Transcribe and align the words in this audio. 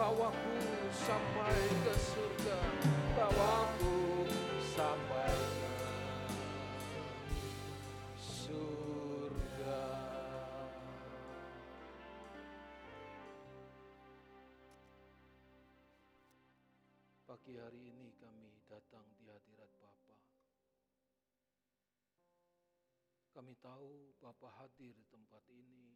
bawaku 0.00 0.56
sampai 0.96 1.60
ke 1.84 1.92
surga. 1.92 2.60
Bawaku 3.20 4.24
sampai 4.72 5.28
ke 5.28 5.72
Surga. 8.16 9.84
Pagi 17.28 17.60
hari 17.60 17.92
ini 17.92 18.16
kami 18.16 18.56
datang 18.72 19.04
di 19.20 19.28
hadirat 19.28 19.68
Bapa. 19.84 20.16
Kami 23.36 23.52
tahu 23.60 24.16
Bapa 24.16 24.48
hadir 24.64 24.96
di 24.96 25.04
tempat 25.12 25.44
ini. 25.52 25.89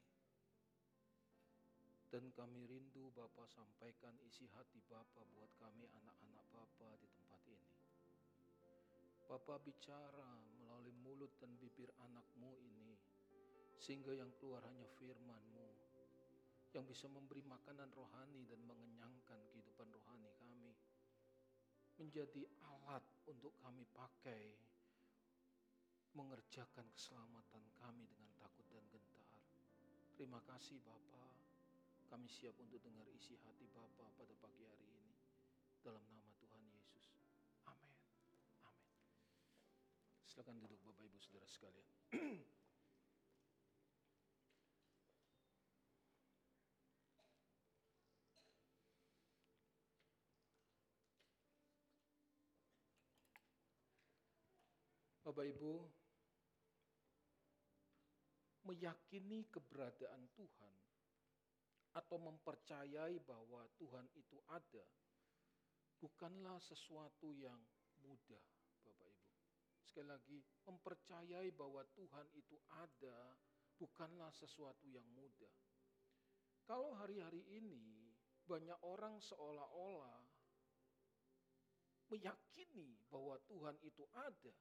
Dan 2.15 2.31
kami 2.31 2.63
rindu 2.71 3.11
Bapa 3.11 3.43
sampaikan 3.51 4.15
isi 4.23 4.47
hati 4.55 4.79
Bapa 4.87 5.27
buat 5.35 5.51
kami 5.59 5.83
anak-anak 5.99 6.47
Bapa 6.55 6.95
di 7.03 7.11
tempat 7.11 7.43
ini. 7.51 7.75
Bapa 9.27 9.59
bicara 9.59 10.39
melalui 10.63 10.95
mulut 11.03 11.35
dan 11.43 11.51
bibir 11.59 11.91
anakmu 12.07 12.55
ini. 12.63 12.95
Sehingga 13.83 14.15
yang 14.15 14.31
keluar 14.39 14.63
hanya 14.63 14.87
firmanmu. 14.95 15.67
Yang 16.71 16.95
bisa 16.95 17.11
memberi 17.11 17.43
makanan 17.51 17.91
rohani 17.91 18.47
dan 18.47 18.63
mengenyangkan 18.63 19.51
kehidupan 19.51 19.91
rohani 19.91 20.31
kami. 20.39 20.71
Menjadi 21.99 22.47
alat 22.63 23.03
untuk 23.27 23.59
kami 23.59 23.83
pakai 23.91 24.55
mengerjakan 26.15 26.87
keselamatan 26.95 27.67
kami 27.83 28.07
dengan 28.07 28.31
takut 28.39 28.71
dan 28.71 28.87
gentar. 28.87 29.27
Terima 30.15 30.39
kasih 30.47 30.79
Bapa. 30.79 31.34
Kami 32.15 32.31
siap 32.31 32.55
untuk 32.63 32.79
dengar 32.79 33.11
isi 33.11 33.35
hati 33.43 33.67
Bapa 33.75 34.07
pada 34.15 34.31
pagi 34.39 34.63
hari 34.63 34.87
ini. 34.87 35.19
Dalam 35.83 35.99
nama 36.07 36.31
Tuhan 36.39 36.63
Yesus. 36.71 37.11
Amin. 37.67 37.91
Amin. 38.63 38.87
Silakan 40.23 40.63
duduk 40.63 40.79
Bapak 40.87 41.11
Ibu 41.11 41.19
Saudara 41.19 41.43
sekalian. 41.51 41.83
Bapak 55.27 55.51
Ibu, 55.51 55.83
meyakini 58.71 59.51
keberadaan 59.51 60.31
Tuhan 60.39 60.94
atau 61.95 62.19
mempercayai 62.19 63.23
bahwa 63.23 63.63
Tuhan 63.79 64.07
itu 64.19 64.39
ada 64.51 64.83
bukanlah 66.03 66.59
sesuatu 66.59 67.31
yang 67.31 67.59
mudah, 68.03 68.45
Bapak 68.83 69.07
Ibu. 69.07 69.31
Sekali 69.87 70.09
lagi, 70.11 70.39
mempercayai 70.67 71.49
bahwa 71.55 71.87
Tuhan 71.95 72.27
itu 72.35 72.59
ada 72.75 73.39
bukanlah 73.79 74.35
sesuatu 74.35 74.85
yang 74.91 75.07
mudah. 75.15 75.55
Kalau 76.67 76.97
hari-hari 76.99 77.45
ini 77.47 78.11
banyak 78.45 78.77
orang 78.85 79.21
seolah-olah 79.23 80.21
meyakini 82.13 83.01
bahwa 83.09 83.41
Tuhan 83.49 83.77
itu 83.81 84.05
ada, 84.13 84.55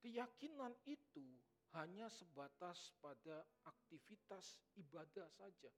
keyakinan 0.00 0.72
itu 0.88 1.36
hanya 1.80 2.12
sebatas 2.12 2.92
pada 3.00 3.44
aktivitas 3.64 4.60
ibadah 4.76 5.24
saja, 5.32 5.72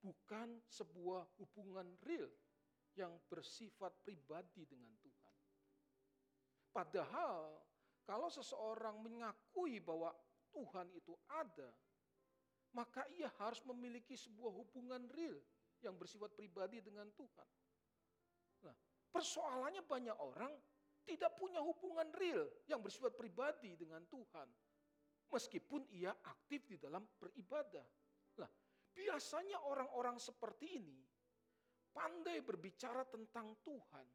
bukan 0.00 0.60
sebuah 0.66 1.28
hubungan 1.36 1.86
real 2.08 2.28
yang 2.96 3.12
bersifat 3.28 3.92
pribadi 4.04 4.64
dengan 4.64 4.92
Tuhan. 5.00 5.36
Padahal, 6.72 7.60
kalau 8.08 8.28
seseorang 8.32 8.98
mengakui 9.04 9.78
bahwa 9.84 10.12
Tuhan 10.52 10.88
itu 10.96 11.12
ada, 11.28 11.68
maka 12.72 13.04
ia 13.12 13.28
harus 13.40 13.60
memiliki 13.68 14.16
sebuah 14.16 14.52
hubungan 14.52 15.04
real 15.12 15.36
yang 15.84 15.96
bersifat 15.96 16.32
pribadi 16.32 16.80
dengan 16.80 17.08
Tuhan. 17.12 17.48
Nah, 18.64 18.76
persoalannya 19.12 19.84
banyak 19.84 20.16
orang 20.16 20.52
tidak 21.04 21.34
punya 21.36 21.60
hubungan 21.60 22.08
real 22.14 22.46
yang 22.70 22.80
bersifat 22.80 23.12
pribadi 23.12 23.74
dengan 23.76 24.00
Tuhan. 24.08 24.48
Meskipun 25.32 25.88
ia 25.96 26.12
aktif 26.12 26.68
di 26.68 26.76
dalam 26.76 27.00
beribadah. 27.16 27.86
Nah, 28.36 28.50
biasanya 28.92 29.64
orang-orang 29.64 30.20
seperti 30.20 30.76
ini 30.76 31.00
pandai 31.88 32.44
berbicara 32.44 33.08
tentang 33.08 33.56
Tuhan, 33.64 34.06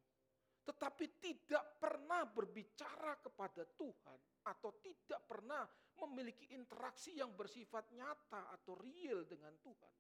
tetapi 0.62 1.06
tidak 1.18 1.82
pernah 1.82 2.22
berbicara 2.30 3.18
kepada 3.18 3.66
Tuhan 3.66 4.20
atau 4.46 4.78
tidak 4.78 5.26
pernah 5.26 5.66
memiliki 6.06 6.54
interaksi 6.54 7.18
yang 7.18 7.34
bersifat 7.34 7.90
nyata 7.98 8.54
atau 8.54 8.78
real 8.78 9.26
dengan 9.26 9.54
Tuhan. 9.58 9.96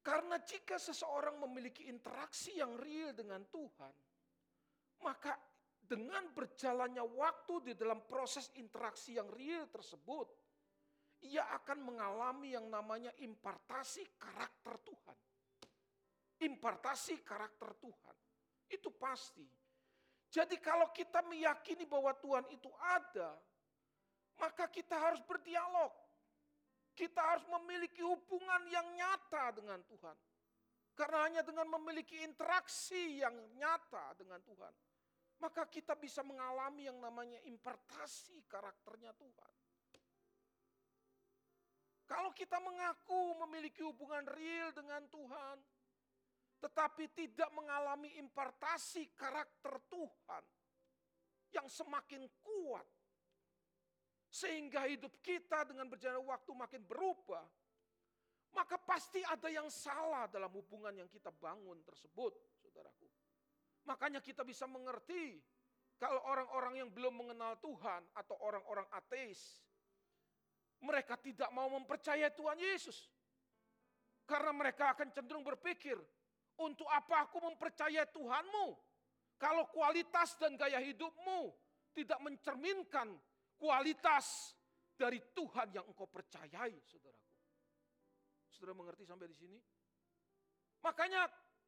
Karena 0.00 0.40
jika 0.40 0.80
seseorang 0.80 1.36
memiliki 1.44 1.86
interaksi 1.86 2.56
yang 2.56 2.74
real 2.80 3.12
dengan 3.12 3.44
Tuhan, 3.52 3.94
maka 5.04 5.36
dengan 5.90 6.22
berjalannya 6.30 7.02
waktu 7.02 7.54
di 7.66 7.72
dalam 7.74 8.06
proses 8.06 8.54
interaksi 8.62 9.18
yang 9.18 9.26
real 9.34 9.66
tersebut, 9.66 10.30
ia 11.26 11.42
akan 11.58 11.82
mengalami 11.82 12.54
yang 12.54 12.70
namanya 12.70 13.10
impartasi 13.18 14.06
karakter 14.14 14.78
Tuhan. 14.86 15.18
Impartasi 16.46 17.26
karakter 17.26 17.74
Tuhan. 17.82 18.16
Itu 18.70 18.94
pasti. 18.94 19.42
Jadi 20.30 20.62
kalau 20.62 20.94
kita 20.94 21.26
meyakini 21.26 21.82
bahwa 21.90 22.14
Tuhan 22.22 22.46
itu 22.54 22.70
ada, 22.78 23.34
maka 24.38 24.70
kita 24.70 24.94
harus 24.94 25.18
berdialog. 25.26 25.90
Kita 26.94 27.18
harus 27.18 27.42
memiliki 27.50 27.98
hubungan 27.98 28.62
yang 28.70 28.86
nyata 28.94 29.58
dengan 29.58 29.82
Tuhan. 29.90 30.16
Karena 30.94 31.18
hanya 31.26 31.42
dengan 31.42 31.66
memiliki 31.66 32.22
interaksi 32.22 33.18
yang 33.18 33.34
nyata 33.58 34.14
dengan 34.14 34.38
Tuhan, 34.44 34.74
maka 35.40 35.64
kita 35.66 35.96
bisa 35.96 36.20
mengalami 36.20 36.86
yang 36.86 37.00
namanya 37.00 37.40
impartasi 37.48 38.44
karakternya 38.44 39.16
Tuhan. 39.16 39.52
Kalau 42.04 42.34
kita 42.34 42.58
mengaku 42.60 43.38
memiliki 43.46 43.80
hubungan 43.86 44.26
real 44.34 44.74
dengan 44.74 45.00
Tuhan, 45.08 45.56
tetapi 46.60 47.08
tidak 47.16 47.48
mengalami 47.56 48.20
impartasi 48.20 49.16
karakter 49.16 49.80
Tuhan 49.88 50.44
yang 51.56 51.66
semakin 51.66 52.26
kuat, 52.44 52.86
sehingga 54.30 54.86
hidup 54.86 55.18
kita 55.18 55.66
dengan 55.66 55.90
berjalan 55.90 56.22
waktu 56.22 56.50
makin 56.54 56.82
berubah, 56.86 57.42
maka 58.54 58.78
pasti 58.78 59.22
ada 59.26 59.50
yang 59.50 59.66
salah 59.66 60.30
dalam 60.30 60.50
hubungan 60.54 60.94
yang 60.94 61.10
kita 61.10 61.30
bangun 61.34 61.82
tersebut, 61.82 62.34
saudaraku. 62.62 63.09
Makanya 63.88 64.20
kita 64.20 64.44
bisa 64.44 64.68
mengerti 64.68 65.40
kalau 66.00 66.20
orang-orang 66.24 66.80
yang 66.80 66.88
belum 66.88 67.12
mengenal 67.12 67.60
Tuhan 67.60 68.00
atau 68.16 68.36
orang-orang 68.40 68.88
ateis, 68.96 69.60
mereka 70.80 71.20
tidak 71.20 71.52
mau 71.52 71.68
mempercayai 71.68 72.32
Tuhan 72.32 72.56
Yesus. 72.56 73.12
Karena 74.24 74.54
mereka 74.56 74.96
akan 74.96 75.12
cenderung 75.12 75.44
berpikir, 75.44 76.00
untuk 76.60 76.88
apa 76.88 77.28
aku 77.28 77.40
mempercayai 77.40 78.08
Tuhanmu? 78.12 78.66
Kalau 79.40 79.68
kualitas 79.72 80.36
dan 80.36 80.56
gaya 80.56 80.80
hidupmu 80.80 81.52
tidak 81.96 82.20
mencerminkan 82.20 83.16
kualitas 83.56 84.56
dari 84.96 85.20
Tuhan 85.32 85.72
yang 85.72 85.84
engkau 85.88 86.04
percayai, 86.08 86.76
saudaraku. 86.84 87.32
Saudara 88.52 88.76
mengerti 88.76 89.08
sampai 89.08 89.28
di 89.28 89.36
sini? 89.36 89.58
Makanya 90.84 91.24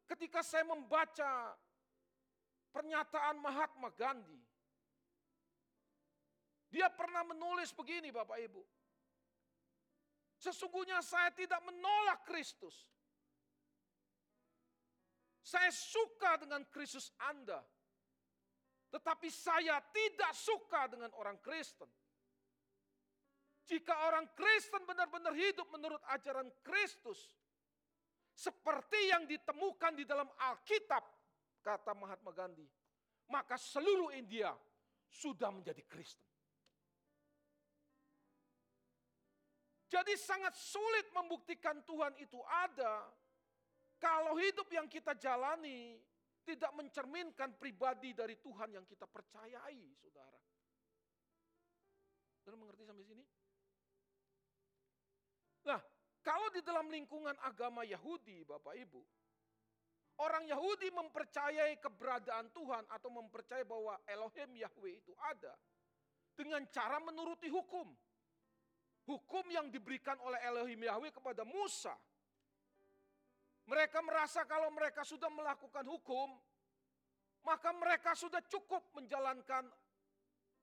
ketika 0.08 0.44
saya 0.44 0.68
membaca 0.68 1.56
pernyataan 2.72 3.36
Mahatma 3.38 3.92
Gandhi, 3.92 4.40
dia 6.72 6.88
pernah 6.88 7.20
menulis 7.28 7.68
begini 7.76 8.08
Bapak 8.08 8.40
Ibu. 8.40 8.64
Sesungguhnya 10.40 11.04
saya 11.04 11.28
tidak 11.36 11.60
menolak 11.62 12.24
Kristus. 12.24 12.88
Saya 15.44 15.68
suka 15.68 16.40
dengan 16.40 16.64
Kristus 16.72 17.12
Anda. 17.28 17.60
Tetapi 18.88 19.28
saya 19.28 19.84
tidak 19.92 20.32
suka 20.32 20.88
dengan 20.88 21.12
orang 21.20 21.36
Kristen. 21.44 21.86
Jika 23.68 24.08
orang 24.08 24.32
Kristen 24.32 24.82
benar-benar 24.88 25.36
hidup 25.36 25.68
menurut 25.70 26.00
ajaran 26.08 26.48
Kristus, 26.64 27.36
seperti 28.32 29.12
yang 29.12 29.28
ditemukan 29.28 29.92
di 29.92 30.08
dalam 30.08 30.26
Alkitab, 30.40 31.04
kata 31.62 31.94
Mahatma 31.94 32.34
Gandhi, 32.34 32.66
maka 33.30 33.54
seluruh 33.56 34.10
India 34.12 34.50
sudah 35.08 35.48
menjadi 35.54 35.80
Kristen. 35.86 36.26
Jadi 39.92 40.16
sangat 40.16 40.56
sulit 40.56 41.12
membuktikan 41.12 41.84
Tuhan 41.84 42.16
itu 42.16 42.40
ada 42.48 43.06
kalau 44.00 44.34
hidup 44.40 44.66
yang 44.72 44.88
kita 44.88 45.14
jalani 45.14 46.00
tidak 46.42 46.72
mencerminkan 46.74 47.54
pribadi 47.54 48.10
dari 48.16 48.34
Tuhan 48.40 48.74
yang 48.74 48.82
kita 48.88 49.06
percayai, 49.06 49.94
saudara. 50.00 50.40
Saudara 52.42 52.56
mengerti 52.58 52.82
sampai 52.82 53.06
sini? 53.06 53.24
Nah, 55.70 55.78
kalau 56.26 56.50
di 56.50 56.64
dalam 56.66 56.90
lingkungan 56.90 57.38
agama 57.46 57.86
Yahudi, 57.86 58.42
Bapak 58.42 58.74
Ibu, 58.74 59.02
orang 60.20 60.44
Yahudi 60.44 60.92
mempercayai 60.92 61.80
keberadaan 61.80 62.52
Tuhan 62.52 62.84
atau 62.92 63.08
mempercayai 63.08 63.64
bahwa 63.64 63.96
Elohim 64.04 64.60
Yahweh 64.60 65.00
itu 65.00 65.12
ada 65.32 65.56
dengan 66.36 66.64
cara 66.68 67.00
menuruti 67.00 67.48
hukum. 67.48 67.88
Hukum 69.02 69.44
yang 69.50 69.66
diberikan 69.72 70.14
oleh 70.22 70.38
Elohim 70.46 70.86
Yahweh 70.86 71.10
kepada 71.10 71.42
Musa 71.42 71.94
mereka 73.70 74.02
merasa 74.02 74.42
kalau 74.42 74.74
mereka 74.74 75.06
sudah 75.06 75.30
melakukan 75.30 75.86
hukum, 75.86 76.34
maka 77.46 77.70
mereka 77.70 78.14
sudah 78.18 78.42
cukup 78.50 78.82
menjalankan 78.98 79.70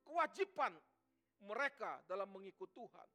kewajiban 0.03 0.75
mereka 1.47 2.03
dalam 2.07 2.27
mengikut 2.27 2.67
Tuhan. 2.75 3.09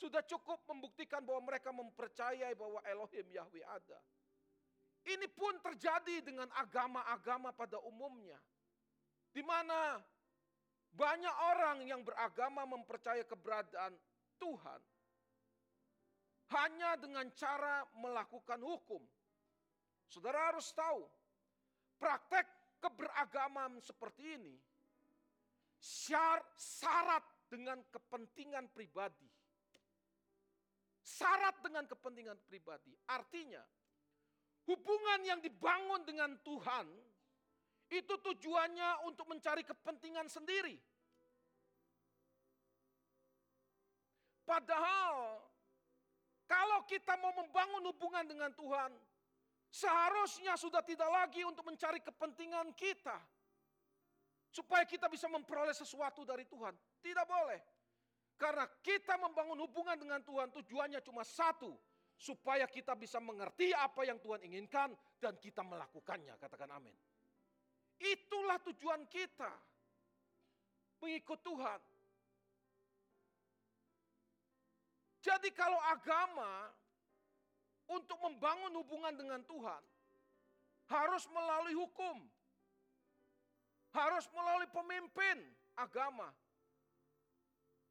Sudah 0.00 0.24
cukup 0.24 0.64
membuktikan 0.64 1.20
bahwa 1.20 1.44
mereka 1.44 1.76
mempercayai 1.76 2.56
bahwa 2.56 2.80
Elohim 2.88 3.26
Yahweh 3.28 3.64
ada. 3.68 4.00
Ini 5.08 5.26
pun 5.32 5.56
terjadi 5.64 6.20
dengan 6.20 6.48
agama-agama 6.56 7.56
pada 7.56 7.80
umumnya. 7.88 8.36
Di 9.30 9.40
mana 9.40 9.96
banyak 10.92 11.36
orang 11.56 11.78
yang 11.86 12.02
beragama 12.04 12.66
mempercayai 12.66 13.24
keberadaan 13.24 13.94
Tuhan 14.36 14.80
hanya 16.50 16.98
dengan 16.98 17.30
cara 17.32 17.86
melakukan 17.96 18.60
hukum. 18.60 19.00
Saudara 20.10 20.50
harus 20.50 20.66
tahu, 20.74 21.06
praktek 22.02 22.44
keberagaman 22.82 23.78
seperti 23.78 24.34
ini 24.34 24.54
syarat 25.80 27.24
dengan 27.48 27.80
kepentingan 27.88 28.68
pribadi. 28.70 29.26
Syarat 31.00 31.58
dengan 31.64 31.88
kepentingan 31.88 32.38
pribadi. 32.46 32.92
Artinya, 33.08 33.64
hubungan 34.68 35.20
yang 35.24 35.40
dibangun 35.40 36.04
dengan 36.04 36.36
Tuhan 36.44 36.86
itu 37.90 38.14
tujuannya 38.20 39.06
untuk 39.08 39.26
mencari 39.26 39.66
kepentingan 39.66 40.30
sendiri. 40.30 40.78
Padahal 44.46 45.38
kalau 46.50 46.82
kita 46.90 47.14
mau 47.22 47.30
membangun 47.38 47.94
hubungan 47.94 48.26
dengan 48.26 48.50
Tuhan, 48.50 48.90
seharusnya 49.70 50.58
sudah 50.58 50.82
tidak 50.82 51.06
lagi 51.06 51.46
untuk 51.46 51.62
mencari 51.62 52.02
kepentingan 52.02 52.74
kita. 52.74 53.14
Supaya 54.50 54.82
kita 54.82 55.06
bisa 55.06 55.30
memperoleh 55.30 55.70
sesuatu 55.70 56.26
dari 56.26 56.42
Tuhan. 56.42 56.74
Tidak 56.98 57.22
boleh. 57.22 57.62
Karena 58.34 58.66
kita 58.82 59.14
membangun 59.14 59.62
hubungan 59.62 59.94
dengan 59.94 60.18
Tuhan 60.26 60.50
tujuannya 60.50 60.98
cuma 61.06 61.22
satu. 61.22 61.70
Supaya 62.20 62.68
kita 62.68 62.92
bisa 63.00 63.16
mengerti 63.16 63.72
apa 63.72 64.04
yang 64.04 64.20
Tuhan 64.20 64.44
inginkan 64.44 64.92
dan 65.16 65.40
kita 65.40 65.64
melakukannya. 65.64 66.36
Katakan 66.36 66.68
amin. 66.76 66.92
Itulah 67.96 68.60
tujuan 68.68 69.08
kita. 69.08 69.48
Mengikut 71.00 71.40
Tuhan. 71.40 71.80
Jadi 75.20 75.48
kalau 75.56 75.80
agama 75.88 76.68
untuk 77.88 78.20
membangun 78.24 78.72
hubungan 78.84 79.16
dengan 79.16 79.40
Tuhan 79.48 79.80
harus 80.88 81.24
melalui 81.32 81.76
hukum. 81.76 82.16
Harus 83.90 84.28
melalui 84.30 84.68
pemimpin 84.70 85.40
agama. 85.74 86.30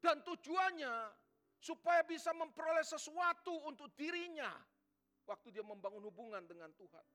Dan 0.00 0.24
tujuannya 0.24 1.12
supaya 1.60 2.00
bisa 2.08 2.32
memperoleh 2.32 2.82
sesuatu 2.82 3.52
untuk 3.68 3.92
dirinya 3.94 4.48
waktu 5.28 5.52
dia 5.52 5.62
membangun 5.62 6.02
hubungan 6.08 6.42
dengan 6.48 6.72
Tuhan. 6.74 7.06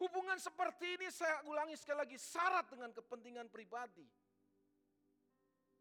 Hubungan 0.00 0.40
seperti 0.42 0.98
ini 0.98 1.08
saya 1.12 1.44
ulangi 1.46 1.78
sekali 1.78 2.02
lagi 2.02 2.18
syarat 2.18 2.66
dengan 2.72 2.90
kepentingan 2.90 3.46
pribadi. 3.52 4.04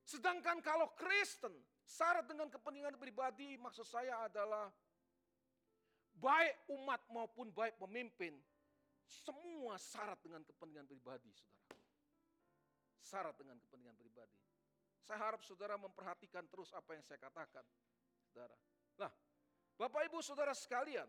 Sedangkan 0.03 0.59
kalau 0.59 0.91
Kristen 0.93 1.55
Syarat 1.83 2.25
dengan 2.27 2.47
kepentingan 2.47 2.95
pribadi 2.95 3.59
maksud 3.59 3.83
saya 3.83 4.23
adalah 4.23 4.71
baik 6.15 6.71
umat 6.79 7.03
maupun 7.11 7.51
baik 7.51 7.75
pemimpin, 7.75 8.39
semua 9.03 9.75
syarat 9.75 10.15
dengan 10.23 10.47
kepentingan 10.47 10.87
pribadi, 10.87 11.27
saudara. 11.35 11.75
Syarat 13.03 13.35
dengan 13.35 13.59
kepentingan 13.59 13.99
pribadi. 13.99 14.39
Saya 15.03 15.19
harap 15.19 15.43
saudara 15.43 15.75
memperhatikan 15.75 16.47
terus 16.47 16.71
apa 16.71 16.95
yang 16.95 17.03
saya 17.03 17.19
katakan, 17.19 17.63
saudara. 18.31 18.55
Nah, 19.03 19.11
Bapak 19.75 20.07
Ibu 20.07 20.23
Saudara 20.23 20.55
sekalian, 20.55 21.05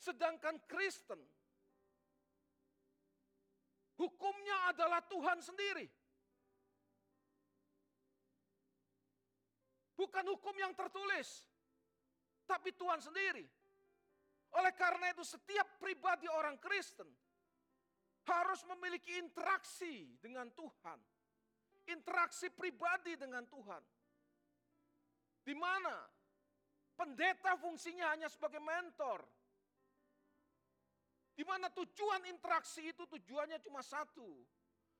sedangkan 0.00 0.56
Kristen, 0.64 1.20
hukumnya 4.00 4.72
adalah 4.72 5.04
Tuhan 5.04 5.44
sendiri. 5.44 5.86
Bukan 9.92 10.24
hukum 10.24 10.56
yang 10.56 10.72
tertulis, 10.72 11.44
tapi 12.48 12.72
Tuhan 12.72 12.98
sendiri. 13.04 13.44
Oleh 14.56 14.72
karena 14.72 15.12
itu 15.12 15.20
setiap 15.20 15.76
pribadi 15.76 16.32
orang 16.32 16.56
Kristen 16.56 17.12
harus 18.24 18.64
memiliki 18.72 19.20
interaksi 19.20 20.16
dengan 20.16 20.48
Tuhan. 20.56 21.11
Interaksi 21.90 22.50
pribadi 22.52 23.18
dengan 23.18 23.42
Tuhan. 23.46 23.82
Di 25.42 25.54
mana 25.58 26.06
pendeta 26.94 27.58
fungsinya 27.58 28.14
hanya 28.14 28.30
sebagai 28.30 28.62
mentor. 28.62 29.26
Di 31.32 31.42
mana 31.42 31.72
tujuan 31.72 32.22
interaksi 32.28 32.92
itu 32.92 33.02
tujuannya 33.08 33.58
cuma 33.64 33.82
satu. 33.82 34.46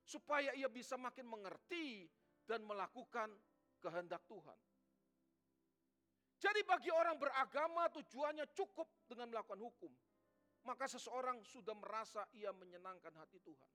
Supaya 0.03 0.51
ia 0.59 0.67
bisa 0.67 0.99
makin 0.99 1.31
mengerti 1.31 2.11
dan 2.43 2.67
melakukan 2.67 3.31
kehendak 3.79 4.27
Tuhan. 4.27 4.59
Jadi 6.43 6.67
bagi 6.67 6.91
orang 6.91 7.23
beragama 7.23 7.87
tujuannya 7.95 8.51
cukup 8.51 9.07
dengan 9.07 9.31
melakukan 9.31 9.62
hukum. 9.62 9.93
Maka 10.67 10.91
seseorang 10.91 11.39
sudah 11.47 11.75
merasa 11.79 12.27
ia 12.35 12.51
menyenangkan 12.51 13.15
hati 13.15 13.39
Tuhan. 13.43 13.71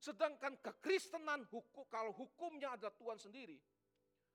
Sedangkan 0.00 0.56
kekristenan 0.64 1.44
hukum, 1.52 1.84
kalau 1.92 2.16
hukumnya 2.16 2.72
ada 2.72 2.88
Tuhan 2.88 3.20
sendiri, 3.20 3.60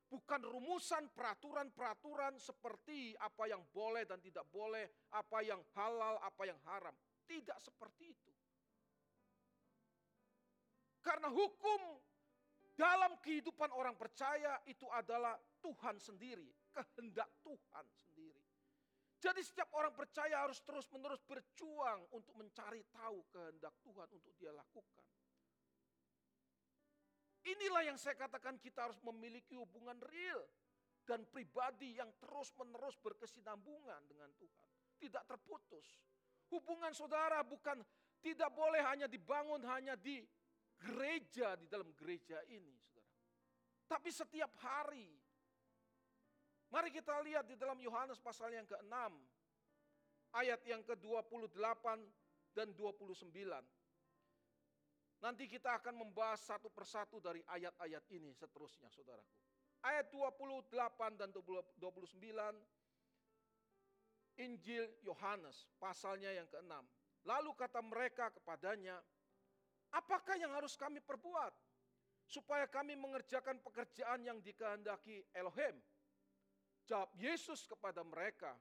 bukan 0.05 0.45
rumusan 0.45 1.09
peraturan-peraturan 1.09 2.37
seperti 2.37 3.17
apa 3.17 3.49
yang 3.49 3.65
boleh 3.73 4.05
dan 4.05 4.21
tidak 4.21 4.45
boleh, 4.53 4.85
apa 5.17 5.41
yang 5.41 5.57
halal, 5.73 6.21
apa 6.21 6.43
yang 6.45 6.59
haram. 6.69 6.93
Tidak 7.25 7.57
seperti 7.57 8.13
itu. 8.13 8.31
Karena 11.01 11.33
hukum 11.33 11.81
dalam 12.77 13.17
kehidupan 13.25 13.73
orang 13.73 13.97
percaya 13.97 14.61
itu 14.69 14.85
adalah 14.93 15.33
Tuhan 15.65 15.97
sendiri 15.97 16.45
kehendak 16.75 17.31
Tuhan 17.39 17.85
sendiri. 17.95 18.43
Jadi 19.15 19.41
setiap 19.41 19.71
orang 19.73 19.95
percaya 19.95 20.43
harus 20.43 20.59
terus-menerus 20.61 21.23
berjuang 21.23 22.03
untuk 22.11 22.35
mencari 22.35 22.83
tahu 22.91 23.23
kehendak 23.31 23.73
Tuhan 23.81 24.07
untuk 24.11 24.33
dia 24.35 24.51
lakukan. 24.51 25.07
Inilah 27.45 27.85
yang 27.85 27.97
saya 28.01 28.17
katakan 28.17 28.57
kita 28.57 28.89
harus 28.89 28.97
memiliki 29.05 29.53
hubungan 29.53 30.01
real 30.09 30.41
dan 31.05 31.21
pribadi 31.29 31.93
yang 31.93 32.09
terus-menerus 32.17 32.97
berkesinambungan 32.97 34.01
dengan 34.09 34.33
Tuhan. 34.41 34.69
Tidak 34.97 35.23
terputus. 35.29 36.01
Hubungan 36.49 36.89
saudara 36.97 37.45
bukan 37.45 37.85
tidak 38.25 38.49
boleh 38.53 38.81
hanya 38.81 39.05
dibangun 39.05 39.61
hanya 39.69 39.93
di 39.93 40.25
gereja, 40.81 41.53
di 41.53 41.69
dalam 41.69 41.93
gereja 41.93 42.41
ini. 42.49 42.73
Saudara. 42.89 43.13
Tapi 43.85 44.09
setiap 44.09 44.51
hari 44.65 45.13
Mari 46.75 46.89
kita 46.91 47.23
lihat 47.23 47.45
di 47.47 47.55
dalam 47.55 47.77
Yohanes 47.79 48.19
pasal 48.19 48.51
yang 48.51 48.67
ke-6 48.67 48.91
ayat 50.35 50.59
yang 50.67 50.83
ke-28 50.83 51.85
dan 52.51 52.67
29. 52.75 53.31
Nanti 55.25 55.49
kita 55.49 55.81
akan 55.81 56.05
membahas 56.05 56.37
satu 56.37 56.69
persatu 56.69 57.17
dari 57.17 57.41
ayat-ayat 57.49 58.05
ini 58.13 58.29
seterusnya, 58.29 58.93
saudaraku. 58.93 59.33
Ayat 59.81 60.13
28 60.13 60.69
dan 61.17 61.33
29, 61.33 61.81
Injil 64.37 64.85
Yohanes, 65.01 65.65
pasalnya 65.81 66.29
yang 66.29 66.45
ke-6. 66.45 66.77
Lalu 67.25 67.51
kata 67.57 67.81
mereka 67.81 68.29
kepadanya, 68.37 69.01
apakah 69.97 70.37
yang 70.37 70.53
harus 70.53 70.77
kami 70.77 71.01
perbuat? 71.01 71.57
Supaya 72.29 72.69
kami 72.69 72.93
mengerjakan 72.93 73.57
pekerjaan 73.65 74.21
yang 74.21 74.37
dikehendaki 74.45 75.25
Elohim. 75.33 75.81
Jawab 76.85 77.09
Yesus 77.17 77.65
kepada 77.65 78.05
mereka, 78.05 78.53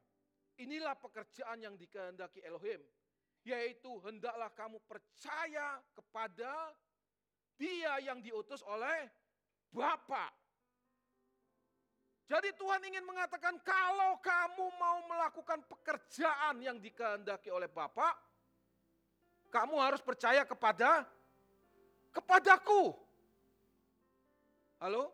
inilah 0.57 0.97
pekerjaan 0.97 1.61
yang 1.61 1.77
dikehendaki 1.77 2.41
Elohim, 2.41 2.81
yaitu 3.45 4.01
hendaklah 4.09 4.49
kamu 4.57 4.81
percaya 4.89 5.77
kepada 5.93 6.53
dia 7.61 8.01
yang 8.01 8.19
diutus 8.25 8.65
oleh 8.65 9.07
Bapa. 9.69 10.33
Jadi 12.25 12.57
Tuhan 12.57 12.81
ingin 12.89 13.05
mengatakan 13.05 13.61
kalau 13.61 14.17
kamu 14.25 14.67
mau 14.81 14.99
melakukan 15.05 15.61
pekerjaan 15.69 16.57
yang 16.65 16.81
dikehendaki 16.81 17.53
oleh 17.53 17.69
Bapa, 17.69 18.17
kamu 19.53 19.77
harus 19.77 20.01
percaya 20.01 20.43
kepada 20.49 21.05
kepadaku. 22.17 22.97
Halo? 24.81 25.13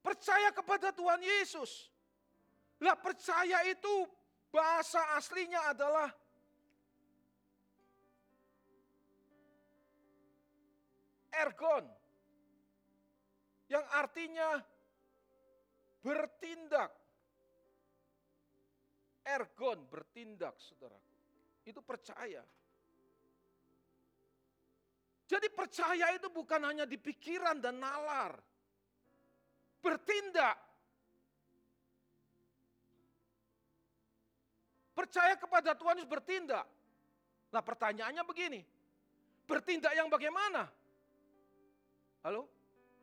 Percaya 0.00 0.48
kepada 0.48 0.96
Tuhan 0.96 1.20
Yesus. 1.20 1.92
Lah 2.80 2.96
percaya 2.96 3.68
itu 3.68 4.08
bahasa 4.48 5.00
aslinya 5.16 5.76
adalah 5.76 6.08
ergon. 11.42 11.84
Yang 13.66 13.84
artinya 13.90 14.48
bertindak. 16.04 16.92
Ergon 19.24 19.88
bertindak, 19.88 20.52
saudaraku. 20.60 21.14
Itu 21.64 21.80
percaya. 21.80 22.44
Jadi 25.24 25.48
percaya 25.48 26.12
itu 26.12 26.28
bukan 26.28 26.60
hanya 26.68 26.84
di 26.84 27.00
pikiran 27.00 27.56
dan 27.56 27.80
nalar. 27.80 28.36
Bertindak. 29.80 30.60
Percaya 34.94 35.34
kepada 35.40 35.72
Tuhan 35.74 35.98
Yesus 35.98 36.12
bertindak. 36.12 36.68
Nah 37.50 37.62
pertanyaannya 37.64 38.22
begini. 38.28 38.60
Bertindak 39.48 39.96
yang 39.96 40.12
bagaimana? 40.12 40.68
Halo? 42.24 42.48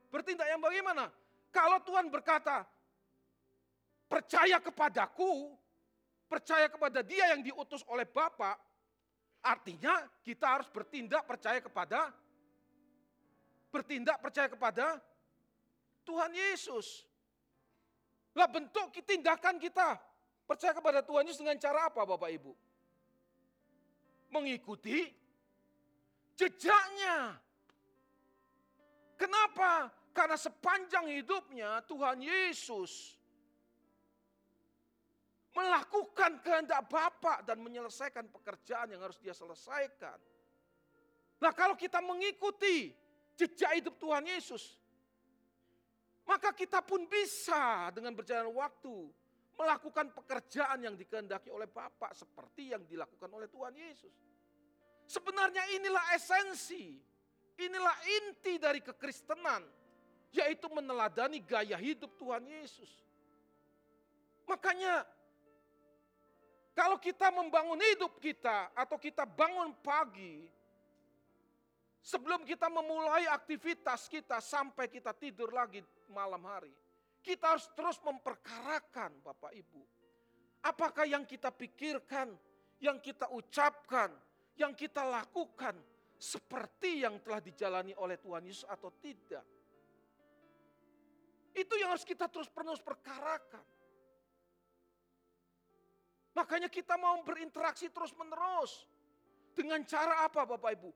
Bertindak 0.09 0.49
yang 0.49 0.57
bagaimana? 0.57 1.13
Kalau 1.53 1.77
Tuhan 1.85 2.09
berkata, 2.09 2.65
percaya 4.09 4.57
kepadaku, 4.57 5.53
percaya 6.25 6.65
kepada 6.65 7.05
dia 7.05 7.29
yang 7.29 7.45
diutus 7.45 7.85
oleh 7.85 8.09
Bapa, 8.09 8.57
artinya 9.45 10.09
kita 10.25 10.57
harus 10.57 10.67
bertindak 10.73 11.21
percaya 11.29 11.61
kepada 11.61 12.09
bertindak 13.71 14.19
percaya 14.19 14.51
kepada 14.51 14.99
Tuhan 16.03 16.33
Yesus. 16.33 17.07
Lah 18.35 18.49
bentuk 18.49 18.91
tindakan 19.05 19.61
kita 19.61 19.95
percaya 20.49 20.75
kepada 20.75 20.99
Tuhan 21.05 21.23
Yesus 21.29 21.39
dengan 21.39 21.61
cara 21.61 21.87
apa 21.87 22.03
Bapak 22.03 22.31
Ibu? 22.35 22.51
Mengikuti 24.33 25.07
jejaknya. 26.35 27.37
Kenapa? 29.21 29.93
Karena 30.17 30.33
sepanjang 30.33 31.05
hidupnya 31.13 31.85
Tuhan 31.85 32.17
Yesus 32.25 33.21
melakukan 35.53 36.41
kehendak 36.41 36.89
Bapa 36.89 37.45
dan 37.45 37.61
menyelesaikan 37.61 38.25
pekerjaan 38.33 38.89
yang 38.89 39.05
harus 39.05 39.21
dia 39.21 39.35
selesaikan. 39.35 40.17
Nah 41.37 41.53
kalau 41.53 41.77
kita 41.77 42.01
mengikuti 42.01 42.89
jejak 43.37 43.77
hidup 43.77 44.01
Tuhan 44.01 44.25
Yesus, 44.25 44.79
maka 46.25 46.49
kita 46.55 46.81
pun 46.81 47.05
bisa 47.05 47.93
dengan 47.93 48.17
berjalan 48.17 48.49
waktu 48.57 49.11
melakukan 49.53 50.09
pekerjaan 50.17 50.81
yang 50.81 50.95
dikehendaki 50.97 51.53
oleh 51.53 51.69
Bapa 51.69 52.09
seperti 52.17 52.73
yang 52.73 52.81
dilakukan 52.89 53.29
oleh 53.29 53.45
Tuhan 53.45 53.75
Yesus. 53.77 54.15
Sebenarnya 55.05 55.61
inilah 55.75 56.15
esensi, 56.15 57.10
inilah 57.59 57.97
inti 58.23 58.55
dari 58.61 58.79
kekristenan, 58.79 59.65
yaitu 60.31 60.67
meneladani 60.71 61.43
gaya 61.43 61.75
hidup 61.75 62.15
Tuhan 62.15 62.43
Yesus. 62.47 62.89
Makanya 64.47 65.03
kalau 66.71 66.95
kita 66.97 67.27
membangun 67.31 67.79
hidup 67.79 68.15
kita 68.19 68.71
atau 68.71 68.95
kita 68.95 69.27
bangun 69.27 69.75
pagi, 69.83 70.47
sebelum 71.99 72.47
kita 72.47 72.71
memulai 72.71 73.27
aktivitas 73.29 74.07
kita 74.07 74.39
sampai 74.39 74.87
kita 74.87 75.11
tidur 75.13 75.51
lagi 75.51 75.83
malam 76.09 76.41
hari, 76.47 76.73
kita 77.21 77.53
harus 77.53 77.69
terus 77.75 78.01
memperkarakan 78.01 79.13
Bapak 79.21 79.53
Ibu. 79.53 79.83
Apakah 80.61 81.05
yang 81.09 81.25
kita 81.25 81.49
pikirkan, 81.53 82.33
yang 82.81 82.97
kita 83.01 83.29
ucapkan, 83.29 84.13
yang 84.57 84.73
kita 84.73 85.05
lakukan 85.05 85.77
seperti 86.21 87.01
yang 87.01 87.17
telah 87.25 87.41
dijalani 87.41 87.97
oleh 87.97 88.13
Tuhan 88.21 88.45
Yesus 88.45 88.69
atau 88.69 88.93
tidak. 89.01 89.41
Itu 91.57 91.73
yang 91.81 91.97
harus 91.97 92.05
kita 92.05 92.29
terus 92.29 92.45
penuh 92.45 92.77
perkarakan. 92.77 93.65
Makanya 96.37 96.69
kita 96.69 96.93
mau 96.95 97.17
berinteraksi 97.25 97.89
terus 97.89 98.13
menerus. 98.13 98.85
Dengan 99.51 99.81
cara 99.83 100.23
apa 100.29 100.45
Bapak 100.45 100.71
Ibu? 100.77 100.89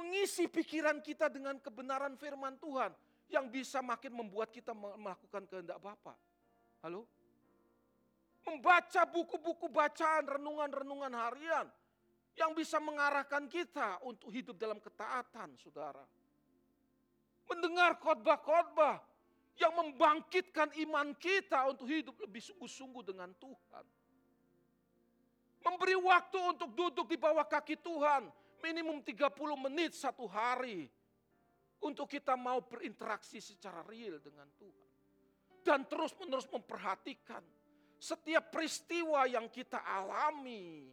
Mengisi 0.00 0.48
pikiran 0.48 0.98
kita 1.04 1.28
dengan 1.28 1.60
kebenaran 1.60 2.16
firman 2.16 2.56
Tuhan. 2.56 2.90
Yang 3.30 3.46
bisa 3.52 3.78
makin 3.84 4.16
membuat 4.16 4.48
kita 4.50 4.72
melakukan 4.74 5.46
kehendak 5.46 5.78
Bapak. 5.78 6.16
Halo? 6.82 7.04
Membaca 8.48 9.04
buku-buku 9.06 9.68
bacaan, 9.68 10.24
renungan-renungan 10.24 11.12
harian. 11.12 11.68
Yang 12.38 12.64
bisa 12.64 12.78
mengarahkan 12.78 13.50
kita 13.50 14.00
untuk 14.06 14.30
hidup 14.32 14.56
dalam 14.56 14.78
ketaatan 14.78 15.54
saudara. 15.58 16.04
Mendengar 17.50 17.98
khotbah-khotbah 17.98 19.02
yang 19.60 19.76
membangkitkan 19.76 20.72
iman 20.88 21.12
kita 21.18 21.68
untuk 21.68 21.90
hidup 21.90 22.16
lebih 22.22 22.40
sungguh-sungguh 22.40 23.02
dengan 23.04 23.28
Tuhan. 23.36 23.84
Memberi 25.60 25.96
waktu 26.00 26.38
untuk 26.40 26.72
duduk 26.72 27.06
di 27.10 27.20
bawah 27.20 27.44
kaki 27.44 27.76
Tuhan. 27.84 28.32
Minimum 28.64 29.04
30 29.04 29.28
menit 29.68 29.92
satu 29.92 30.24
hari. 30.24 30.88
Untuk 31.80 32.08
kita 32.08 32.36
mau 32.36 32.60
berinteraksi 32.64 33.40
secara 33.40 33.84
real 33.84 34.20
dengan 34.20 34.48
Tuhan. 34.56 34.88
Dan 35.60 35.84
terus 35.84 36.16
menerus 36.16 36.48
memperhatikan 36.48 37.44
setiap 38.00 38.48
peristiwa 38.48 39.28
yang 39.28 39.52
kita 39.52 39.84
alami. 39.84 40.88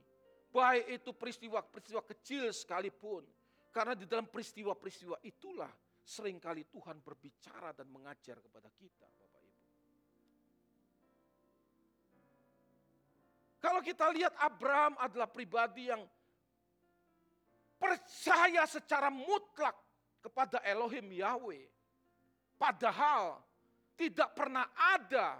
Baik 0.57 0.85
itu 0.89 1.13
peristiwa-peristiwa 1.13 2.01
kecil 2.01 2.49
sekalipun. 2.49 3.21
Karena 3.69 3.93
di 3.93 4.09
dalam 4.09 4.25
peristiwa-peristiwa 4.25 5.21
itulah 5.21 5.69
sering 6.01 6.41
kali 6.41 6.65
Tuhan 6.65 6.97
berbicara 6.97 7.77
dan 7.77 7.85
mengajar 7.93 8.41
kepada 8.41 8.65
kita. 8.73 9.05
Kalau 13.61 13.85
kita 13.85 14.09
lihat 14.17 14.33
Abraham 14.41 14.97
adalah 14.97 15.29
pribadi 15.29 15.93
yang 15.93 16.01
percaya 17.77 18.65
secara 18.65 19.13
mutlak 19.13 19.77
kepada 20.25 20.57
Elohim 20.65 21.05
Yahweh. 21.13 21.69
Padahal 22.57 23.37
tidak 23.93 24.33
pernah 24.33 24.65
ada 24.73 25.37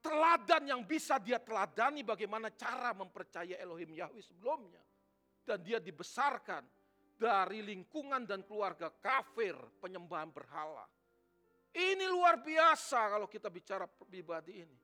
teladan 0.00 0.64
yang 0.66 0.82
bisa 0.84 1.20
dia 1.20 1.38
teladani 1.38 2.00
bagaimana 2.02 2.50
cara 2.52 2.96
mempercayai 2.96 3.60
Elohim 3.60 3.94
Yahweh 3.94 4.24
sebelumnya. 4.24 4.80
Dan 5.44 5.60
dia 5.64 5.80
dibesarkan 5.80 6.64
dari 7.20 7.60
lingkungan 7.60 8.24
dan 8.24 8.44
keluarga 8.44 8.88
kafir 8.88 9.56
penyembahan 9.80 10.32
berhala. 10.32 10.88
Ini 11.70 12.08
luar 12.10 12.42
biasa 12.42 13.14
kalau 13.14 13.30
kita 13.30 13.46
bicara 13.52 13.86
pribadi 13.86 14.64
ini. 14.64 14.78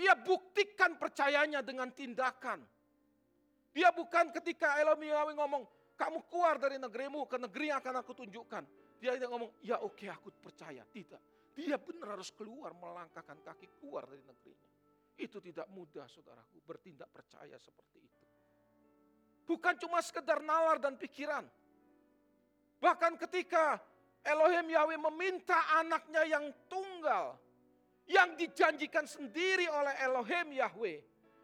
Ia 0.00 0.16
buktikan 0.18 0.98
percayanya 0.98 1.62
dengan 1.62 1.92
tindakan. 1.94 2.62
Dia 3.70 3.94
bukan 3.94 4.34
ketika 4.34 4.80
Elohim 4.82 5.14
Yahweh 5.14 5.34
ngomong, 5.38 5.62
kamu 5.94 6.26
keluar 6.26 6.56
dari 6.58 6.80
negerimu 6.80 7.28
ke 7.28 7.36
negeri 7.38 7.70
yang 7.70 7.78
akan 7.78 8.02
aku 8.02 8.12
tunjukkan. 8.16 8.64
Dia 8.98 9.14
tidak 9.16 9.30
ngomong, 9.30 9.50
ya 9.62 9.78
oke 9.80 10.06
aku 10.08 10.32
percaya. 10.40 10.82
Tidak. 10.88 11.22
Dia 11.54 11.76
benar 11.76 12.14
harus 12.18 12.30
keluar 12.30 12.70
melangkahkan 12.74 13.42
kaki 13.42 13.66
keluar 13.80 14.06
dari 14.06 14.22
negerinya. 14.22 14.70
Itu 15.20 15.42
tidak 15.42 15.68
mudah 15.68 16.08
saudaraku 16.08 16.64
bertindak 16.64 17.10
percaya 17.12 17.58
seperti 17.60 17.98
itu. 18.00 18.26
Bukan 19.44 19.74
cuma 19.82 19.98
sekedar 19.98 20.38
nalar 20.40 20.78
dan 20.78 20.94
pikiran. 20.94 21.42
Bahkan 22.80 23.18
ketika 23.18 23.82
Elohim 24.22 24.70
Yahweh 24.70 25.00
meminta 25.10 25.58
anaknya 25.76 26.22
yang 26.24 26.48
tunggal. 26.70 27.36
Yang 28.06 28.46
dijanjikan 28.46 29.06
sendiri 29.06 29.66
oleh 29.70 29.94
Elohim 30.06 30.54
Yahweh. 30.54 30.98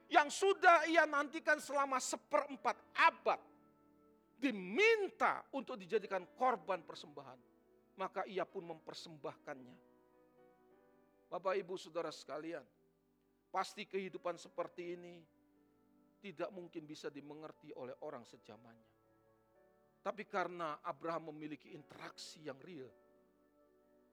Yang 0.06 0.28
sudah 0.38 0.86
ia 0.86 1.02
nantikan 1.02 1.58
selama 1.58 1.98
seperempat 1.98 2.78
abad. 2.94 3.42
Diminta 4.38 5.42
untuk 5.52 5.74
dijadikan 5.74 6.22
korban 6.38 6.86
persembahan. 6.86 7.38
Maka 7.98 8.22
ia 8.30 8.46
pun 8.46 8.70
mempersembahkannya. 8.70 9.95
Bapak 11.26 11.58
ibu 11.58 11.74
saudara 11.74 12.14
sekalian. 12.14 12.62
Pasti 13.50 13.88
kehidupan 13.88 14.36
seperti 14.36 14.94
ini 14.98 15.22
tidak 16.20 16.50
mungkin 16.52 16.84
bisa 16.84 17.08
dimengerti 17.08 17.72
oleh 17.74 17.94
orang 18.04 18.26
sejamannya. 18.26 18.90
Tapi 20.02 20.22
karena 20.26 20.78
Abraham 20.86 21.34
memiliki 21.34 21.74
interaksi 21.74 22.46
yang 22.46 22.58
real 22.62 22.90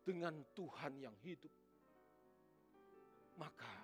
dengan 0.02 0.42
Tuhan 0.58 0.98
yang 0.98 1.14
hidup, 1.22 1.54
maka 3.38 3.76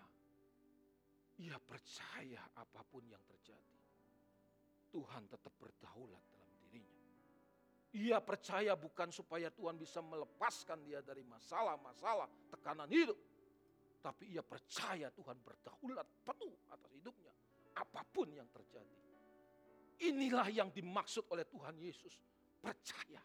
ia 1.39 1.55
percaya 1.61 2.41
apa 2.57 2.81
pun 2.83 3.05
yang 3.05 3.21
terjadi. 3.23 3.77
Tuhan 4.89 5.29
tetap 5.29 5.53
berdaulat. 5.55 6.38
Ia 7.89 8.21
percaya 8.21 8.77
bukan 8.77 9.09
supaya 9.09 9.49
Tuhan 9.49 9.73
bisa 9.73 9.97
melepaskan 10.05 10.85
dia 10.85 11.01
dari 11.01 11.25
masalah-masalah, 11.25 12.29
tekanan 12.53 12.85
hidup. 12.85 13.17
Tapi 13.99 14.37
ia 14.37 14.45
percaya 14.45 15.09
Tuhan 15.09 15.41
berdaulat 15.41 16.05
penuh 16.21 16.53
atas 16.69 16.91
hidupnya. 16.93 17.33
Apa 17.81 18.05
pun 18.05 18.29
yang 18.29 18.45
terjadi. 18.53 18.97
Inilah 20.05 20.47
yang 20.53 20.69
dimaksud 20.69 21.27
oleh 21.33 21.43
Tuhan 21.49 21.75
Yesus. 21.81 22.15
Percaya. 22.61 23.19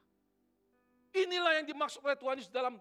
Inilah 1.15 1.63
yang 1.63 1.67
dimaksud 1.69 2.03
oleh 2.03 2.19
Tuhan 2.19 2.41
Yesus 2.41 2.51
dalam 2.51 2.81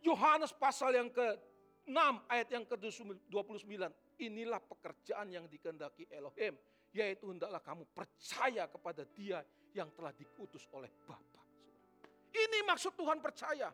Yohanes 0.00 0.54
pasal 0.56 0.96
yang 0.96 1.12
ke-6 1.12 2.00
ayat 2.30 2.48
yang 2.54 2.64
ke-29. 2.64 3.68
Inilah 4.22 4.62
pekerjaan 4.62 5.28
yang 5.28 5.44
dikehendaki 5.50 6.08
Elohim. 6.08 6.56
Yaitu 6.94 7.28
hendaklah 7.28 7.60
kamu 7.60 7.84
percaya 7.92 8.64
kepada 8.70 9.04
dia 9.12 9.44
yang 9.74 9.90
telah 9.94 10.10
dikutus 10.14 10.66
oleh 10.74 10.90
Bapa. 11.06 11.42
Ini 12.30 12.62
maksud 12.66 12.94
Tuhan 12.94 13.18
percaya. 13.18 13.70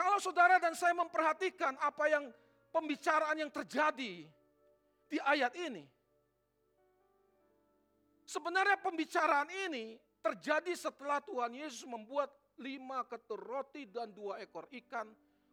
Kalau 0.00 0.16
saudara 0.16 0.56
dan 0.56 0.72
saya 0.72 0.96
memperhatikan 0.96 1.76
apa 1.76 2.08
yang 2.08 2.24
pembicaraan 2.72 3.36
yang 3.36 3.52
terjadi 3.52 4.24
di 5.10 5.18
ayat 5.20 5.52
ini. 5.60 5.84
Sebenarnya 8.24 8.80
pembicaraan 8.80 9.50
ini 9.68 9.98
terjadi 10.24 10.72
setelah 10.72 11.20
Tuhan 11.20 11.52
Yesus 11.52 11.84
membuat 11.84 12.32
lima 12.62 13.04
ketur 13.08 13.40
roti 13.42 13.90
dan 13.90 14.14
dua 14.14 14.38
ekor 14.40 14.70
ikan 14.70 15.10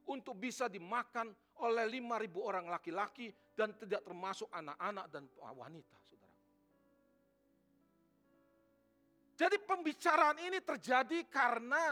untuk 0.07 0.39
bisa 0.39 0.71
dimakan 0.71 1.31
oleh 1.63 1.85
lima 1.89 2.15
ribu 2.21 2.45
orang 2.45 2.69
laki-laki 2.69 3.31
dan 3.55 3.73
tidak 3.75 4.05
termasuk 4.05 4.47
anak-anak 4.53 5.05
dan 5.11 5.23
wanita. 5.35 5.97
Saudara. 6.05 6.35
Jadi 9.37 9.57
pembicaraan 9.61 10.37
ini 10.41 10.59
terjadi 10.61 11.19
karena 11.27 11.85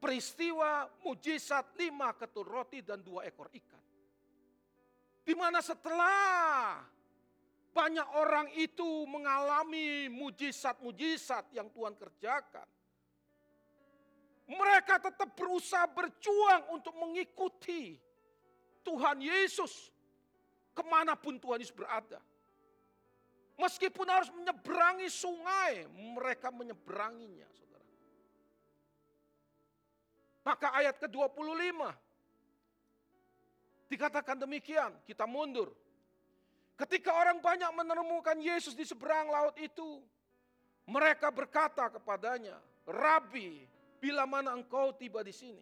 peristiwa 0.00 0.88
mujizat 1.04 1.76
lima 1.76 2.16
ketur 2.16 2.48
roti 2.48 2.80
dan 2.80 3.04
dua 3.04 3.28
ekor 3.28 3.52
ikan. 3.52 3.84
Di 5.20 5.36
mana 5.36 5.60
setelah 5.60 6.80
banyak 7.70 8.08
orang 8.18 8.50
itu 8.58 9.06
mengalami 9.06 10.10
mujizat-mujizat 10.10 11.54
yang 11.54 11.70
Tuhan 11.70 11.94
kerjakan. 11.94 12.66
Mereka 14.50 14.98
tetap 14.98 15.30
berusaha 15.38 15.86
berjuang 15.86 16.74
untuk 16.74 16.90
mengikuti 16.98 17.94
Tuhan 18.82 19.22
Yesus 19.22 19.94
ke 20.74 20.82
mana 20.82 21.14
pun 21.14 21.38
Tuhan 21.38 21.62
Yesus 21.62 21.70
berada. 21.70 22.18
Meskipun 23.54 24.08
harus 24.10 24.32
menyeberangi 24.34 25.06
sungai, 25.06 25.86
mereka 25.94 26.50
menyeberanginya. 26.50 27.46
Maka 30.40 30.72
ayat 30.72 30.96
ke-25 30.98 31.78
dikatakan 33.92 34.34
demikian, 34.40 34.90
kita 35.06 35.28
mundur. 35.30 35.70
Ketika 36.74 37.12
orang 37.12 37.38
banyak 37.38 37.70
menemukan 37.76 38.40
Yesus 38.40 38.72
di 38.72 38.88
seberang 38.88 39.28
laut 39.28 39.54
itu, 39.60 40.00
mereka 40.88 41.30
berkata 41.30 41.86
kepadanya, 41.92 42.56
Rabi, 42.88 43.68
bila 44.00 44.24
mana 44.24 44.56
engkau 44.56 44.96
tiba 44.96 45.20
di 45.20 45.30
sini? 45.30 45.60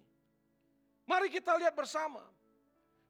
Mari 1.10 1.28
kita 1.28 1.58
lihat 1.58 1.74
bersama. 1.74 2.22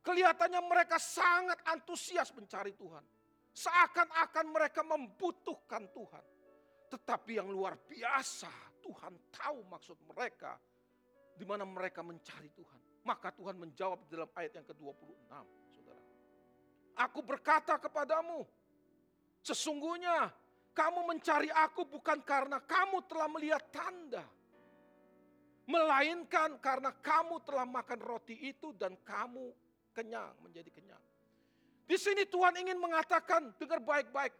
Kelihatannya 0.01 0.65
mereka 0.65 0.97
sangat 0.97 1.61
antusias 1.69 2.33
mencari 2.33 2.73
Tuhan. 2.73 3.05
Seakan-akan 3.53 4.47
mereka 4.49 4.81
membutuhkan 4.81 5.85
Tuhan. 5.93 6.25
Tetapi 6.89 7.37
yang 7.37 7.53
luar 7.53 7.77
biasa, 7.77 8.49
Tuhan 8.81 9.13
tahu 9.29 9.61
maksud 9.69 10.01
mereka 10.09 10.57
di 11.37 11.45
mana 11.45 11.69
mereka 11.69 12.01
mencari 12.01 12.49
Tuhan. 12.57 13.05
Maka 13.05 13.29
Tuhan 13.37 13.61
menjawab 13.61 14.09
dalam 14.09 14.31
ayat 14.33 14.57
yang 14.57 14.67
ke-26, 14.73 15.29
saudara. 15.77 16.03
Aku 17.05 17.21
berkata 17.21 17.77
kepadamu, 17.77 18.49
sesungguhnya 19.45 20.33
kamu 20.73 21.01
mencari 21.05 21.51
aku 21.51 21.85
bukan 21.85 22.23
karena 22.23 22.63
kamu 22.63 23.05
telah 23.11 23.29
melihat 23.29 23.63
tanda. 23.75 24.25
Melainkan 25.69 26.57
karena 26.65 26.97
kamu 26.97 27.45
telah 27.45 27.69
makan 27.69 28.01
roti 28.01 28.33
itu 28.49 28.73
dan 28.73 28.97
kamu 29.05 29.53
kenyang, 29.93 30.33
menjadi 30.41 30.73
kenyang. 30.73 31.05
Di 31.85 31.97
sini 32.01 32.25
Tuhan 32.25 32.57
ingin 32.57 32.81
mengatakan, 32.81 33.53
dengar 33.61 33.85
baik-baik. 33.85 34.33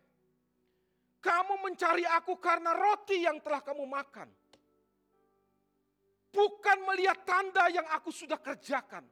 Kamu 1.21 1.61
mencari 1.61 2.09
aku 2.09 2.41
karena 2.41 2.73
roti 2.73 3.29
yang 3.29 3.45
telah 3.45 3.61
kamu 3.61 3.85
makan. 3.85 4.29
Bukan 6.33 6.79
melihat 6.89 7.25
tanda 7.29 7.69
yang 7.69 7.85
aku 7.93 8.09
sudah 8.09 8.41
kerjakan. 8.41 9.05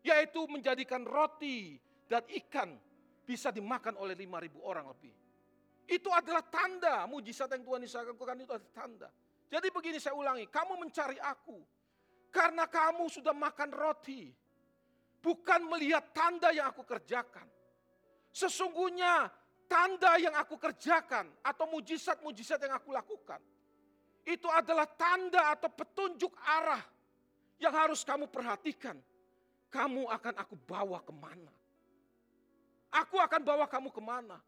Yaitu 0.00 0.40
menjadikan 0.48 1.04
roti 1.04 1.76
dan 2.08 2.24
ikan 2.44 2.80
bisa 3.28 3.52
dimakan 3.52 4.00
oleh 4.00 4.16
5.000 4.16 4.56
orang 4.64 4.88
lebih. 4.88 5.12
Itu 5.90 6.08
adalah 6.14 6.46
tanda 6.46 7.04
mujizat 7.10 7.50
yang 7.52 7.66
Tuhan 7.66 7.84
lakukan 7.84 8.36
itu 8.40 8.52
adalah 8.54 8.72
tanda. 8.72 9.10
Jadi 9.50 9.68
begini 9.74 9.98
saya 9.98 10.14
ulangi, 10.14 10.46
kamu 10.46 10.78
mencari 10.78 11.18
aku 11.18 11.58
karena 12.30 12.70
kamu 12.70 13.10
sudah 13.10 13.34
makan 13.34 13.74
roti. 13.74 14.30
Bukan 15.20 15.68
melihat 15.68 16.16
tanda 16.16 16.48
yang 16.54 16.72
aku 16.72 16.86
kerjakan. 16.86 17.44
Sesungguhnya 18.32 19.28
tanda 19.66 20.16
yang 20.16 20.32
aku 20.38 20.56
kerjakan 20.56 21.28
atau 21.44 21.68
mujizat-mujizat 21.68 22.62
yang 22.62 22.78
aku 22.78 22.94
lakukan 22.94 23.42
itu 24.24 24.48
adalah 24.48 24.86
tanda 24.86 25.52
atau 25.52 25.68
petunjuk 25.72 26.30
arah 26.40 26.80
yang 27.58 27.74
harus 27.74 28.06
kamu 28.06 28.30
perhatikan. 28.30 28.96
Kamu 29.70 30.10
akan 30.10 30.34
aku 30.38 30.54
bawa 30.66 30.98
ke 31.02 31.14
mana? 31.14 31.52
Aku 32.90 33.22
akan 33.22 33.42
bawa 33.46 33.70
kamu 33.70 33.94
ke 33.94 34.02
mana? 34.02 34.38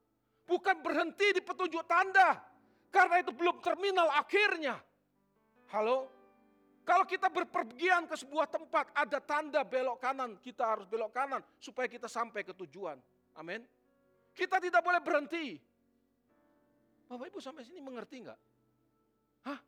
Bukan 0.43 0.83
berhenti 0.83 1.31
di 1.31 1.41
petunjuk 1.43 1.87
tanda. 1.87 2.43
Karena 2.91 3.23
itu 3.23 3.31
belum 3.31 3.63
terminal 3.63 4.11
akhirnya. 4.19 4.77
Halo? 5.73 6.05
Kalau 6.85 7.09
kita 7.09 7.33
berpergian 7.33 8.05
ke 8.05 8.13
sebuah 8.13 8.45
tempat, 8.45 8.93
ada 8.93 9.17
tanda 9.25 9.65
belok 9.65 10.03
kanan, 10.03 10.37
kita 10.45 10.69
harus 10.69 10.85
belok 10.85 11.15
kanan 11.15 11.41
supaya 11.57 11.89
kita 11.89 12.13
sampai 12.13 12.45
ke 12.45 12.53
tujuan. 12.53 13.01
Amin. 13.41 13.65
Kita 14.37 14.61
tidak 14.61 14.85
boleh 14.85 15.01
berhenti. 15.01 15.57
Bapak 17.09 17.25
Ibu 17.33 17.41
sampai 17.41 17.65
sini 17.65 17.81
mengerti 17.81 18.21
enggak? 18.21 18.41
Hah? 19.49 19.61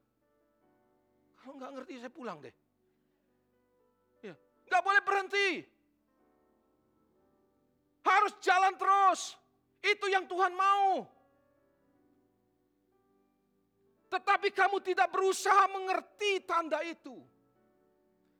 Kalau 1.40 1.54
nggak 1.56 1.72
ngerti 1.72 1.92
saya 2.02 2.12
pulang 2.12 2.38
deh. 2.44 2.54
Ya, 4.20 4.34
nggak 4.68 4.82
boleh 4.84 5.02
berhenti. 5.06 5.48
Harus 8.04 8.32
jalan 8.44 8.76
terus. 8.76 9.40
Itu 9.80 10.10
yang 10.12 10.28
Tuhan 10.28 10.52
mau. 10.52 11.13
Tetapi 14.14 14.54
kamu 14.54 14.78
tidak 14.78 15.10
berusaha 15.10 15.66
mengerti 15.74 16.46
tanda 16.46 16.78
itu. 16.86 17.18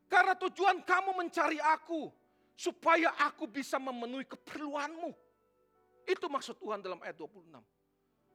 Karena 0.06 0.38
tujuan 0.38 0.78
kamu 0.86 1.10
mencari 1.18 1.58
aku. 1.58 2.14
Supaya 2.54 3.10
aku 3.26 3.50
bisa 3.50 3.82
memenuhi 3.82 4.22
keperluanmu. 4.30 5.10
Itu 6.06 6.30
maksud 6.30 6.62
Tuhan 6.62 6.78
dalam 6.78 7.02
ayat 7.02 7.18
26. 7.18 7.58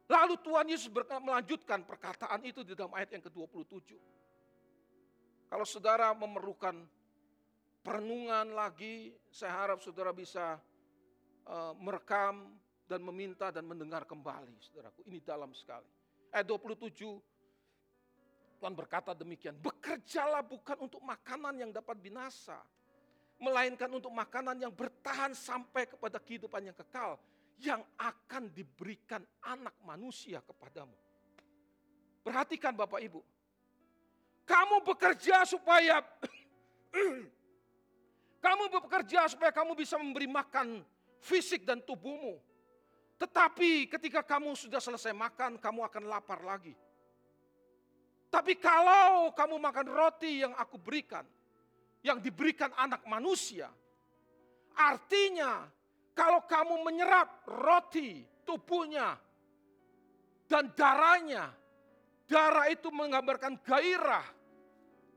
Lalu 0.10 0.36
Tuhan 0.42 0.66
Yesus 0.68 0.90
melanjutkan 1.22 1.86
perkataan 1.88 2.44
itu 2.44 2.66
di 2.68 2.76
dalam 2.76 2.92
ayat 2.98 3.16
yang 3.16 3.24
ke-27. 3.30 3.96
Kalau 5.48 5.64
saudara 5.64 6.12
memerlukan 6.12 6.76
perenungan 7.80 8.52
lagi, 8.52 9.16
saya 9.32 9.54
harap 9.56 9.80
saudara 9.80 10.12
bisa 10.12 10.60
uh, 11.46 11.74
merekam 11.78 12.58
dan 12.90 13.06
meminta 13.06 13.54
dan 13.54 13.70
mendengar 13.70 14.04
kembali, 14.04 14.58
saudaraku. 14.60 15.06
Ini 15.06 15.22
dalam 15.22 15.54
sekali. 15.54 15.88
Ayat 16.34 16.50
27, 16.50 16.90
Tuhan 18.60 18.76
berkata 18.76 19.16
demikian, 19.16 19.56
bekerjalah 19.56 20.44
bukan 20.44 20.84
untuk 20.84 21.00
makanan 21.00 21.56
yang 21.56 21.72
dapat 21.72 21.96
binasa, 21.96 22.60
melainkan 23.40 23.88
untuk 23.88 24.12
makanan 24.12 24.60
yang 24.60 24.76
bertahan 24.76 25.32
sampai 25.32 25.88
kepada 25.88 26.20
kehidupan 26.20 26.68
yang 26.68 26.76
kekal, 26.76 27.16
yang 27.64 27.80
akan 27.96 28.52
diberikan 28.52 29.24
anak 29.48 29.72
manusia 29.88 30.44
kepadamu. 30.44 30.92
Perhatikan 32.20 32.76
Bapak 32.76 33.00
Ibu, 33.00 33.24
kamu 34.44 34.84
bekerja 34.84 35.48
supaya 35.48 36.04
kamu 38.46 38.64
bekerja 38.76 39.32
supaya 39.32 39.56
kamu 39.56 39.72
bisa 39.72 39.96
memberi 39.96 40.28
makan 40.28 40.84
fisik 41.24 41.64
dan 41.64 41.80
tubuhmu. 41.80 42.44
Tetapi 43.20 43.88
ketika 43.88 44.20
kamu 44.20 44.52
sudah 44.56 44.84
selesai 44.84 45.16
makan, 45.16 45.56
kamu 45.60 45.88
akan 45.88 46.04
lapar 46.12 46.44
lagi. 46.44 46.76
Tapi 48.30 48.62
kalau 48.62 49.34
kamu 49.34 49.58
makan 49.58 49.88
roti 49.90 50.46
yang 50.46 50.54
aku 50.54 50.78
berikan, 50.78 51.26
yang 52.06 52.22
diberikan 52.22 52.70
anak 52.78 53.02
manusia, 53.10 53.74
artinya 54.78 55.66
kalau 56.14 56.46
kamu 56.46 56.86
menyerap 56.86 57.42
roti 57.50 58.22
tubuhnya 58.46 59.18
dan 60.46 60.70
darahnya, 60.78 61.50
darah 62.30 62.70
itu 62.70 62.94
menggambarkan 62.94 63.58
gairah. 63.66 64.26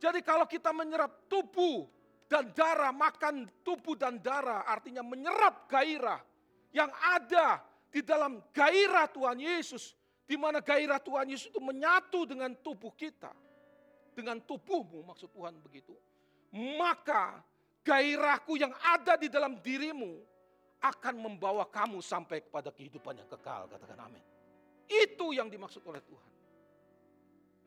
Jadi 0.00 0.24
kalau 0.24 0.48
kita 0.48 0.72
menyerap 0.72 1.28
tubuh 1.28 1.84
dan 2.32 2.48
darah, 2.56 2.96
makan 2.96 3.44
tubuh 3.60 3.92
dan 3.92 4.16
darah 4.24 4.64
artinya 4.64 5.04
menyerap 5.04 5.68
gairah 5.68 6.20
yang 6.72 6.88
ada 7.12 7.60
di 7.92 8.00
dalam 8.00 8.40
gairah 8.56 9.04
Tuhan 9.12 9.36
Yesus, 9.36 9.92
di 10.32 10.40
mana 10.40 10.64
gairah 10.64 10.96
Tuhan 10.96 11.28
Yesus 11.28 11.52
itu 11.52 11.60
menyatu 11.60 12.24
dengan 12.24 12.56
tubuh 12.56 12.88
kita, 12.96 13.28
dengan 14.16 14.40
tubuhmu 14.40 15.04
maksud 15.04 15.28
Tuhan 15.28 15.60
begitu, 15.60 15.92
maka 16.80 17.44
gairahku 17.84 18.56
yang 18.56 18.72
ada 18.80 19.20
di 19.20 19.28
dalam 19.28 19.60
dirimu 19.60 20.24
akan 20.80 21.14
membawa 21.20 21.68
kamu 21.68 22.00
sampai 22.00 22.40
kepada 22.48 22.72
kehidupan 22.72 23.20
yang 23.20 23.28
kekal, 23.28 23.68
katakan 23.68 24.08
amin. 24.08 24.24
Itu 24.88 25.36
yang 25.36 25.52
dimaksud 25.52 25.84
oleh 25.84 26.00
Tuhan. 26.00 26.32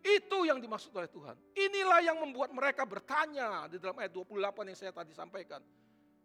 Itu 0.01 0.49
yang 0.49 0.57
dimaksud 0.57 0.89
oleh 0.89 1.09
Tuhan. 1.13 1.37
Inilah 1.53 2.01
yang 2.01 2.17
membuat 2.17 2.49
mereka 2.49 2.81
bertanya 2.81 3.69
di 3.69 3.77
dalam 3.77 3.93
ayat 4.01 4.09
28 4.09 4.73
yang 4.73 4.77
saya 4.77 4.89
tadi 4.89 5.13
sampaikan. 5.13 5.61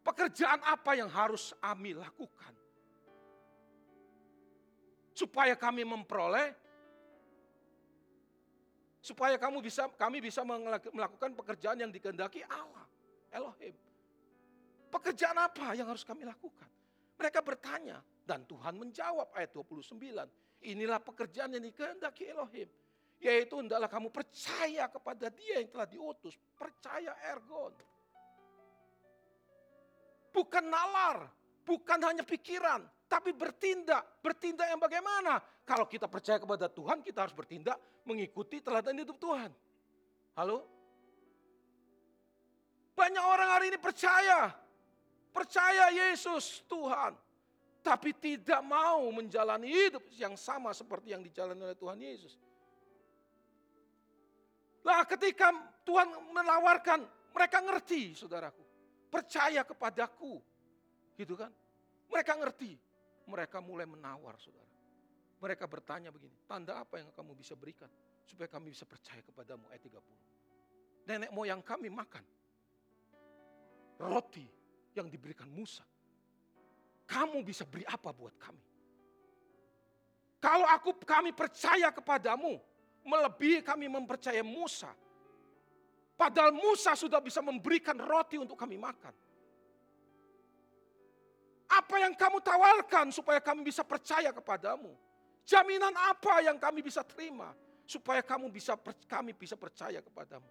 Pekerjaan 0.00 0.64
apa 0.64 0.96
yang 0.96 1.12
harus 1.12 1.52
Ami 1.60 1.92
lakukan? 1.92 2.56
Supaya 5.20 5.52
kami 5.52 5.84
memperoleh 5.84 6.56
supaya 9.00 9.36
kamu 9.36 9.60
bisa 9.64 9.88
kami 9.96 10.20
bisa 10.20 10.40
melakukan 10.44 11.32
pekerjaan 11.36 11.80
yang 11.80 11.92
dikehendaki 11.92 12.44
Allah, 12.48 12.84
Elohim. 13.32 13.72
Pekerjaan 14.92 15.36
apa 15.40 15.72
yang 15.76 15.88
harus 15.88 16.04
kami 16.04 16.24
lakukan? 16.24 16.68
Mereka 17.16 17.40
bertanya 17.44 18.00
dan 18.24 18.44
Tuhan 18.48 18.76
menjawab 18.76 19.32
ayat 19.36 19.52
29. 19.56 19.96
Inilah 20.60 21.00
pekerjaan 21.00 21.56
yang 21.56 21.64
dikehendaki 21.64 22.28
Elohim. 22.28 22.68
Yaitu 23.20 23.60
hendaklah 23.60 23.88
kamu 23.88 24.08
percaya 24.08 24.88
kepada 24.88 25.28
dia 25.32 25.60
yang 25.60 25.68
telah 25.68 25.88
diutus. 25.88 26.36
Percaya 26.56 27.12
ergon. 27.28 27.72
Bukan 30.32 30.64
nalar, 30.64 31.28
bukan 31.64 31.98
hanya 32.00 32.24
pikiran, 32.24 32.84
tapi 33.10 33.34
bertindak. 33.34 34.22
Bertindak 34.22 34.70
yang 34.70 34.78
bagaimana? 34.78 35.42
Kalau 35.66 35.90
kita 35.90 36.06
percaya 36.06 36.38
kepada 36.38 36.70
Tuhan, 36.70 37.02
kita 37.02 37.26
harus 37.26 37.34
bertindak 37.34 37.74
mengikuti 38.06 38.62
teladan 38.62 38.94
hidup 38.94 39.18
Tuhan. 39.18 39.50
Halo? 40.38 40.62
Banyak 42.94 43.24
orang 43.26 43.50
hari 43.50 43.74
ini 43.74 43.78
percaya. 43.82 44.54
Percaya 45.34 45.90
Yesus 45.90 46.62
Tuhan. 46.70 47.18
Tapi 47.82 48.14
tidak 48.14 48.62
mau 48.62 49.02
menjalani 49.10 49.66
hidup 49.66 50.06
yang 50.14 50.38
sama 50.38 50.70
seperti 50.70 51.10
yang 51.10 51.26
dijalani 51.26 51.66
oleh 51.66 51.74
Tuhan 51.74 51.98
Yesus. 51.98 52.38
Lah 54.86 55.02
ketika 55.02 55.50
Tuhan 55.82 56.14
menawarkan, 56.30 57.02
mereka 57.34 57.58
ngerti 57.58 58.14
saudaraku. 58.14 58.62
Percaya 59.10 59.66
kepadaku. 59.66 60.38
Gitu 61.18 61.34
kan. 61.34 61.50
Mereka 62.10 62.36
ngerti 62.36 62.89
mereka 63.30 63.62
mulai 63.62 63.86
menawar 63.86 64.34
saudara. 64.42 64.66
Mereka 65.40 65.64
bertanya 65.70 66.12
begini, 66.12 66.36
tanda 66.44 66.76
apa 66.76 67.00
yang 67.00 67.08
kamu 67.14 67.32
bisa 67.38 67.56
berikan 67.56 67.88
supaya 68.28 68.50
kami 68.50 68.74
bisa 68.74 68.84
percaya 68.84 69.24
kepadamu 69.24 69.70
ayat 69.72 69.80
30. 69.88 71.08
Nenek 71.08 71.30
moyang 71.32 71.64
kami 71.64 71.88
makan 71.88 72.22
roti 73.96 74.44
yang 74.92 75.08
diberikan 75.08 75.48
Musa. 75.48 75.86
Kamu 77.08 77.40
bisa 77.42 77.64
beri 77.66 77.82
apa 77.88 78.12
buat 78.12 78.36
kami? 78.36 78.62
Kalau 80.40 80.64
aku 80.72 80.96
kami 81.04 81.36
percaya 81.36 81.92
kepadamu, 81.92 82.56
melebihi 83.04 83.60
kami 83.60 83.92
mempercayai 83.92 84.44
Musa. 84.44 84.88
Padahal 86.16 86.52
Musa 86.52 86.96
sudah 86.96 87.20
bisa 87.20 87.40
memberikan 87.44 87.96
roti 87.96 88.36
untuk 88.36 88.56
kami 88.56 88.76
makan. 88.76 89.12
Apa 91.70 92.02
yang 92.02 92.18
kamu 92.18 92.42
tawarkan 92.42 93.14
supaya 93.14 93.38
kami 93.38 93.62
bisa 93.62 93.86
percaya 93.86 94.34
kepadamu? 94.34 94.90
Jaminan 95.46 95.94
apa 95.94 96.42
yang 96.42 96.58
kami 96.58 96.82
bisa 96.82 97.06
terima 97.06 97.54
supaya 97.86 98.26
kamu 98.26 98.50
bisa 98.50 98.74
kami 99.06 99.30
bisa 99.30 99.54
percaya 99.54 100.02
kepadamu? 100.02 100.50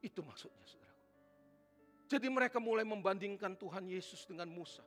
Itu 0.00 0.24
maksudnya, 0.24 0.64
saudara. 0.64 0.96
Jadi 2.08 2.26
mereka 2.32 2.56
mulai 2.56 2.88
membandingkan 2.88 3.52
Tuhan 3.60 3.84
Yesus 3.84 4.24
dengan 4.24 4.48
Musa. 4.48 4.82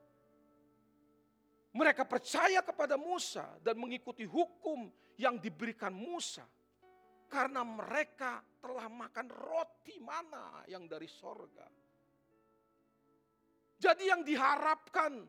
Mereka 1.73 2.09
percaya 2.09 2.65
kepada 2.65 2.97
Musa 2.97 3.45
dan 3.61 3.77
mengikuti 3.77 4.25
hukum 4.25 4.89
yang 5.17 5.37
diberikan 5.37 5.93
Musa. 5.93 6.45
Karena 7.29 7.61
mereka 7.65 8.41
telah 8.61 8.89
makan 8.89 9.29
roti 9.29 9.97
mana 10.01 10.65
yang 10.69 10.85
dari 10.85 11.09
sorga 11.09 11.82
jadi 13.83 14.15
yang 14.15 14.23
diharapkan, 14.23 15.27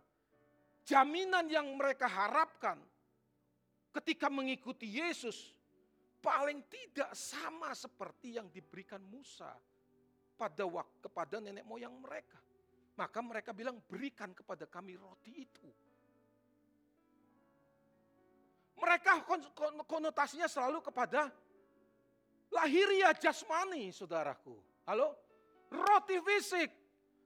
jaminan 0.86 1.50
yang 1.50 1.66
mereka 1.74 2.06
harapkan 2.06 2.78
ketika 3.90 4.30
mengikuti 4.30 4.86
Yesus 4.86 5.50
paling 6.22 6.62
tidak 6.70 7.10
sama 7.18 7.74
seperti 7.74 8.38
yang 8.38 8.46
diberikan 8.54 9.02
Musa 9.02 9.50
pada 10.38 10.62
waktu 10.70 11.02
kepada 11.02 11.42
nenek 11.42 11.66
moyang 11.66 11.98
mereka. 11.98 12.38
Maka 12.94 13.18
mereka 13.26 13.50
bilang 13.50 13.82
berikan 13.90 14.30
kepada 14.30 14.70
kami 14.70 14.94
roti 14.94 15.34
itu. 15.34 15.66
Mereka 18.78 19.26
konotasinya 19.82 20.46
selalu 20.46 20.78
kepada 20.78 21.26
lahiriah 22.54 23.18
jasmani 23.18 23.90
saudaraku. 23.90 24.54
Halo? 24.86 25.18
Roti 25.74 26.22
fisik. 26.22 26.83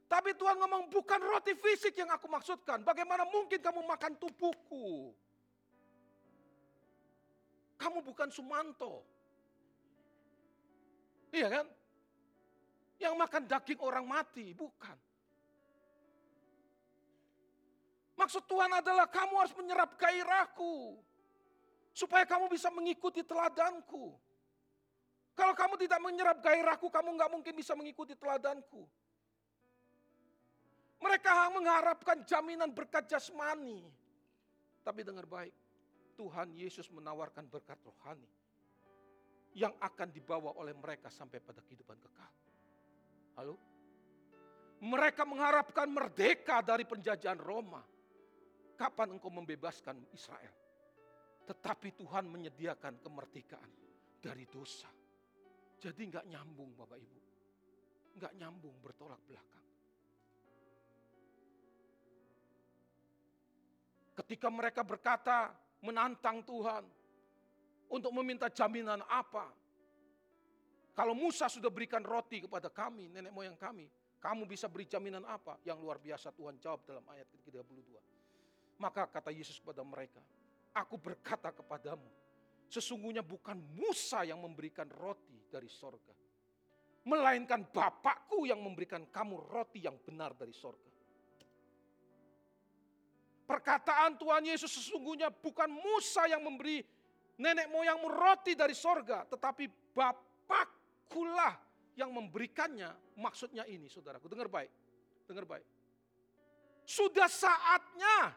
Tapi 0.09 0.33
Tuhan 0.33 0.57
ngomong 0.57 0.88
bukan 0.88 1.21
roti 1.21 1.53
fisik 1.53 1.92
yang 2.01 2.09
aku 2.09 2.33
maksudkan. 2.33 2.81
Bagaimana 2.81 3.29
mungkin 3.29 3.61
kamu 3.61 3.85
makan 3.85 4.16
tubuhku? 4.16 5.12
Kamu 7.77 8.01
bukan 8.01 8.33
Sumanto. 8.33 9.05
Iya 11.29 11.61
kan? 11.61 11.66
Yang 12.99 13.14
makan 13.14 13.42
daging 13.47 13.81
orang 13.85 14.09
mati, 14.09 14.57
bukan. 14.57 14.97
Maksud 18.18 18.42
Tuhan 18.51 18.73
adalah 18.75 19.07
kamu 19.07 19.35
harus 19.38 19.55
menyerap 19.55 19.94
gairahku. 20.01 20.99
Supaya 21.92 22.25
kamu 22.25 22.49
bisa 22.51 22.73
mengikuti 22.73 23.23
teladanku. 23.23 24.16
Kalau 25.38 25.55
kamu 25.55 25.79
tidak 25.79 26.01
menyerap 26.03 26.42
gairahku, 26.42 26.90
kamu 26.90 27.14
nggak 27.14 27.31
mungkin 27.31 27.55
bisa 27.55 27.77
mengikuti 27.79 28.18
teladanku. 28.18 28.88
Mereka 30.99 31.55
mengharapkan 31.55 32.27
jaminan 32.27 32.75
berkat 32.75 33.07
jasmani. 33.07 33.87
Tapi 34.83 35.01
dengar 35.07 35.29
baik, 35.29 35.55
Tuhan 36.19 36.51
Yesus 36.59 36.91
menawarkan 36.91 37.47
berkat 37.47 37.79
rohani 37.87 38.27
yang 39.55 39.75
akan 39.79 40.11
dibawa 40.11 40.55
oleh 40.59 40.75
mereka 40.75 41.07
sampai 41.07 41.39
pada 41.39 41.63
kehidupan 41.63 41.99
kekal. 41.99 42.33
Halo? 43.39 43.55
Mereka 44.79 45.27
mengharapkan 45.27 45.91
merdeka 45.91 46.63
dari 46.63 46.87
penjajahan 46.87 47.39
Roma. 47.39 47.83
kapan 48.79 49.19
engkau 49.19 49.27
membebaskan 49.27 49.99
Israel? 50.15 50.55
Tetapi 51.43 51.99
Tuhan 51.99 52.31
menyediakan 52.31 53.03
kemerdekaan 53.03 53.71
dari 54.23 54.47
dosa. 54.47 54.87
Jadi 55.83 56.03
nggak 56.15 56.27
nyambung 56.31 56.79
Bapak 56.79 56.95
Ibu. 56.95 57.21
Nggak 58.23 58.33
nyambung 58.39 58.79
bertolak 58.79 59.19
belakang. 59.27 59.58
Ketika 64.19 64.51
mereka 64.51 64.83
berkata 64.83 65.55
menantang 65.79 66.43
Tuhan 66.43 66.83
untuk 67.87 68.11
meminta 68.19 68.51
jaminan 68.51 68.99
apa? 69.07 69.47
Kalau 70.99 71.15
Musa 71.15 71.47
sudah 71.47 71.71
berikan 71.71 72.03
roti 72.03 72.43
kepada 72.43 72.67
kami, 72.67 73.07
nenek 73.07 73.31
moyang 73.31 73.55
kami, 73.55 73.87
kamu 74.19 74.51
bisa 74.51 74.67
beri 74.67 74.91
jaminan 74.91 75.23
apa? 75.23 75.63
Yang 75.63 75.79
luar 75.79 76.03
biasa 76.03 76.35
Tuhan 76.35 76.59
jawab 76.59 76.83
dalam 76.83 77.07
ayat 77.15 77.31
ke-32. 77.31 77.95
Maka 78.83 79.07
kata 79.07 79.31
Yesus 79.31 79.63
kepada 79.63 79.87
mereka, 79.87 80.19
aku 80.75 80.99
berkata 80.99 81.55
kepadamu, 81.55 82.11
sesungguhnya 82.67 83.23
bukan 83.23 83.55
Musa 83.79 84.27
yang 84.27 84.43
memberikan 84.43 84.91
roti 84.99 85.39
dari 85.47 85.71
sorga. 85.71 86.15
Melainkan 87.07 87.71
Bapakku 87.71 88.51
yang 88.51 88.59
memberikan 88.59 89.07
kamu 89.07 89.39
roti 89.47 89.87
yang 89.87 89.95
benar 90.03 90.35
dari 90.35 90.51
sorga. 90.51 90.88
Perkataan 93.49 94.21
Tuhan 94.21 94.45
Yesus 94.45 94.69
sesungguhnya 94.69 95.33
bukan 95.33 95.73
Musa 95.73 96.29
yang 96.29 96.45
memberi 96.45 96.85
nenek 97.41 97.73
moyangmu 97.73 98.13
roti 98.13 98.53
dari 98.53 98.77
sorga. 98.77 99.25
Tetapi 99.25 99.97
Bapakkulah 99.97 101.57
yang 101.97 102.13
memberikannya. 102.13 102.93
Maksudnya 103.17 103.65
ini 103.65 103.89
saudaraku, 103.89 104.29
dengar 104.29 104.53
baik. 104.53 104.69
Dengar 105.25 105.49
baik. 105.49 105.65
Sudah 106.85 107.25
saatnya 107.25 108.37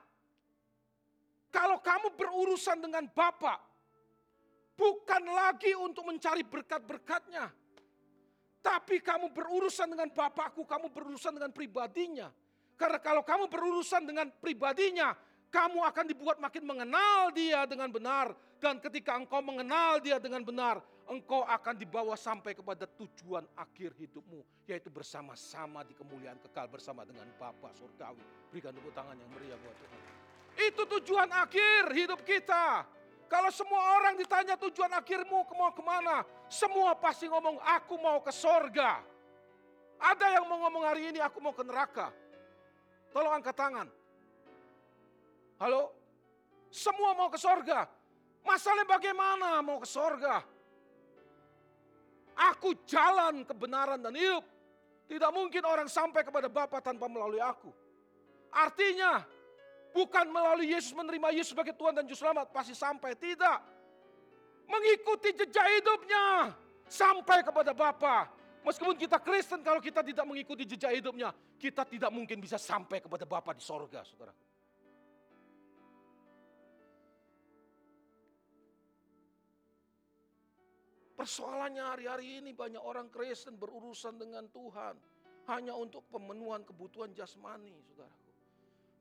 kalau 1.51 1.83
kamu 1.83 2.15
berurusan 2.15 2.79
dengan 2.79 3.03
Bapak, 3.11 3.59
bukan 4.79 5.23
lagi 5.27 5.75
untuk 5.75 6.07
mencari 6.07 6.47
berkat-berkatnya, 6.47 7.51
tapi 8.63 9.03
kamu 9.03 9.35
berurusan 9.35 9.91
dengan 9.91 10.07
Bapakku, 10.15 10.63
kamu 10.63 10.87
berurusan 10.95 11.35
dengan 11.35 11.51
pribadinya. 11.51 12.31
Karena 12.79 12.97
kalau 12.97 13.21
kamu 13.21 13.47
berurusan 13.51 14.05
dengan 14.05 14.27
pribadinya, 14.41 15.13
kamu 15.51 15.83
akan 15.83 16.05
dibuat 16.07 16.39
makin 16.39 16.63
mengenal 16.63 17.29
dia 17.35 17.67
dengan 17.67 17.91
benar. 17.91 18.31
Dan 18.61 18.79
ketika 18.79 19.17
engkau 19.17 19.41
mengenal 19.43 19.99
dia 19.99 20.21
dengan 20.21 20.45
benar, 20.45 20.79
engkau 21.09 21.43
akan 21.43 21.75
dibawa 21.75 22.15
sampai 22.15 22.55
kepada 22.55 22.87
tujuan 22.87 23.43
akhir 23.59 23.91
hidupmu. 23.99 24.41
Yaitu 24.69 24.87
bersama-sama 24.87 25.83
di 25.83 25.91
kemuliaan 25.91 26.39
kekal 26.39 26.71
bersama 26.71 27.03
dengan 27.03 27.27
Bapa 27.35 27.73
surgawi. 27.75 28.23
Berikan 28.53 28.71
tepuk 28.71 28.95
tangan 28.95 29.17
yang 29.19 29.29
meriah 29.33 29.59
buat 29.59 29.75
Tuhan. 29.75 30.01
Itu 30.71 30.83
tujuan 30.99 31.29
akhir 31.31 31.91
hidup 31.95 32.23
kita. 32.23 32.85
Kalau 33.31 33.47
semua 33.47 33.95
orang 33.95 34.19
ditanya 34.19 34.59
tujuan 34.59 34.91
akhirmu 34.91 35.47
mau 35.55 35.71
ke 35.71 35.79
mana? 35.79 36.27
Semua 36.51 36.91
pasti 36.99 37.31
ngomong 37.31 37.63
aku 37.63 37.95
mau 37.95 38.19
ke 38.19 38.31
sorga. 38.31 38.99
Ada 40.01 40.35
yang 40.35 40.51
mau 40.51 40.67
ngomong 40.67 40.83
hari 40.83 41.15
ini 41.15 41.19
aku 41.23 41.39
mau 41.39 41.55
ke 41.55 41.63
neraka. 41.63 42.11
Tolong 43.11 43.33
angkat 43.39 43.55
tangan. 43.55 43.87
Halo? 45.59 45.91
Semua 46.71 47.11
mau 47.13 47.27
ke 47.27 47.35
sorga. 47.35 47.85
Masalahnya 48.41 48.87
bagaimana 48.87 49.59
mau 49.59 49.77
ke 49.77 49.85
sorga? 49.85 50.41
Aku 52.55 52.73
jalan 52.87 53.43
kebenaran 53.43 53.99
dan 53.99 54.15
hidup. 54.15 54.41
Tidak 55.11 55.31
mungkin 55.35 55.61
orang 55.67 55.91
sampai 55.91 56.23
kepada 56.23 56.47
Bapa 56.47 56.79
tanpa 56.79 57.11
melalui 57.11 57.43
aku. 57.43 57.67
Artinya, 58.47 59.27
bukan 59.91 60.31
melalui 60.31 60.71
Yesus 60.71 60.95
menerima 60.95 61.35
Yesus 61.35 61.51
sebagai 61.51 61.75
Tuhan 61.75 61.99
dan 61.99 62.07
Juru 62.07 62.23
Selamat. 62.23 62.47
Pasti 62.55 62.71
sampai, 62.71 63.11
tidak. 63.19 63.59
Mengikuti 64.71 65.35
jejak 65.35 65.67
hidupnya. 65.67 66.55
Sampai 66.87 67.43
kepada 67.43 67.75
Bapa. 67.75 68.31
Meskipun 68.61 68.93
kita 68.93 69.17
Kristen, 69.17 69.65
kalau 69.65 69.81
kita 69.81 70.05
tidak 70.05 70.21
mengikuti 70.21 70.69
jejak 70.69 70.93
hidupnya, 70.93 71.33
kita 71.57 71.81
tidak 71.81 72.13
mungkin 72.13 72.37
bisa 72.37 72.61
sampai 72.61 73.01
kepada 73.01 73.25
Bapa 73.25 73.57
di 73.57 73.63
sorga, 73.63 74.05
saudara. 74.05 74.33
Persoalannya 81.17 81.85
hari-hari 81.85 82.41
ini 82.41 82.49
banyak 82.53 82.81
orang 82.81 83.09
Kristen 83.13 83.57
berurusan 83.57 84.17
dengan 84.17 84.45
Tuhan. 84.49 84.97
Hanya 85.49 85.73
untuk 85.73 86.05
pemenuhan 86.09 86.61
kebutuhan 86.61 87.13
jasmani, 87.17 87.73
saudaraku. 87.81 88.29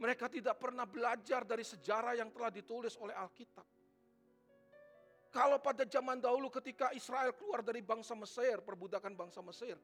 Mereka 0.00 0.32
tidak 0.32 0.56
pernah 0.56 0.88
belajar 0.88 1.44
dari 1.44 1.64
sejarah 1.64 2.16
yang 2.16 2.32
telah 2.32 2.48
ditulis 2.48 2.96
oleh 2.96 3.12
Alkitab. 3.12 3.79
Kalau 5.30 5.62
pada 5.62 5.86
zaman 5.86 6.18
dahulu 6.18 6.50
ketika 6.50 6.90
Israel 6.90 7.30
keluar 7.38 7.62
dari 7.62 7.78
bangsa 7.86 8.18
Mesir, 8.18 8.58
perbudakan 8.66 9.14
bangsa 9.14 9.38
Mesir, 9.46 9.78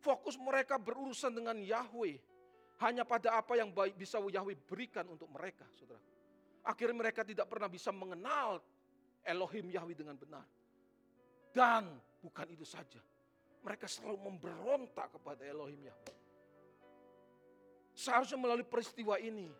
fokus 0.00 0.40
mereka 0.40 0.80
berurusan 0.80 1.36
dengan 1.36 1.60
Yahweh. 1.60 2.16
Hanya 2.80 3.04
pada 3.04 3.36
apa 3.36 3.58
yang 3.60 3.74
baik 3.74 3.98
bisa 4.00 4.16
Yahweh 4.16 4.56
berikan 4.64 5.04
untuk 5.12 5.28
mereka, 5.28 5.68
saudara. 5.76 6.00
Akhirnya 6.64 6.96
mereka 6.96 7.26
tidak 7.28 7.44
pernah 7.50 7.68
bisa 7.68 7.92
mengenal 7.92 8.62
Elohim 9.20 9.68
Yahweh 9.68 9.98
dengan 9.98 10.16
benar. 10.16 10.46
Dan 11.52 12.00
bukan 12.24 12.48
itu 12.48 12.64
saja, 12.64 13.02
mereka 13.60 13.84
selalu 13.84 14.32
memberontak 14.32 15.12
kepada 15.12 15.44
Elohim 15.44 15.92
Yahweh. 15.92 16.16
Seharusnya 17.92 18.40
melalui 18.40 18.64
peristiwa 18.64 19.20
ini, 19.20 19.52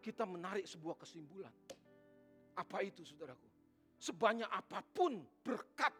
kita 0.00 0.24
menarik 0.24 0.64
sebuah 0.64 0.96
kesimpulan. 0.96 1.52
Apa 2.56 2.80
itu 2.86 3.04
saudaraku? 3.04 3.51
Sebanyak 4.02 4.50
apa 4.50 4.82
pun 4.82 5.22
berkat 5.46 5.94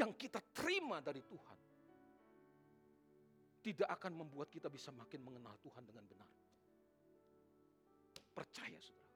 yang 0.00 0.16
kita 0.16 0.40
terima 0.56 1.04
dari 1.04 1.20
Tuhan, 1.20 1.58
tidak 3.60 3.88
akan 4.00 4.24
membuat 4.24 4.48
kita 4.48 4.72
bisa 4.72 4.88
makin 4.88 5.20
mengenal 5.28 5.60
Tuhan 5.60 5.84
dengan 5.84 6.08
benar. 6.08 6.30
Percaya 8.32 8.78
saudara. 8.80 9.12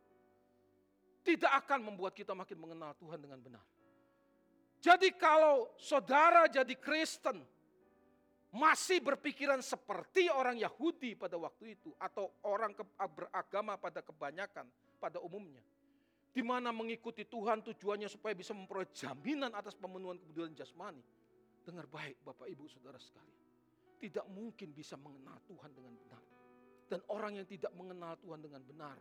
Tidak 1.23 1.53
akan 1.65 1.81
membuat 1.89 2.13
kita 2.13 2.37
makin 2.37 2.59
mengenal 2.59 2.93
Tuhan 2.99 3.17
dengan 3.23 3.41
benar. 3.41 3.65
Jadi 4.83 5.15
kalau 5.15 5.71
saudara 5.79 6.51
jadi 6.51 6.75
Kristen, 6.75 7.39
masih 8.53 9.01
berpikiran 9.01 9.63
seperti 9.63 10.27
orang 10.29 10.59
Yahudi 10.59 11.15
pada 11.15 11.39
waktu 11.39 11.79
itu, 11.79 11.95
atau 11.97 12.29
orang 12.45 12.75
beragama 13.15 13.79
pada 13.79 14.03
kebanyakan, 14.03 14.67
pada 14.99 15.23
umumnya, 15.23 15.63
di 16.33 16.41
mana 16.41 16.73
mengikuti 16.73 17.29
Tuhan 17.29 17.61
tujuannya 17.61 18.09
supaya 18.09 18.33
bisa 18.33 18.57
memperoleh 18.57 18.89
jaminan 18.97 19.53
atas 19.53 19.77
pemenuhan 19.77 20.17
kebutuhan 20.17 20.57
jasmani. 20.57 21.05
Dengar 21.63 21.85
baik 21.87 22.25
Bapak 22.25 22.49
Ibu 22.49 22.65
Saudara 22.73 22.97
sekalian. 22.97 23.41
Tidak 24.01 24.27
mungkin 24.33 24.75
bisa 24.75 24.99
mengenal 24.99 25.39
Tuhan 25.47 25.71
dengan 25.71 25.95
benar. 25.95 26.25
Dan 26.89 27.01
orang 27.13 27.39
yang 27.39 27.47
tidak 27.47 27.71
mengenal 27.77 28.19
Tuhan 28.19 28.41
dengan 28.43 28.65
benar, 28.67 28.99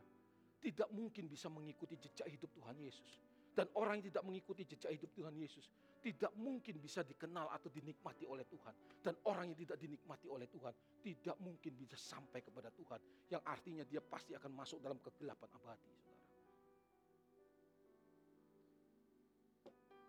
tidak 0.61 0.87
mungkin 0.93 1.25
bisa 1.25 1.49
mengikuti 1.49 1.97
jejak 1.97 2.29
hidup 2.29 2.51
Tuhan 2.53 2.77
Yesus. 2.77 3.17
Dan 3.51 3.67
orang 3.75 3.99
yang 3.99 4.13
tidak 4.13 4.23
mengikuti 4.23 4.63
jejak 4.63 4.95
hidup 4.95 5.11
Tuhan 5.11 5.35
Yesus, 5.35 5.67
tidak 5.99 6.31
mungkin 6.39 6.79
bisa 6.79 7.03
dikenal 7.03 7.51
atau 7.51 7.67
dinikmati 7.67 8.23
oleh 8.23 8.47
Tuhan. 8.47 9.03
Dan 9.03 9.19
orang 9.27 9.51
yang 9.51 9.59
tidak 9.67 9.77
dinikmati 9.81 10.31
oleh 10.31 10.47
Tuhan, 10.47 10.71
tidak 11.03 11.35
mungkin 11.43 11.75
bisa 11.75 11.99
sampai 11.99 12.39
kepada 12.45 12.71
Tuhan. 12.71 13.27
Yang 13.27 13.43
artinya 13.43 13.83
dia 13.83 13.99
pasti 13.99 14.37
akan 14.37 14.51
masuk 14.55 14.79
dalam 14.79 15.01
kegelapan 15.03 15.49
abadi. 15.59 16.11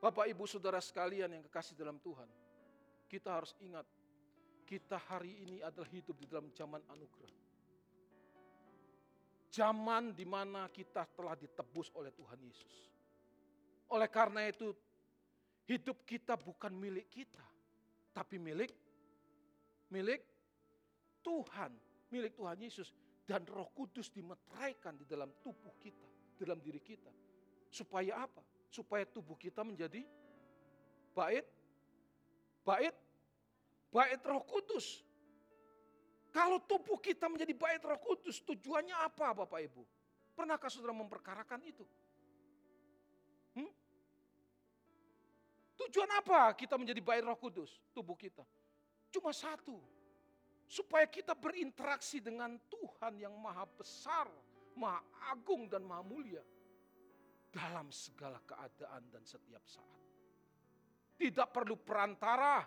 Bapak, 0.03 0.27
ibu, 0.27 0.43
saudara 0.51 0.83
sekalian 0.83 1.31
yang 1.31 1.47
kekasih 1.47 1.79
dalam 1.79 1.95
Tuhan, 2.03 2.27
kita 3.07 3.39
harus 3.39 3.55
ingat, 3.63 3.87
kita 4.67 4.99
hari 4.99 5.47
ini 5.47 5.63
adalah 5.63 5.87
hidup 5.95 6.19
di 6.19 6.27
dalam 6.27 6.51
zaman 6.51 6.83
anugerah. 6.91 7.39
Zaman 9.47 10.11
di 10.11 10.27
mana 10.27 10.67
kita 10.75 11.07
telah 11.15 11.39
ditebus 11.39 11.95
oleh 11.95 12.11
Tuhan 12.11 12.41
Yesus. 12.43 12.75
Oleh 13.95 14.11
karena 14.11 14.43
itu, 14.51 14.75
hidup 15.71 16.03
kita 16.03 16.35
bukan 16.35 16.75
milik 16.75 17.07
kita, 17.07 17.45
tapi 18.11 18.43
milik 18.43 18.75
milik 19.95 20.27
Tuhan, 21.23 21.71
milik 22.11 22.35
Tuhan 22.35 22.59
Yesus 22.59 22.91
dan 23.23 23.47
Roh 23.47 23.71
Kudus 23.71 24.11
dimeteraikan 24.11 24.99
di 24.99 25.07
dalam 25.07 25.31
tubuh 25.47 25.79
kita, 25.79 26.11
di 26.35 26.43
dalam 26.43 26.59
diri 26.59 26.83
kita. 26.83 27.13
Supaya 27.71 28.27
apa? 28.27 28.52
Supaya 28.73 29.05
tubuh 29.05 29.37
kita 29.37 29.61
menjadi 29.61 30.01
bait, 31.13 31.45
bait, 32.65 32.97
bait 33.93 34.21
roh 34.25 34.41
kudus. 34.49 35.05
Kalau 36.33 36.57
tubuh 36.65 36.97
kita 36.97 37.29
menjadi 37.29 37.53
bait 37.53 37.85
roh 37.85 38.01
kudus, 38.01 38.41
tujuannya 38.41 38.97
apa 38.97 39.37
Bapak 39.37 39.61
Ibu? 39.69 39.85
Pernahkah 40.33 40.73
saudara 40.73 40.97
memperkarakan 40.97 41.61
itu? 41.69 41.85
Hmm? 43.53 43.69
Tujuan 45.77 46.09
apa 46.17 46.57
kita 46.57 46.81
menjadi 46.81 47.05
bait 47.05 47.21
roh 47.21 47.37
kudus, 47.37 47.77
tubuh 47.93 48.17
kita? 48.17 48.41
Cuma 49.13 49.37
satu, 49.37 49.77
supaya 50.65 51.05
kita 51.05 51.37
berinteraksi 51.37 52.25
dengan 52.25 52.57
Tuhan 52.73 53.21
yang 53.21 53.37
maha 53.37 53.69
besar, 53.77 54.33
maha 54.73 55.05
agung 55.29 55.69
dan 55.69 55.85
maha 55.85 56.01
mulia 56.01 56.41
dalam 57.53 57.93
segala 57.93 58.41
keadaan 58.41 59.13
dan 59.13 59.23
setiap 59.29 59.61
saat. 59.69 60.01
Tidak 61.21 61.49
perlu 61.53 61.77
perantara, 61.77 62.65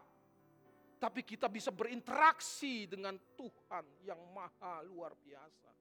tapi 1.02 1.26
kita 1.26 1.50
bisa 1.50 1.74
berinteraksi 1.74 2.86
dengan 2.86 3.18
Tuhan 3.34 4.06
yang 4.06 4.22
maha 4.32 4.86
luar 4.86 5.18
biasa. 5.18 5.74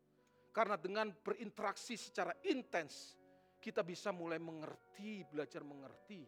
Karena 0.50 0.80
dengan 0.80 1.12
berinteraksi 1.12 1.94
secara 2.00 2.32
intens, 2.48 3.14
kita 3.60 3.84
bisa 3.84 4.10
mulai 4.10 4.40
mengerti, 4.40 5.22
belajar 5.28 5.62
mengerti 5.62 6.24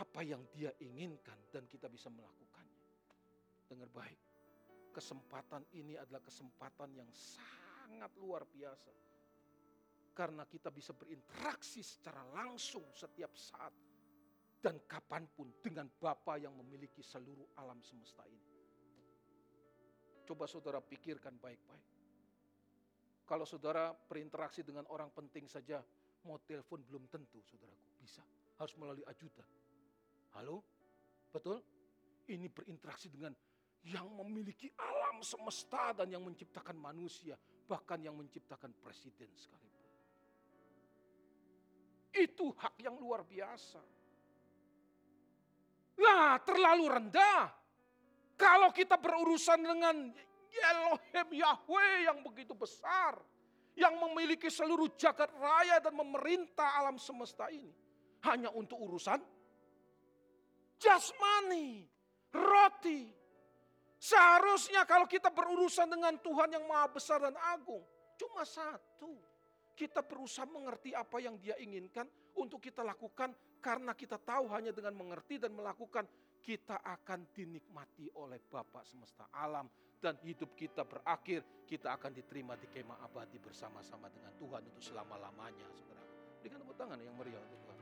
apa 0.00 0.20
yang 0.24 0.40
dia 0.48 0.72
inginkan 0.80 1.36
dan 1.52 1.68
kita 1.68 1.90
bisa 1.92 2.08
melakukannya. 2.08 2.86
Dengar 3.68 3.90
baik, 3.92 4.20
kesempatan 4.96 5.62
ini 5.76 5.94
adalah 6.00 6.22
kesempatan 6.24 6.90
yang 6.96 7.10
sangat 7.12 8.10
luar 8.16 8.48
biasa. 8.48 9.09
Karena 10.20 10.44
kita 10.44 10.68
bisa 10.68 10.92
berinteraksi 10.92 11.80
secara 11.80 12.20
langsung 12.36 12.84
setiap 12.92 13.32
saat 13.32 13.72
dan 14.60 14.76
kapan 14.84 15.24
pun 15.32 15.48
dengan 15.64 15.88
Bapa 15.88 16.36
yang 16.36 16.52
memiliki 16.60 17.00
seluruh 17.00 17.56
alam 17.56 17.80
semesta 17.80 18.20
ini. 18.28 18.52
Coba 20.28 20.44
saudara 20.44 20.84
pikirkan 20.84 21.40
baik-baik. 21.40 21.88
Kalau 23.24 23.48
saudara 23.48 23.96
berinteraksi 23.96 24.60
dengan 24.60 24.84
orang 24.92 25.08
penting 25.08 25.48
saja, 25.48 25.80
mau 26.28 26.36
telepon 26.44 26.84
belum 26.84 27.08
tentu 27.08 27.40
saudaraku 27.40 27.96
bisa. 27.96 28.20
Harus 28.60 28.76
melalui 28.76 29.06
ajudan. 29.08 29.48
Halo? 30.36 30.60
Betul? 31.32 31.64
Ini 32.28 32.52
berinteraksi 32.52 33.08
dengan 33.08 33.32
yang 33.88 34.12
memiliki 34.20 34.68
alam 34.76 35.24
semesta 35.24 35.96
dan 35.96 36.12
yang 36.12 36.20
menciptakan 36.20 36.76
manusia. 36.76 37.40
Bahkan 37.40 38.04
yang 38.04 38.20
menciptakan 38.20 38.76
presiden 38.84 39.32
sekalipun. 39.32 39.69
Itu 42.10 42.50
hak 42.54 42.78
yang 42.82 42.98
luar 42.98 43.22
biasa. 43.22 43.82
Nah, 46.00 46.40
terlalu 46.42 46.84
rendah. 46.90 47.52
Kalau 48.34 48.72
kita 48.72 48.96
berurusan 48.96 49.60
dengan 49.60 49.96
Elohim 50.50 51.28
Yahweh 51.30 52.08
yang 52.08 52.18
begitu 52.26 52.56
besar. 52.56 53.14
Yang 53.78 53.94
memiliki 54.02 54.48
seluruh 54.50 54.90
jagat 54.98 55.30
raya 55.38 55.78
dan 55.78 55.94
memerintah 55.94 56.82
alam 56.82 56.98
semesta 56.98 57.46
ini. 57.48 57.70
Hanya 58.26 58.52
untuk 58.52 58.76
urusan 58.76 59.22
jasmani, 60.80 61.84
roti. 62.32 63.12
Seharusnya 64.00 64.88
kalau 64.88 65.04
kita 65.04 65.28
berurusan 65.28 65.92
dengan 65.92 66.16
Tuhan 66.24 66.56
yang 66.56 66.64
maha 66.64 66.88
besar 66.88 67.20
dan 67.20 67.36
agung. 67.52 67.84
Cuma 68.16 68.48
satu. 68.48 69.12
Kita 69.80 70.04
berusaha 70.04 70.44
mengerti 70.44 70.92
apa 70.92 71.24
yang 71.24 71.40
dia 71.40 71.56
inginkan 71.56 72.04
untuk 72.36 72.60
kita 72.60 72.84
lakukan. 72.84 73.32
Karena 73.64 73.96
kita 73.96 74.20
tahu 74.20 74.52
hanya 74.52 74.76
dengan 74.76 74.92
mengerti 74.92 75.40
dan 75.40 75.56
melakukan 75.56 76.04
kita 76.44 76.84
akan 76.84 77.24
dinikmati 77.32 78.12
oleh 78.20 78.36
Bapa 78.44 78.84
semesta 78.84 79.32
alam 79.32 79.64
dan 80.00 80.20
hidup 80.20 80.52
kita 80.52 80.84
berakhir, 80.84 81.64
kita 81.64 81.96
akan 81.96 82.12
diterima 82.12 82.60
di 82.60 82.68
kemah 82.68 83.00
abadi 83.04 83.40
bersama-sama 83.40 84.12
dengan 84.12 84.36
Tuhan 84.36 84.68
untuk 84.68 84.84
selama-lamanya, 84.84 85.68
saudara. 85.72 86.04
Berikan 86.44 86.60
tepuk 86.60 86.76
tangan 86.76 87.00
yang 87.00 87.16
meriah 87.16 87.40
untuk 87.40 87.60
Tuhan. 87.64 87.78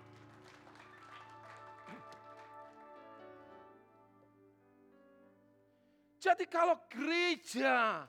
Jadi 6.19 6.45
kalau 6.51 6.79
gereja 6.91 8.07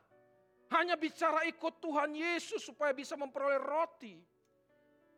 hanya 0.69 0.95
bicara 0.97 1.45
ikut 1.49 1.82
Tuhan 1.82 2.13
Yesus 2.13 2.62
supaya 2.62 2.93
bisa 2.93 3.17
memperoleh 3.17 3.58
roti, 3.58 4.21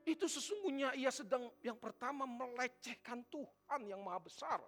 itu 0.07 0.25
sesungguhnya 0.25 0.95
ia 0.97 1.11
sedang 1.13 1.51
yang 1.61 1.77
pertama 1.77 2.23
melecehkan 2.25 3.21
Tuhan 3.27 3.81
yang 3.85 4.01
maha 4.01 4.19
besar. 4.23 4.59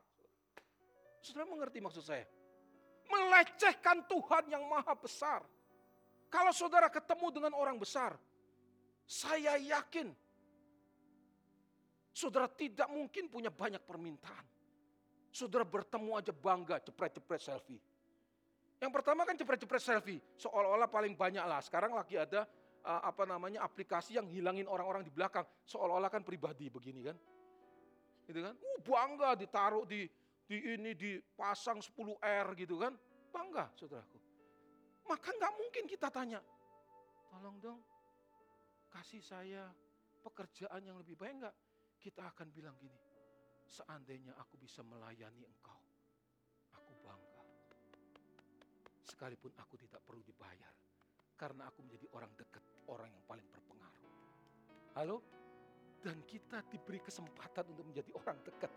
Saudara 1.23 1.47
mengerti 1.47 1.79
maksud 1.79 2.03
saya? 2.03 2.27
melecehkan 3.13 4.05
Tuhan 4.07 4.43
yang 4.49 4.63
maha 4.67 4.95
besar. 4.95 5.41
Kalau 6.31 6.49
saudara 6.49 6.89
ketemu 6.89 7.27
dengan 7.29 7.53
orang 7.53 7.77
besar, 7.77 8.17
saya 9.05 9.59
yakin 9.59 10.09
saudara 12.09 12.49
tidak 12.49 12.89
mungkin 12.89 13.29
punya 13.29 13.53
banyak 13.53 13.81
permintaan. 13.85 14.45
Saudara 15.33 15.65
bertemu 15.65 16.11
aja 16.17 16.33
bangga, 16.33 16.77
cepret-cepret 16.81 17.41
selfie. 17.41 17.81
Yang 18.83 18.91
pertama 18.99 19.23
kan 19.23 19.39
cepret-cepret 19.39 19.79
selfie, 19.79 20.19
seolah-olah 20.35 20.91
paling 20.91 21.15
banyak 21.15 21.39
lah. 21.39 21.63
Sekarang 21.63 21.95
lagi 21.95 22.19
ada 22.19 22.43
uh, 22.83 23.01
apa 23.07 23.23
namanya 23.23 23.63
aplikasi 23.63 24.19
yang 24.19 24.27
hilangin 24.27 24.67
orang-orang 24.67 25.07
di 25.07 25.11
belakang, 25.15 25.47
seolah-olah 25.63 26.11
kan 26.11 26.19
pribadi 26.19 26.67
begini 26.67 27.07
kan. 27.07 27.15
Gitu 28.27 28.43
kan? 28.43 28.51
Uh, 28.59 28.79
bangga 28.83 29.39
ditaruh 29.39 29.87
di 29.87 30.03
di 30.43 30.75
ini 30.75 30.91
dipasang 30.99 31.79
10R 31.79 32.47
gitu 32.59 32.75
kan. 32.75 32.91
Bangga 33.31 33.71
saudaraku. 33.79 34.19
Maka 35.07 35.31
nggak 35.31 35.53
mungkin 35.55 35.83
kita 35.87 36.11
tanya, 36.11 36.43
tolong 37.31 37.63
dong 37.63 37.79
kasih 38.93 39.23
saya 39.23 39.67
pekerjaan 40.21 40.79
yang 40.85 40.99
lebih 41.01 41.17
baik 41.17 41.39
nggak? 41.39 41.55
Kita 41.97 42.29
akan 42.35 42.51
bilang 42.51 42.75
gini, 42.77 42.99
seandainya 43.63 44.35
aku 44.35 44.59
bisa 44.59 44.83
melayani 44.83 45.47
engkau, 45.47 45.79
Sekalipun 49.03 49.51
aku 49.59 49.75
tidak 49.75 49.99
perlu 50.07 50.23
dibayar, 50.23 50.71
karena 51.35 51.67
aku 51.67 51.83
menjadi 51.83 52.07
orang 52.15 52.31
dekat, 52.39 52.63
orang 52.87 53.11
yang 53.11 53.23
paling 53.27 53.43
berpengaruh. 53.51 54.11
Halo? 54.95 55.17
Dan 56.03 56.23
kita 56.27 56.63
diberi 56.67 56.99
kesempatan 56.99 57.63
untuk 57.71 57.87
menjadi 57.87 58.11
orang 58.15 58.39
dekat 58.43 58.71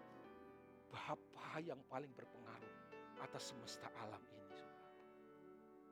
Bapa 0.91 1.59
yang 1.59 1.83
paling 1.91 2.11
berpengaruh 2.15 2.75
atas 3.23 3.51
semesta 3.51 3.91
alam 3.99 4.23
ini. 4.23 4.62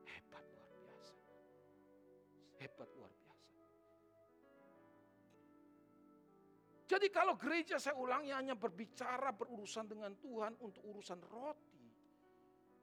Hebat 0.07 0.45
luar 0.47 0.71
biasa. 0.79 1.15
Hebat 2.63 2.89
luar 2.95 3.11
biasa. 3.11 3.55
Jadi 6.85 7.07
kalau 7.11 7.35
gereja 7.35 7.81
saya 7.83 7.99
ulangi 7.99 8.31
hanya 8.31 8.55
berbicara 8.55 9.35
berurusan 9.35 9.91
dengan 9.91 10.15
Tuhan 10.21 10.55
untuk 10.63 10.87
urusan 10.87 11.19
roti. 11.27 11.74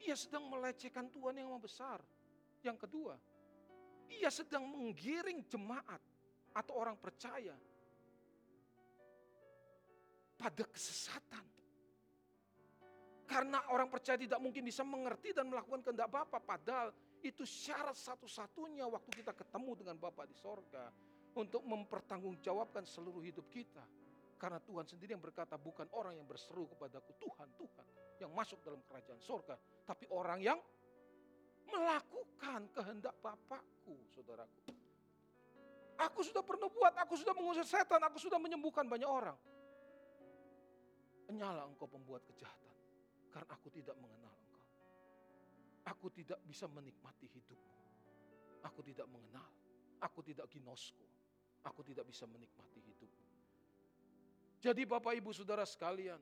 Ia 0.02 0.18
sedang 0.18 0.50
melecehkan 0.50 1.14
Tuhan 1.14 1.38
yang 1.38 1.54
maha 1.54 1.62
besar. 1.62 2.00
Yang 2.66 2.90
kedua, 2.90 3.14
ia 4.10 4.30
sedang 4.34 4.66
menggiring 4.66 5.46
jemaat 5.46 6.02
atau 6.52 6.74
orang 6.78 6.98
percaya 6.98 7.54
pada 10.42 10.64
kesesatan. 10.66 11.46
Karena 13.30 13.64
orang 13.72 13.88
percaya 13.88 14.20
tidak 14.20 14.44
mungkin 14.44 14.68
bisa 14.68 14.84
mengerti 14.84 15.32
dan 15.32 15.48
melakukan 15.48 15.80
kehendak 15.88 16.12
Bapa. 16.12 16.44
Padahal 16.44 16.92
itu 17.24 17.48
syarat 17.48 17.96
satu-satunya 17.96 18.84
waktu 18.92 19.24
kita 19.24 19.32
ketemu 19.32 19.72
dengan 19.80 19.96
Bapa 19.96 20.28
di 20.28 20.36
sorga. 20.36 20.92
Untuk 21.32 21.64
mempertanggungjawabkan 21.64 22.84
seluruh 22.84 23.24
hidup 23.24 23.48
kita. 23.48 23.88
Karena 24.36 24.60
Tuhan 24.60 24.84
sendiri 24.84 25.16
yang 25.16 25.24
berkata 25.24 25.56
bukan 25.56 25.88
orang 25.96 26.20
yang 26.20 26.28
berseru 26.28 26.68
kepadaku 26.76 27.16
Tuhan, 27.24 27.48
Tuhan. 27.56 27.86
Yang 28.22 28.32
masuk 28.38 28.60
dalam 28.62 28.78
kerajaan 28.86 29.18
sorga. 29.18 29.58
Tapi 29.82 30.06
orang 30.14 30.38
yang 30.46 30.62
melakukan 31.66 32.70
kehendak 32.70 33.18
Bapakku, 33.18 33.98
saudaraku. 34.14 34.62
Aku 35.98 36.22
sudah 36.22 36.46
pernah 36.46 36.70
buat, 36.70 36.94
aku 36.98 37.18
sudah 37.18 37.34
mengusir 37.34 37.66
setan, 37.66 38.02
aku 38.02 38.22
sudah 38.22 38.38
menyembuhkan 38.38 38.86
banyak 38.86 39.10
orang. 39.10 39.38
Nyala 41.34 41.66
engkau 41.66 41.90
pembuat 41.90 42.22
kejahatan. 42.30 42.76
Karena 43.32 43.48
aku 43.56 43.70
tidak 43.72 43.96
mengenal 43.98 44.34
engkau. 44.36 44.66
Aku 45.90 46.08
tidak 46.14 46.38
bisa 46.46 46.68
menikmati 46.70 47.26
hidupmu. 47.26 47.78
Aku 48.68 48.86
tidak 48.86 49.08
mengenal. 49.10 49.50
Aku 50.04 50.20
tidak 50.22 50.46
ginosku. 50.52 51.06
Aku 51.66 51.82
tidak 51.86 52.06
bisa 52.10 52.26
menikmati 52.26 52.82
hidupmu. 52.82 53.30
Jadi 54.62 54.86
Bapak 54.86 55.18
Ibu 55.18 55.34
Saudara 55.34 55.66
sekalian, 55.66 56.22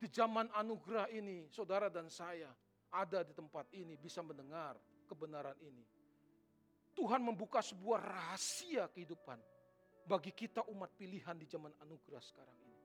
di 0.00 0.08
zaman 0.08 0.48
anugerah 0.56 1.12
ini, 1.12 1.44
saudara 1.52 1.92
dan 1.92 2.08
saya 2.08 2.48
ada 2.88 3.20
di 3.20 3.36
tempat 3.36 3.68
ini 3.76 4.00
bisa 4.00 4.24
mendengar 4.24 4.80
kebenaran 5.04 5.54
ini. 5.60 5.84
Tuhan 6.96 7.20
membuka 7.20 7.60
sebuah 7.60 8.00
rahasia 8.00 8.88
kehidupan 8.88 9.36
bagi 10.08 10.32
kita 10.32 10.64
umat 10.72 10.90
pilihan 10.96 11.36
di 11.36 11.44
zaman 11.44 11.70
anugerah 11.84 12.18
sekarang 12.24 12.58
ini. 12.64 12.80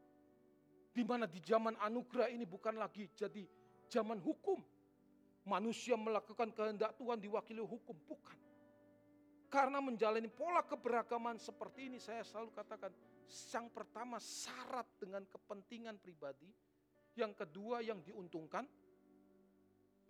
Di 0.91 1.03
mana 1.07 1.23
di 1.23 1.39
zaman 1.39 1.79
anugerah 1.79 2.27
ini 2.27 2.43
bukan 2.43 2.75
lagi 2.75 3.07
jadi 3.15 3.47
zaman 3.87 4.19
hukum. 4.19 4.59
Manusia 5.47 5.95
melakukan 5.95 6.51
kehendak 6.51 6.97
Tuhan 6.97 7.21
diwakili 7.21 7.61
hukum, 7.61 7.93
bukan. 8.09 8.37
Karena 9.45 9.77
menjalani 9.77 10.25
pola 10.27 10.65
keberagaman 10.65 11.37
seperti 11.37 11.87
ini 11.87 12.01
saya 12.01 12.25
selalu 12.25 12.49
katakan, 12.49 12.89
yang 13.53 13.69
pertama 13.69 14.17
syarat 14.17 14.89
dengan 14.97 15.21
kepentingan 15.29 16.01
pribadi, 16.01 16.49
yang 17.15 17.31
kedua 17.31 17.79
yang 17.79 18.03
diuntungkan, 18.03 18.67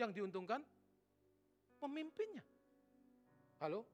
yang 0.01 0.09
diuntungkan 0.09 0.61
pemimpinnya. 1.77 2.41
Halo? 3.61 3.85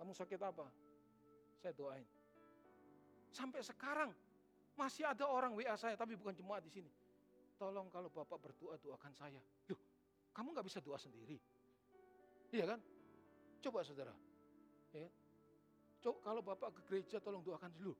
Kamu 0.00 0.12
sakit 0.16 0.40
apa? 0.40 0.66
Saya 1.60 1.72
doain. 1.76 2.06
Sampai 3.30 3.60
sekarang 3.60 4.10
masih 4.74 5.04
ada 5.04 5.28
orang 5.28 5.52
WA 5.52 5.76
saya, 5.76 5.94
tapi 5.94 6.16
bukan 6.16 6.32
jemaat 6.32 6.64
di 6.64 6.72
sini. 6.72 6.90
Tolong 7.58 7.90
kalau 7.92 8.08
Bapak 8.08 8.38
berdoa, 8.38 8.78
doakan 8.78 9.12
saya. 9.12 9.42
Loh, 9.68 9.80
kamu 10.32 10.54
nggak 10.54 10.66
bisa 10.66 10.78
doa 10.78 10.96
sendiri. 10.96 11.36
Iya 12.54 12.74
kan? 12.74 12.80
Coba 13.60 13.82
saudara. 13.84 14.14
Ya. 14.94 15.10
Coba 15.98 16.18
kalau 16.22 16.40
Bapak 16.40 16.78
ke 16.78 16.80
gereja, 16.88 17.18
tolong 17.18 17.42
doakan 17.42 17.74
dulu. 17.74 17.92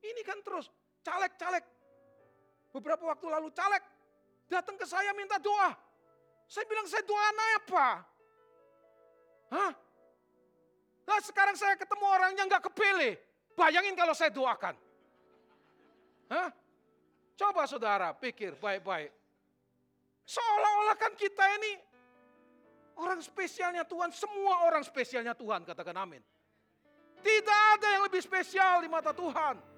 Ini 0.00 0.20
kan 0.24 0.40
terus, 0.40 0.72
caleg-caleg. 1.04 1.62
Beberapa 2.72 3.04
waktu 3.04 3.26
lalu 3.28 3.52
caleg 3.52 3.84
datang 4.48 4.80
ke 4.80 4.88
saya 4.88 5.12
minta 5.12 5.36
doa. 5.36 5.76
Saya 6.48 6.64
bilang, 6.68 6.84
saya 6.88 7.04
doa 7.04 7.28
apa? 7.60 7.88
Hah? 9.52 9.72
Nah 11.02 11.18
sekarang 11.20 11.56
saya 11.56 11.76
ketemu 11.76 12.04
orangnya 12.08 12.44
nggak 12.48 12.64
kepilih. 12.72 13.14
Bayangin 13.52 13.92
kalau 13.92 14.16
saya 14.16 14.32
doakan. 14.32 14.72
Hah? 16.32 16.48
Coba 17.36 17.68
saudara 17.68 18.16
pikir 18.16 18.56
baik-baik. 18.56 19.12
Seolah-olah 20.24 20.96
kan 20.96 21.12
kita 21.18 21.44
ini 21.60 21.72
orang 22.96 23.20
spesialnya 23.20 23.84
Tuhan, 23.84 24.14
semua 24.14 24.64
orang 24.64 24.80
spesialnya 24.86 25.36
Tuhan, 25.36 25.66
katakan 25.68 25.96
amin. 25.98 26.22
Tidak 27.22 27.60
ada 27.78 27.88
yang 27.98 28.02
lebih 28.08 28.22
spesial 28.24 28.80
di 28.82 28.88
mata 28.88 29.12
Tuhan. 29.12 29.71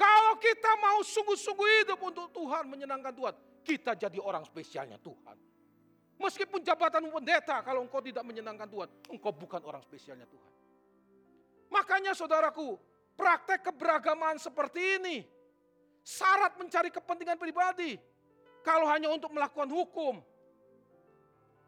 Kalau 0.00 0.40
kita 0.40 0.80
mau 0.80 1.04
sungguh-sungguh 1.04 1.68
hidup 1.84 2.00
untuk 2.00 2.32
Tuhan, 2.32 2.64
menyenangkan 2.72 3.12
Tuhan, 3.12 3.34
kita 3.60 3.92
jadi 3.92 4.16
orang 4.16 4.48
spesialnya 4.48 4.96
Tuhan. 4.96 5.36
Meskipun 6.16 6.64
jabatan 6.64 7.04
pendeta, 7.04 7.60
kalau 7.60 7.84
engkau 7.84 8.00
tidak 8.00 8.24
menyenangkan 8.24 8.64
Tuhan, 8.64 8.88
engkau 9.12 9.32
bukan 9.36 9.60
orang 9.60 9.84
spesialnya 9.84 10.24
Tuhan. 10.24 10.52
Makanya 11.68 12.16
saudaraku, 12.16 12.80
praktek 13.12 13.60
keberagaman 13.68 14.40
seperti 14.40 15.00
ini, 15.00 15.16
syarat 16.00 16.56
mencari 16.56 16.88
kepentingan 16.88 17.36
pribadi, 17.36 18.00
kalau 18.64 18.88
hanya 18.88 19.12
untuk 19.12 19.28
melakukan 19.36 19.68
hukum. 19.68 20.16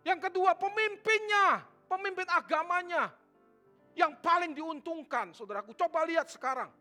Yang 0.08 0.32
kedua, 0.32 0.56
pemimpinnya, 0.56 1.68
pemimpin 1.84 2.28
agamanya, 2.32 3.12
yang 3.92 4.16
paling 4.24 4.56
diuntungkan, 4.56 5.36
saudaraku. 5.36 5.76
Coba 5.76 6.08
lihat 6.08 6.32
sekarang. 6.32 6.72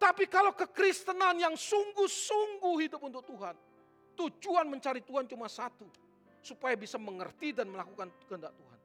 Tapi 0.00 0.24
kalau 0.32 0.56
kekristenan 0.56 1.36
yang 1.36 1.52
sungguh-sungguh 1.52 2.88
hidup 2.88 3.04
untuk 3.04 3.20
Tuhan, 3.28 3.52
tujuan 4.16 4.64
mencari 4.64 5.04
Tuhan 5.04 5.28
cuma 5.28 5.44
satu, 5.44 5.84
supaya 6.40 6.72
bisa 6.72 6.96
mengerti 6.96 7.52
dan 7.52 7.68
melakukan 7.68 8.08
kehendak 8.24 8.56
Tuhan. 8.56 8.78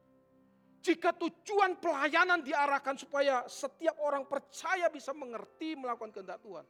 Jika 0.83 1.15
tujuan 1.15 1.79
pelayanan 1.79 2.43
diarahkan 2.43 2.99
supaya 2.99 3.47
setiap 3.47 3.95
orang 4.03 4.27
percaya 4.27 4.91
bisa 4.91 5.15
mengerti 5.15 5.73
melakukan 5.79 6.11
kehendak 6.11 6.43
Tuhan. 6.43 6.67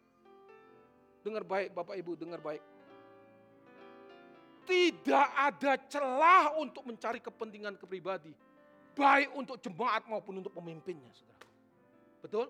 Dengar 1.25 1.41
baik 1.41 1.73
Bapak 1.73 1.97
Ibu, 1.97 2.13
dengar 2.13 2.37
baik. 2.37 2.61
Tidak 4.69 5.27
ada 5.35 5.73
celah 5.89 6.53
untuk 6.61 6.85
mencari 6.85 7.17
kepentingan 7.17 7.81
kepribadi. 7.81 8.31
Baik 8.93 9.33
untuk 9.33 9.57
jemaat 9.57 10.05
maupun 10.05 10.39
untuk 10.39 10.53
pemimpinnya. 10.53 11.09
Saudara. 11.11 11.49
Betul? 12.21 12.47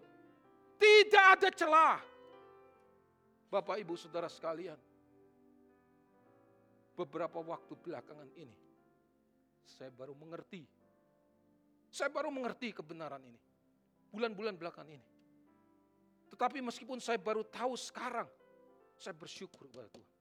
Tidak 0.76 1.26
ada 1.39 1.49
celah. 1.51 1.99
Bapak 3.49 3.80
ibu 3.80 3.95
saudara 3.95 4.28
sekalian. 4.28 4.78
Beberapa 6.95 7.39
waktu 7.43 7.73
belakangan 7.76 8.30
ini. 8.36 8.55
Saya 9.65 9.91
baru 9.91 10.15
mengerti. 10.15 10.63
Saya 11.91 12.11
baru 12.11 12.32
mengerti 12.32 12.76
kebenaran 12.76 13.23
ini. 13.23 13.39
Bulan-bulan 14.11 14.55
belakangan 14.55 14.91
ini. 14.91 15.07
Tetapi 16.32 16.59
meskipun 16.63 16.99
saya 16.99 17.19
baru 17.19 17.43
tahu 17.47 17.76
sekarang. 17.80 18.28
Saya 18.95 19.15
bersyukur 19.15 19.67
kepada 19.67 19.91
Tuhan. 19.91 20.15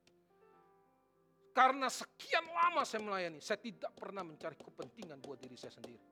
Karena 1.54 1.86
sekian 1.86 2.42
lama 2.50 2.82
saya 2.82 2.98
melayani, 3.06 3.38
saya 3.38 3.62
tidak 3.62 3.94
pernah 3.94 4.26
mencari 4.26 4.58
kepentingan 4.58 5.22
buat 5.22 5.38
diri 5.38 5.54
saya 5.54 5.70
sendiri. 5.70 6.02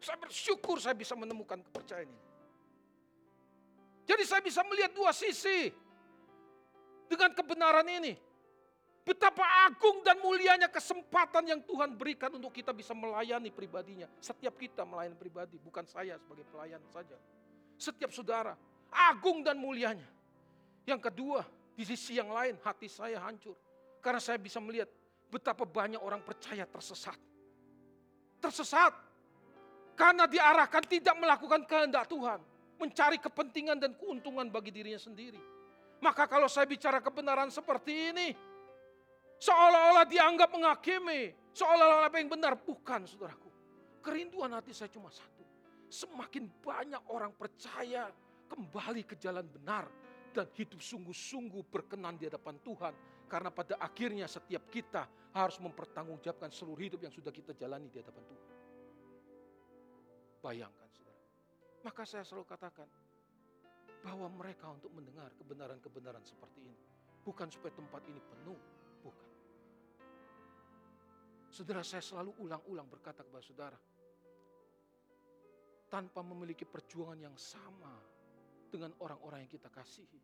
Saya 0.00 0.16
bersyukur 0.16 0.80
saya 0.80 0.96
bisa 0.96 1.12
menemukan 1.12 1.60
kepercayaan 1.60 2.08
ini. 2.08 2.27
Jadi 4.08 4.24
saya 4.24 4.40
bisa 4.40 4.64
melihat 4.64 4.88
dua 4.96 5.12
sisi 5.12 5.68
dengan 7.04 7.28
kebenaran 7.36 7.84
ini. 7.84 8.16
Betapa 9.04 9.68
agung 9.68 10.04
dan 10.04 10.20
mulianya 10.20 10.68
kesempatan 10.68 11.44
yang 11.44 11.60
Tuhan 11.64 11.96
berikan 11.96 12.32
untuk 12.32 12.52
kita 12.52 12.72
bisa 12.72 12.96
melayani 12.96 13.52
pribadinya. 13.52 14.08
Setiap 14.20 14.56
kita 14.56 14.84
melayani 14.84 15.16
pribadi, 15.16 15.56
bukan 15.60 15.84
saya 15.84 16.16
sebagai 16.20 16.44
pelayan 16.48 16.80
saja. 16.92 17.16
Setiap 17.76 18.12
saudara, 18.12 18.52
agung 18.92 19.40
dan 19.44 19.56
mulianya. 19.56 20.04
Yang 20.84 21.08
kedua, 21.08 21.40
di 21.72 21.84
sisi 21.88 22.20
yang 22.20 22.32
lain 22.32 22.60
hati 22.60 22.88
saya 22.88 23.20
hancur. 23.24 23.56
Karena 24.04 24.20
saya 24.20 24.36
bisa 24.36 24.60
melihat 24.60 24.88
betapa 25.32 25.64
banyak 25.64 26.00
orang 26.00 26.20
percaya 26.20 26.68
tersesat. 26.68 27.16
Tersesat. 28.44 28.92
Karena 29.96 30.28
diarahkan 30.28 30.84
tidak 30.84 31.16
melakukan 31.16 31.64
kehendak 31.64 32.08
Tuhan 32.12 32.40
mencari 32.78 33.18
kepentingan 33.18 33.82
dan 33.82 33.92
keuntungan 33.98 34.46
bagi 34.48 34.70
dirinya 34.70 34.98
sendiri. 34.98 35.38
Maka 35.98 36.30
kalau 36.30 36.46
saya 36.46 36.64
bicara 36.64 37.02
kebenaran 37.02 37.50
seperti 37.50 38.14
ini, 38.14 38.30
seolah-olah 39.42 40.06
dianggap 40.06 40.50
menghakimi, 40.54 41.34
seolah-olah 41.50 42.06
apa 42.06 42.22
yang 42.22 42.30
benar, 42.30 42.54
bukan 42.54 43.02
saudaraku. 43.02 43.50
Kerinduan 43.98 44.54
hati 44.54 44.70
saya 44.70 44.88
cuma 44.94 45.10
satu. 45.10 45.42
Semakin 45.90 46.46
banyak 46.62 47.02
orang 47.10 47.34
percaya 47.34 48.14
kembali 48.46 49.02
ke 49.02 49.18
jalan 49.18 49.42
benar 49.42 49.90
dan 50.30 50.46
hidup 50.54 50.78
sungguh-sungguh 50.78 51.66
berkenan 51.66 52.14
di 52.14 52.30
hadapan 52.30 52.62
Tuhan. 52.62 52.94
Karena 53.28 53.50
pada 53.52 53.76
akhirnya 53.82 54.24
setiap 54.30 54.70
kita 54.70 55.04
harus 55.34 55.58
mempertanggungjawabkan 55.60 56.48
seluruh 56.48 56.80
hidup 56.80 57.00
yang 57.04 57.12
sudah 57.12 57.34
kita 57.34 57.52
jalani 57.58 57.90
di 57.90 57.98
hadapan 58.00 58.24
Tuhan. 58.24 58.46
Bayangkan 60.38 60.77
maka 61.86 62.02
saya 62.02 62.26
selalu 62.26 62.46
katakan 62.48 62.88
bahwa 64.02 64.30
mereka 64.30 64.70
untuk 64.70 64.90
mendengar 64.94 65.30
kebenaran-kebenaran 65.38 66.22
seperti 66.22 66.64
ini. 66.66 66.80
Bukan 67.22 67.50
supaya 67.50 67.74
tempat 67.74 68.02
ini 68.08 68.20
penuh, 68.22 68.60
bukan. 69.04 69.30
Saudara 71.52 71.82
saya 71.84 72.00
selalu 72.00 72.32
ulang-ulang 72.40 72.88
berkata 72.88 73.26
kepada 73.26 73.44
saudara. 73.44 73.78
Tanpa 75.88 76.20
memiliki 76.20 76.68
perjuangan 76.68 77.16
yang 77.16 77.36
sama 77.36 77.96
dengan 78.68 78.92
orang-orang 79.00 79.44
yang 79.44 79.52
kita 79.52 79.72
kasihi. 79.72 80.20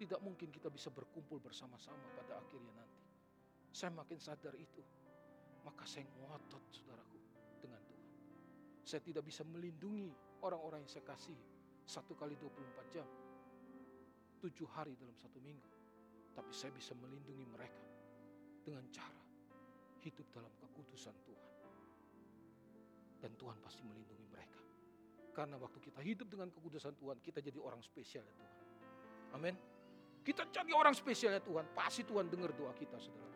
Tidak 0.00 0.20
mungkin 0.22 0.48
kita 0.48 0.70
bisa 0.72 0.88
berkumpul 0.88 1.42
bersama-sama 1.42 2.00
pada 2.16 2.38
akhirnya 2.40 2.72
nanti. 2.72 3.02
Saya 3.74 3.90
makin 3.92 4.16
sadar 4.16 4.54
itu. 4.56 4.80
Maka 5.66 5.84
saya 5.84 6.08
ngotot 6.08 6.64
saudaraku 6.72 7.18
dengan 7.60 7.82
Tuhan. 7.84 8.10
Saya 8.80 9.00
tidak 9.04 9.28
bisa 9.28 9.44
melindungi 9.44 10.08
orang-orang 10.42 10.84
yang 10.84 10.92
saya 10.92 11.04
kasih 11.06 11.36
satu 11.84 12.14
kali 12.14 12.36
24 12.38 12.94
jam. 12.94 13.06
Tujuh 14.40 14.68
hari 14.72 14.96
dalam 14.96 15.12
satu 15.18 15.36
minggu. 15.42 15.68
Tapi 16.32 16.52
saya 16.54 16.72
bisa 16.72 16.96
melindungi 16.96 17.44
mereka 17.44 17.84
dengan 18.64 18.86
cara 18.88 19.20
hidup 20.00 20.26
dalam 20.32 20.52
kekudusan 20.56 21.12
Tuhan. 21.26 21.48
Dan 23.20 23.36
Tuhan 23.36 23.56
pasti 23.60 23.84
melindungi 23.84 24.26
mereka. 24.32 24.62
Karena 25.36 25.60
waktu 25.60 25.76
kita 25.82 26.00
hidup 26.00 26.30
dengan 26.32 26.48
kekudusan 26.48 26.96
Tuhan, 26.96 27.20
kita 27.20 27.44
jadi 27.44 27.60
orang 27.60 27.84
spesial 27.84 28.24
ya 28.24 28.32
Tuhan. 28.32 28.56
Amin. 29.36 29.54
Kita 30.24 30.48
jadi 30.48 30.72
orang 30.72 30.96
spesial 30.96 31.36
ya 31.36 31.42
Tuhan. 31.44 31.68
Pasti 31.76 32.04
Tuhan 32.04 32.32
dengar 32.32 32.52
doa 32.56 32.72
kita, 32.72 32.96
saudara. 32.96 33.28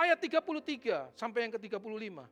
Ayat 0.00 0.16
33 0.16 1.12
sampai 1.12 1.44
yang 1.44 1.52
ke-35. 1.52 2.24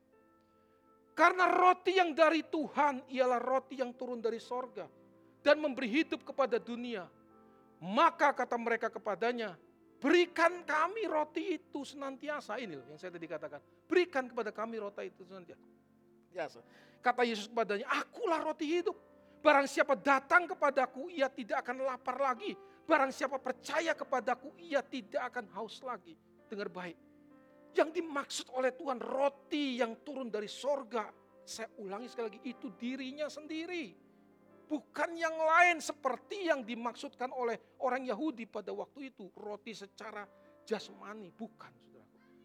Karena 1.19 1.51
roti 1.51 1.99
yang 1.99 2.15
dari 2.15 2.47
Tuhan 2.47 3.11
ialah 3.11 3.43
roti 3.43 3.83
yang 3.83 3.91
turun 3.99 4.23
dari 4.23 4.39
sorga 4.39 4.87
dan 5.43 5.59
memberi 5.59 5.91
hidup 5.91 6.23
kepada 6.23 6.63
dunia. 6.63 7.11
Maka 7.83 8.31
kata 8.31 8.55
mereka 8.55 8.87
kepadanya, 8.87 9.59
berikan 9.99 10.63
kami 10.63 11.11
roti 11.11 11.59
itu 11.59 11.83
senantiasa. 11.83 12.63
Ini 12.63 12.71
loh 12.79 12.87
yang 12.87 13.03
saya 13.03 13.11
tadi 13.11 13.27
katakan. 13.27 13.59
Berikan 13.91 14.31
kepada 14.31 14.55
kami 14.55 14.79
roti 14.79 15.11
itu 15.11 15.27
senantiasa. 15.27 16.63
Kata 17.03 17.27
Yesus 17.27 17.51
kepadanya, 17.51 17.91
akulah 17.91 18.39
roti 18.39 18.79
hidup. 18.79 18.95
Barang 19.43 19.67
siapa 19.67 19.99
datang 19.99 20.47
kepadaku, 20.47 21.11
ia 21.11 21.27
tidak 21.27 21.67
akan 21.67 21.83
lapar 21.83 22.15
lagi. 22.15 22.55
Barang 22.87 23.11
siapa 23.11 23.43
percaya 23.43 23.91
kepadaku, 23.91 24.55
ia 24.63 24.87
tidak 24.87 25.35
akan 25.35 25.51
haus 25.59 25.83
lagi. 25.83 26.15
Dengar 26.47 26.71
baik 26.71 27.08
yang 27.79 27.95
dimaksud 27.95 28.51
oleh 28.59 28.75
Tuhan 28.75 28.99
roti 28.99 29.79
yang 29.79 30.03
turun 30.03 30.29
dari 30.29 30.51
sorga. 30.51 31.07
Saya 31.47 31.71
ulangi 31.81 32.11
sekali 32.11 32.35
lagi, 32.35 32.41
itu 32.45 32.69
dirinya 32.77 33.31
sendiri. 33.31 34.09
bukan 34.69 35.17
yang 35.17 35.33
lain 35.33 35.81
seperti 35.81 36.45
yang 36.45 36.61
dimaksudkan 36.61 37.33
oleh 37.33 37.57
orang 37.81 38.05
Yahudi 38.05 38.45
pada 38.45 38.69
waktu 38.77 39.09
itu, 39.09 39.33
roti 39.41 39.73
secara 39.73 40.29
jasmani, 40.69 41.33
bukan 41.33 41.73
saudaraku. 41.73 42.37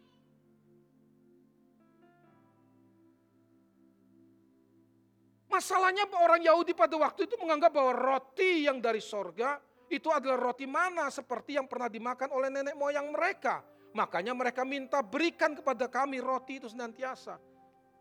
Masalahnya 5.52 6.08
orang 6.16 6.40
Yahudi 6.40 6.72
pada 6.72 6.96
waktu 6.96 7.28
itu 7.28 7.36
menganggap 7.36 7.76
bahwa 7.76 7.92
roti 7.92 8.64
yang 8.64 8.80
dari 8.80 9.04
sorga 9.04 9.60
itu 9.92 10.08
adalah 10.08 10.50
roti 10.50 10.64
mana 10.64 11.12
seperti 11.12 11.60
yang 11.60 11.68
pernah 11.68 11.92
dimakan 11.92 12.32
oleh 12.32 12.48
nenek 12.48 12.74
moyang 12.74 13.12
mereka. 13.12 13.60
Makanya 13.94 14.34
mereka 14.34 14.66
minta 14.66 14.98
berikan 15.06 15.54
kepada 15.54 15.86
kami 15.86 16.18
roti 16.18 16.58
itu 16.58 16.66
senantiasa. 16.66 17.38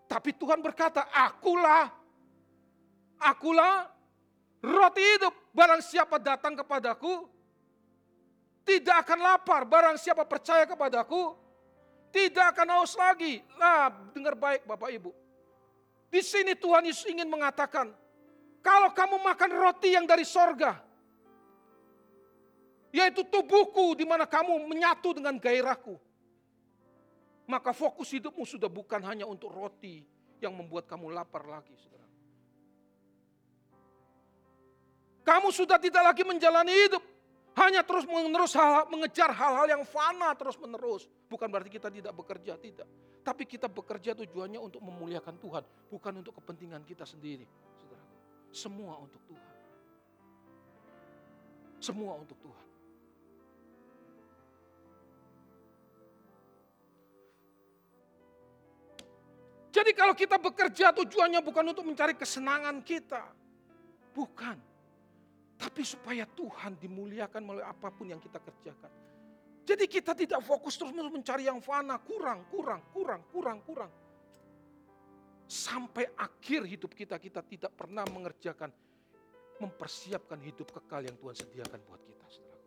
Tapi 0.09 0.33
Tuhan 0.33 0.57
berkata, 0.57 1.05
akulah, 1.13 1.93
akulah 3.21 3.93
roti 4.65 5.03
hidup. 5.05 5.33
Barang 5.53 5.85
siapa 5.85 6.17
datang 6.17 6.57
kepadaku, 6.57 7.29
tidak 8.65 9.05
akan 9.05 9.19
lapar. 9.21 9.69
Barang 9.69 9.93
siapa 10.01 10.25
percaya 10.25 10.65
kepadaku, 10.65 11.37
tidak 12.09 12.57
akan 12.57 12.81
haus 12.81 12.97
lagi. 12.97 13.45
Nah, 13.61 13.93
dengar 14.17 14.33
baik 14.33 14.65
Bapak 14.65 14.89
Ibu. 14.89 15.13
Di 16.09 16.25
sini 16.25 16.57
Tuhan 16.57 16.89
Yesus 16.89 17.05
ingin 17.05 17.29
mengatakan, 17.29 17.93
kalau 18.65 18.89
kamu 18.97 19.21
makan 19.21 19.51
roti 19.61 19.93
yang 19.93 20.09
dari 20.09 20.25
sorga, 20.25 20.81
yaitu 22.93 23.25
tubuhku 23.25 23.97
di 23.97 24.05
mana 24.05 24.29
kamu 24.29 24.69
menyatu 24.69 25.17
dengan 25.17 25.33
gairahku. 25.41 25.97
Maka 27.49 27.73
fokus 27.73 28.13
hidupmu 28.13 28.45
sudah 28.45 28.69
bukan 28.69 29.01
hanya 29.03 29.25
untuk 29.25 29.51
roti 29.51 30.05
yang 30.39 30.53
membuat 30.53 30.87
kamu 30.87 31.11
lapar 31.11 31.43
lagi, 31.43 31.73
saudara. 31.75 32.07
Kamu 35.25 35.49
sudah 35.51 35.81
tidak 35.81 36.03
lagi 36.05 36.23
menjalani 36.23 36.71
hidup 36.71 37.03
hanya 37.59 37.81
terus 37.83 38.07
menerus 38.07 38.53
hal, 38.55 38.87
mengejar 38.87 39.33
hal-hal 39.33 39.67
yang 39.67 39.83
fana 39.83 40.31
terus 40.37 40.55
menerus. 40.61 41.09
Bukan 41.27 41.49
berarti 41.49 41.73
kita 41.73 41.89
tidak 41.89 42.13
bekerja, 42.15 42.55
tidak. 42.61 42.87
Tapi 43.23 43.43
kita 43.47 43.71
bekerja 43.71 44.13
tujuannya 44.19 44.59
untuk 44.59 44.83
memuliakan 44.83 45.35
Tuhan, 45.39 45.63
bukan 45.89 46.13
untuk 46.19 46.37
kepentingan 46.43 46.83
kita 46.83 47.07
sendiri, 47.07 47.47
saudara. 47.79 48.03
Semua 48.51 48.99
untuk 48.99 49.21
Tuhan. 49.27 49.53
Semua 51.79 52.13
untuk 52.19 52.35
Tuhan. 52.39 52.67
Jadi 59.83 59.99
kalau 59.99 60.15
kita 60.15 60.39
bekerja 60.39 60.95
tujuannya 60.95 61.43
bukan 61.43 61.75
untuk 61.75 61.83
mencari 61.83 62.15
kesenangan 62.15 62.79
kita. 62.87 63.19
Bukan. 64.15 64.55
Tapi 65.59 65.83
supaya 65.83 66.23
Tuhan 66.23 66.79
dimuliakan 66.79 67.43
melalui 67.43 67.67
apa 67.67 67.91
pun 67.91 68.07
yang 68.07 68.23
kita 68.23 68.39
kerjakan. 68.39 68.87
Jadi 69.67 69.83
kita 69.91 70.15
tidak 70.15 70.39
fokus 70.39 70.79
terus 70.79 70.95
mencari 70.95 71.51
yang 71.51 71.59
fana, 71.59 71.99
kurang, 71.99 72.47
kurang, 72.47 72.79
kurang, 72.95 73.27
kurang, 73.27 73.59
kurang. 73.67 73.91
Sampai 75.51 76.07
akhir 76.15 76.63
hidup 76.63 76.95
kita, 76.95 77.19
kita 77.19 77.43
tidak 77.43 77.75
pernah 77.75 78.07
mengerjakan, 78.07 78.71
mempersiapkan 79.59 80.39
hidup 80.47 80.71
kekal 80.79 81.03
yang 81.03 81.19
Tuhan 81.19 81.35
sediakan 81.35 81.79
buat 81.83 81.99
kita. 82.07 82.25
Saudara. 82.31 82.63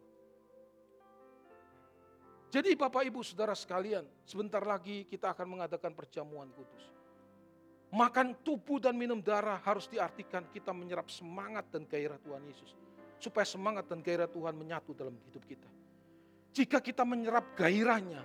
Jadi 2.53 2.77
Bapak 2.77 3.09
Ibu 3.09 3.25
Saudara 3.25 3.57
sekalian, 3.57 4.05
sebentar 4.29 4.61
lagi 4.61 5.09
kita 5.09 5.33
akan 5.33 5.57
mengadakan 5.57 5.97
perjamuan 5.97 6.53
kudus. 6.53 7.06
Makan 7.97 8.45
tubuh 8.45 8.77
dan 8.77 8.93
minum 8.93 9.25
darah 9.25 9.57
harus 9.65 9.89
diartikan 9.89 10.45
kita 10.53 10.69
menyerap 10.77 11.09
semangat 11.09 11.65
dan 11.73 11.89
gairah 11.89 12.21
Tuhan 12.21 12.45
Yesus. 12.45 12.77
Supaya 13.17 13.49
semangat 13.49 13.89
dan 13.89 14.05
gairah 14.05 14.29
Tuhan 14.29 14.53
menyatu 14.53 14.93
dalam 14.93 15.17
hidup 15.25 15.41
kita. 15.49 15.65
Jika 16.53 16.85
kita 16.85 17.09
menyerap 17.09 17.57
gairahnya, 17.57 18.21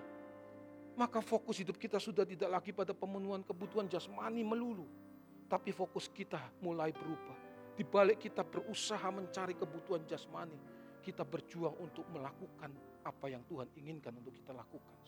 maka 1.00 1.24
fokus 1.24 1.64
hidup 1.64 1.80
kita 1.80 2.04
sudah 2.04 2.28
tidak 2.28 2.52
lagi 2.52 2.76
pada 2.76 2.92
pemenuhan 2.92 3.48
kebutuhan 3.48 3.88
jasmani 3.88 4.44
melulu. 4.44 4.84
Tapi 5.48 5.72
fokus 5.72 6.12
kita 6.12 6.60
mulai 6.60 6.92
berubah. 6.92 7.40
Di 7.72 7.88
balik 7.88 8.28
kita 8.28 8.44
berusaha 8.44 9.08
mencari 9.08 9.56
kebutuhan 9.56 10.04
jasmani, 10.04 10.60
kita 11.00 11.24
berjuang 11.24 11.80
untuk 11.80 12.04
melakukan 12.12 12.76
apa 13.08 13.26
yang 13.32 13.48
Tuhan 13.48 13.72
inginkan 13.80 14.20
untuk 14.20 14.36
kita 14.36 14.52
lakukan. 14.52 15.00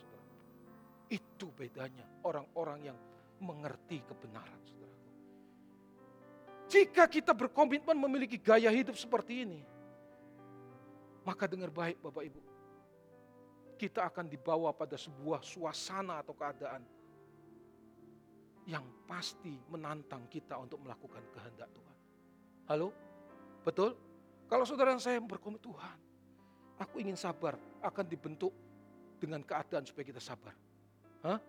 Itu 1.11 1.51
bedanya 1.51 2.07
orang-orang 2.23 2.79
yang 2.87 2.97
mengerti 3.43 3.99
kebenaran, 4.07 4.59
saudaraku. 4.63 5.09
Jika 6.71 7.03
kita 7.11 7.35
berkomitmen 7.35 7.93
memiliki 7.99 8.39
gaya 8.39 8.71
hidup 8.71 8.95
seperti 8.95 9.43
ini, 9.43 9.61
maka 11.27 11.45
dengar 11.45 11.69
baik 11.69 11.99
Bapak 11.99 12.23
Ibu, 12.23 12.41
kita 13.75 14.07
akan 14.07 14.31
dibawa 14.31 14.71
pada 14.71 14.95
sebuah 14.95 15.43
suasana 15.43 16.23
atau 16.23 16.31
keadaan 16.31 16.83
yang 18.63 18.83
pasti 19.03 19.59
menantang 19.67 20.23
kita 20.31 20.55
untuk 20.55 20.79
melakukan 20.79 21.19
kehendak 21.35 21.67
Tuhan. 21.75 21.97
Halo? 22.71 22.95
Betul? 23.67 23.91
Kalau 24.47 24.63
saudara 24.63 24.95
saya 24.99 25.19
berkomitmen 25.19 25.59
Tuhan, 25.59 25.97
aku 26.79 27.03
ingin 27.03 27.19
sabar 27.19 27.59
akan 27.83 28.05
dibentuk 28.07 28.55
dengan 29.19 29.43
keadaan 29.43 29.83
supaya 29.83 30.03
kita 30.07 30.19
sabar. 30.23 30.55
Hah? 31.23 31.39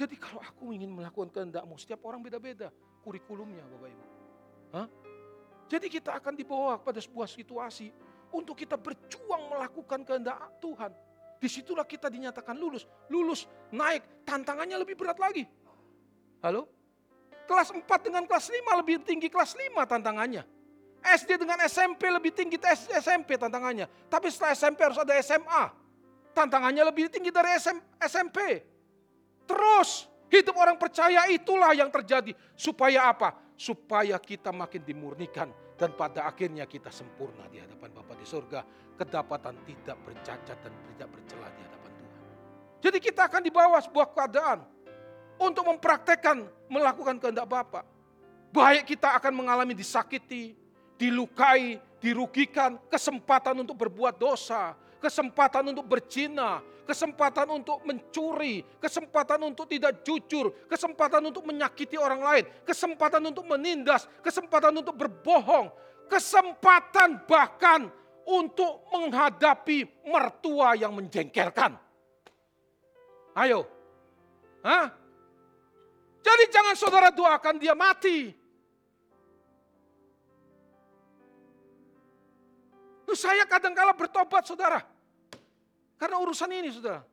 Jadi 0.00 0.16
kalau 0.16 0.40
aku 0.40 0.72
ingin 0.72 0.88
melakukan 0.88 1.28
kehendakmu, 1.28 1.76
setiap 1.76 2.08
orang 2.08 2.24
beda-beda 2.24 2.72
kurikulumnya 3.04 3.60
Bapak 3.68 3.88
Ibu. 3.92 4.04
Hah? 4.72 4.86
Jadi 5.68 5.86
kita 5.92 6.16
akan 6.16 6.32
dibawa 6.40 6.80
pada 6.80 6.96
sebuah 7.04 7.28
situasi 7.28 7.92
untuk 8.32 8.56
kita 8.56 8.80
berjuang 8.80 9.52
melakukan 9.52 10.00
kehendak 10.08 10.40
Tuhan. 10.56 10.88
Di 11.36 11.52
situlah 11.52 11.84
kita 11.84 12.08
dinyatakan 12.08 12.56
lulus. 12.56 12.88
Lulus, 13.12 13.44
naik, 13.68 14.24
tantangannya 14.24 14.80
lebih 14.80 14.96
berat 14.96 15.20
lagi. 15.20 15.44
Halo? 16.40 16.64
Kelas 17.44 17.68
4 17.68 17.84
dengan 18.00 18.24
kelas 18.24 18.48
5 18.48 18.80
lebih 18.80 19.04
tinggi 19.04 19.28
kelas 19.28 19.52
5 19.52 19.84
tantangannya. 19.84 20.48
SD 21.00 21.36
dengan 21.36 21.60
SMP 21.68 22.08
lebih 22.08 22.32
tinggi 22.32 22.56
SMP 22.96 23.36
tantangannya. 23.36 23.84
Tapi 24.08 24.32
setelah 24.32 24.56
SMP 24.56 24.80
harus 24.80 24.96
ada 24.96 25.12
SMA. 25.20 25.64
Tantangannya 26.32 26.88
lebih 26.88 27.12
tinggi 27.12 27.28
dari 27.28 27.52
SMP. 28.00 28.64
Terus 29.50 30.06
hidup 30.30 30.54
orang 30.54 30.78
percaya 30.78 31.26
itulah 31.26 31.74
yang 31.74 31.90
terjadi. 31.90 32.30
Supaya 32.54 33.10
apa? 33.10 33.34
Supaya 33.58 34.14
kita 34.22 34.54
makin 34.54 34.86
dimurnikan 34.86 35.50
dan 35.74 35.90
pada 35.98 36.30
akhirnya 36.30 36.70
kita 36.70 36.94
sempurna 36.94 37.50
di 37.50 37.58
hadapan 37.58 37.90
Bapa 37.90 38.14
di 38.14 38.22
surga. 38.22 38.62
Kedapatan 38.94 39.66
tidak 39.66 39.96
bercacat 40.06 40.56
dan 40.60 40.72
tidak 40.92 41.08
bercela 41.10 41.48
di 41.50 41.60
hadapan 41.66 41.90
Tuhan. 41.98 42.20
Jadi 42.84 42.98
kita 43.02 43.26
akan 43.26 43.42
dibawa 43.42 43.80
sebuah 43.82 44.08
keadaan 44.14 44.58
untuk 45.40 45.66
mempraktekkan 45.66 46.46
melakukan 46.70 47.18
kehendak 47.18 47.48
Bapa. 47.50 47.82
Baik 48.54 48.94
kita 48.94 49.18
akan 49.18 49.32
mengalami 49.34 49.74
disakiti, 49.74 50.54
dilukai, 51.00 51.80
dirugikan, 51.98 52.76
kesempatan 52.92 53.56
untuk 53.64 53.78
berbuat 53.88 54.20
dosa, 54.20 54.76
kesempatan 55.00 55.72
untuk 55.72 55.88
berzina, 55.88 56.60
kesempatan 56.84 57.48
untuk 57.48 57.80
mencuri, 57.88 58.60
kesempatan 58.76 59.40
untuk 59.48 59.64
tidak 59.66 60.04
jujur, 60.04 60.52
kesempatan 60.68 61.24
untuk 61.24 61.48
menyakiti 61.48 61.96
orang 61.96 62.20
lain, 62.20 62.44
kesempatan 62.62 63.24
untuk 63.24 63.48
menindas, 63.48 64.04
kesempatan 64.20 64.76
untuk 64.76 64.94
berbohong, 64.94 65.72
kesempatan 66.06 67.24
bahkan 67.24 67.88
untuk 68.28 68.84
menghadapi 68.92 69.88
mertua 70.06 70.76
yang 70.76 70.92
menjengkelkan. 70.92 71.78
Ayo. 73.38 73.64
Hah? 74.60 74.92
Jadi 76.20 76.44
jangan 76.52 76.76
saudara 76.76 77.08
doakan 77.08 77.56
dia 77.56 77.72
mati. 77.72 78.36
Loh, 83.08 83.18
saya 83.18 83.42
kadang-kala 83.48 83.90
bertobat 83.96 84.46
saudara. 84.46 84.84
Karena 86.00 86.16
urusan 86.16 86.48
ini 86.48 86.72
saudara. 86.72 87.04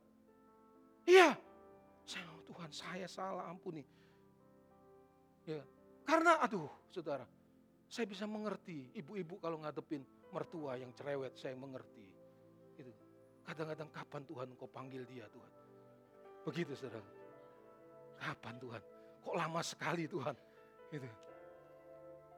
Iya. 1.04 1.36
Saya, 2.08 2.24
oh, 2.32 2.40
Tuhan 2.48 2.72
saya 2.72 3.08
salah 3.12 3.52
ampuni. 3.52 3.84
Ya. 5.44 5.60
Karena 6.08 6.40
aduh 6.40 6.72
saudara. 6.88 7.28
Saya 7.88 8.08
bisa 8.08 8.24
mengerti 8.28 8.92
ibu-ibu 8.96 9.40
kalau 9.40 9.60
ngadepin 9.64 10.04
mertua 10.32 10.80
yang 10.80 10.92
cerewet 10.96 11.36
saya 11.36 11.56
mengerti. 11.60 12.08
Itu. 12.80 12.92
Kadang-kadang 13.44 13.92
kapan 13.92 14.24
Tuhan 14.28 14.48
kau 14.56 14.72
panggil 14.72 15.04
dia 15.04 15.28
Tuhan. 15.28 15.52
Begitu 16.48 16.72
saudara. 16.80 17.04
Kapan 18.24 18.56
Tuhan? 18.60 18.82
Kok 19.24 19.36
lama 19.36 19.62
sekali 19.64 20.08
Tuhan? 20.08 20.36
Gitu. 20.92 21.08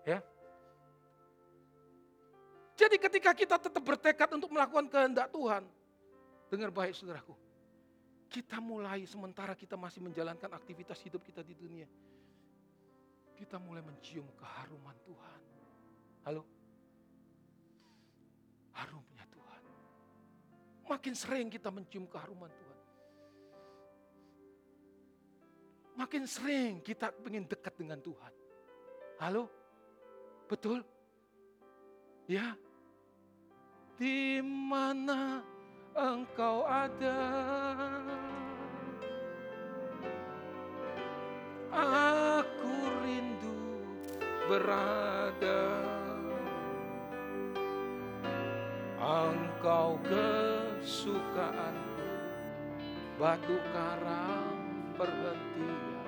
Ya, 0.05 0.17
jadi 2.79 2.95
ketika 2.95 3.35
kita 3.35 3.55
tetap 3.59 3.83
bertekad 3.83 4.39
untuk 4.39 4.55
melakukan 4.55 4.87
kehendak 4.87 5.27
Tuhan, 5.35 5.67
dengar 6.49 6.73
baik 6.73 6.97
saudaraku, 6.97 7.37
kita 8.29 8.57
mulai 8.57 9.05
sementara 9.05 9.53
kita 9.53 9.77
masih 9.77 10.01
menjalankan 10.01 10.49
aktivitas 10.53 10.97
hidup 11.05 11.21
kita 11.21 11.45
di 11.45 11.53
dunia, 11.53 11.85
kita 13.37 13.61
mulai 13.61 13.85
mencium 13.85 14.25
keharuman 14.35 14.97
Tuhan. 15.05 15.41
Halo? 16.25 16.43
Harumnya 18.73 19.25
Tuhan. 19.29 19.61
Makin 20.89 21.13
sering 21.15 21.47
kita 21.53 21.69
mencium 21.69 22.09
keharuman 22.09 22.49
Tuhan. 22.49 22.79
Makin 25.99 26.23
sering 26.25 26.79
kita 26.79 27.11
ingin 27.27 27.45
dekat 27.45 27.75
dengan 27.75 27.99
Tuhan. 27.99 28.33
Halo? 29.19 29.51
Betul? 30.47 30.79
Ya? 32.23 32.55
Di 33.99 34.39
mana 34.39 35.43
engkau 35.99 36.63
ada? 36.63 37.19
Aku 41.75 42.71
rindu 43.03 43.83
berada. 44.47 45.61
Engkau 48.99 49.99
kesukaanku, 50.07 52.07
batu 53.19 53.55
karang 53.75 54.55
perhentian 54.95 55.99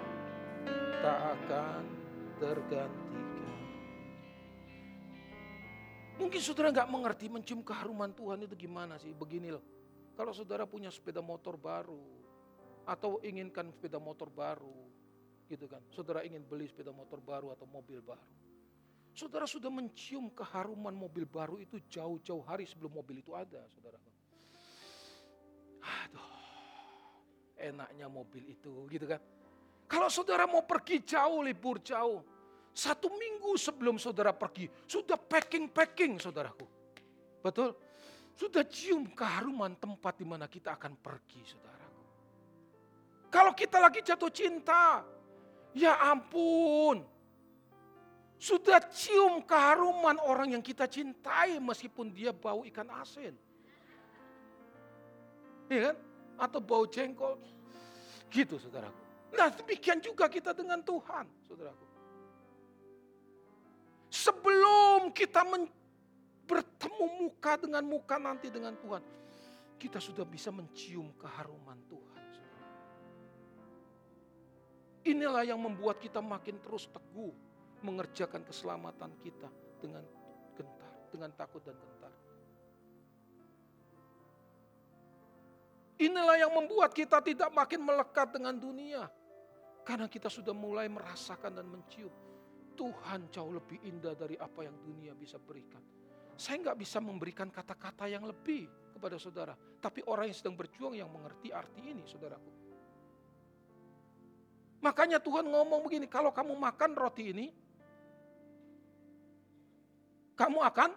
tak 1.01 1.19
akan 1.35 1.83
tergantikan. 2.37 3.57
Mungkin 6.21 6.37
saudara 6.37 6.69
nggak 6.69 6.89
mengerti 6.93 7.25
mencium 7.25 7.65
keharuman 7.65 8.13
Tuhan 8.13 8.45
itu 8.45 8.53
gimana 8.53 9.01
sih? 9.01 9.09
Begini 9.09 9.49
loh, 9.49 9.65
kalau 10.17 10.31
saudara 10.35 10.67
punya 10.67 10.91
sepeda 10.91 11.23
motor 11.23 11.55
baru 11.55 12.01
atau 12.85 13.21
inginkan 13.21 13.69
sepeda 13.71 13.97
motor 14.01 14.27
baru, 14.27 14.73
gitu 15.47 15.67
kan? 15.67 15.81
Saudara 15.93 16.25
ingin 16.25 16.43
beli 16.43 16.67
sepeda 16.67 16.89
motor 16.91 17.21
baru 17.21 17.53
atau 17.53 17.67
mobil 17.69 18.01
baru. 18.03 18.25
Saudara 19.11 19.43
sudah 19.43 19.67
mencium 19.67 20.31
keharuman 20.31 20.95
mobil 20.95 21.27
baru 21.27 21.59
itu 21.59 21.83
jauh-jauh 21.91 22.41
hari 22.47 22.63
sebelum 22.63 22.95
mobil 22.95 23.19
itu 23.19 23.35
ada, 23.35 23.59
saudara. 23.67 23.99
Aduh, 25.81 26.31
enaknya 27.59 28.07
mobil 28.07 28.47
itu, 28.55 28.71
gitu 28.87 29.05
kan? 29.11 29.19
Kalau 29.91 30.07
saudara 30.07 30.47
mau 30.47 30.63
pergi 30.63 31.03
jauh, 31.03 31.43
libur 31.43 31.83
jauh, 31.83 32.23
satu 32.71 33.11
minggu 33.11 33.59
sebelum 33.59 33.99
saudara 33.99 34.31
pergi, 34.31 34.71
sudah 34.87 35.19
packing-packing 35.19 36.15
saudaraku. 36.15 36.63
Betul? 37.43 37.75
Sudah 38.41 38.65
cium 38.65 39.05
keharuman 39.13 39.77
tempat 39.77 40.17
di 40.17 40.25
mana 40.25 40.49
kita 40.49 40.73
akan 40.73 40.97
pergi 40.97 41.45
saudaraku. 41.45 42.01
Kalau 43.29 43.53
kita 43.53 43.77
lagi 43.77 44.01
jatuh 44.01 44.33
cinta, 44.33 45.05
ya 45.77 46.01
ampun. 46.09 47.05
Sudah 48.41 48.81
cium 48.89 49.45
keharuman 49.45 50.17
orang 50.25 50.57
yang 50.57 50.63
kita 50.65 50.89
cintai 50.89 51.61
meskipun 51.61 52.09
dia 52.09 52.33
bau 52.33 52.65
ikan 52.65 52.89
asin. 52.97 53.37
Iya 55.69 55.93
kan? 55.93 55.97
Atau 56.41 56.65
bau 56.65 56.89
jengkol. 56.89 57.37
Gitu 58.33 58.57
saudaraku. 58.57 58.97
Nah 59.37 59.53
demikian 59.53 60.01
juga 60.01 60.25
kita 60.25 60.57
dengan 60.57 60.81
Tuhan, 60.81 61.29
saudaraku. 61.45 61.85
Sebelum 64.09 65.13
kita 65.13 65.45
bertemu 66.51 67.05
muka 67.23 67.55
dengan 67.55 67.83
muka 67.87 68.19
nanti 68.19 68.51
dengan 68.51 68.75
Tuhan, 68.75 68.99
kita 69.79 70.03
sudah 70.03 70.27
bisa 70.27 70.51
mencium 70.51 71.15
keharuman 71.15 71.79
Tuhan. 71.87 72.19
Inilah 75.01 75.47
yang 75.47 75.57
membuat 75.57 75.97
kita 75.97 76.21
makin 76.21 76.61
terus 76.61 76.91
teguh 76.91 77.33
mengerjakan 77.81 78.45
keselamatan 78.45 79.17
kita 79.23 79.49
dengan 79.81 80.05
gentar, 80.53 80.91
dengan 81.09 81.29
takut 81.33 81.63
dan 81.65 81.73
gentar. 81.73 82.13
Inilah 86.01 86.37
yang 86.37 86.53
membuat 86.53 86.93
kita 86.93 87.21
tidak 87.21 87.49
makin 87.53 87.81
melekat 87.81 88.33
dengan 88.33 88.57
dunia. 88.57 89.05
Karena 89.81 90.05
kita 90.05 90.29
sudah 90.29 90.53
mulai 90.53 90.85
merasakan 90.85 91.57
dan 91.57 91.65
mencium. 91.65 92.13
Tuhan 92.77 93.29
jauh 93.33 93.53
lebih 93.53 93.81
indah 93.85 94.13
dari 94.17 94.37
apa 94.37 94.65
yang 94.65 94.77
dunia 94.81 95.13
bisa 95.13 95.37
berikan. 95.41 95.81
Saya 96.41 96.57
nggak 96.57 96.81
bisa 96.81 96.97
memberikan 96.97 97.53
kata-kata 97.53 98.09
yang 98.09 98.25
lebih 98.25 98.65
kepada 98.97 99.21
saudara. 99.21 99.53
Tapi 99.77 100.01
orang 100.09 100.33
yang 100.33 100.37
sedang 100.41 100.57
berjuang 100.57 100.97
yang 100.97 101.05
mengerti 101.05 101.53
arti 101.53 101.93
ini 101.93 102.01
saudaraku. 102.09 102.49
Makanya 104.81 105.21
Tuhan 105.21 105.45
ngomong 105.45 105.85
begini, 105.85 106.09
kalau 106.09 106.33
kamu 106.33 106.57
makan 106.57 106.97
roti 106.97 107.29
ini, 107.29 107.53
kamu 110.33 110.65
akan 110.65 110.89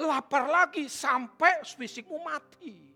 lapar 0.00 0.48
lagi 0.48 0.88
sampai 0.88 1.60
fisikmu 1.68 2.16
mati. 2.24 2.88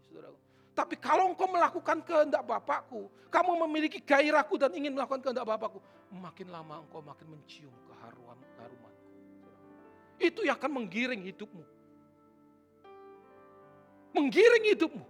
Tapi 0.73 0.97
kalau 0.97 1.29
engkau 1.29 1.53
melakukan 1.53 2.01
kehendak 2.01 2.49
Bapakku, 2.49 3.13
kamu 3.29 3.61
memiliki 3.69 4.01
gairahku 4.01 4.57
dan 4.57 4.73
ingin 4.73 4.97
melakukan 4.97 5.21
kehendak 5.21 5.45
Bapakku, 5.45 5.85
makin 6.17 6.49
lama 6.49 6.81
engkau 6.81 7.05
makin 7.05 7.29
mencium 7.29 7.73
keharuan. 7.85 8.41
Itu 10.17 10.45
yang 10.45 10.57
akan 10.57 10.83
menggiring 10.83 11.23
hidupmu. 11.25 11.65
Menggiring 14.17 14.65
hidupmu. 14.73 15.05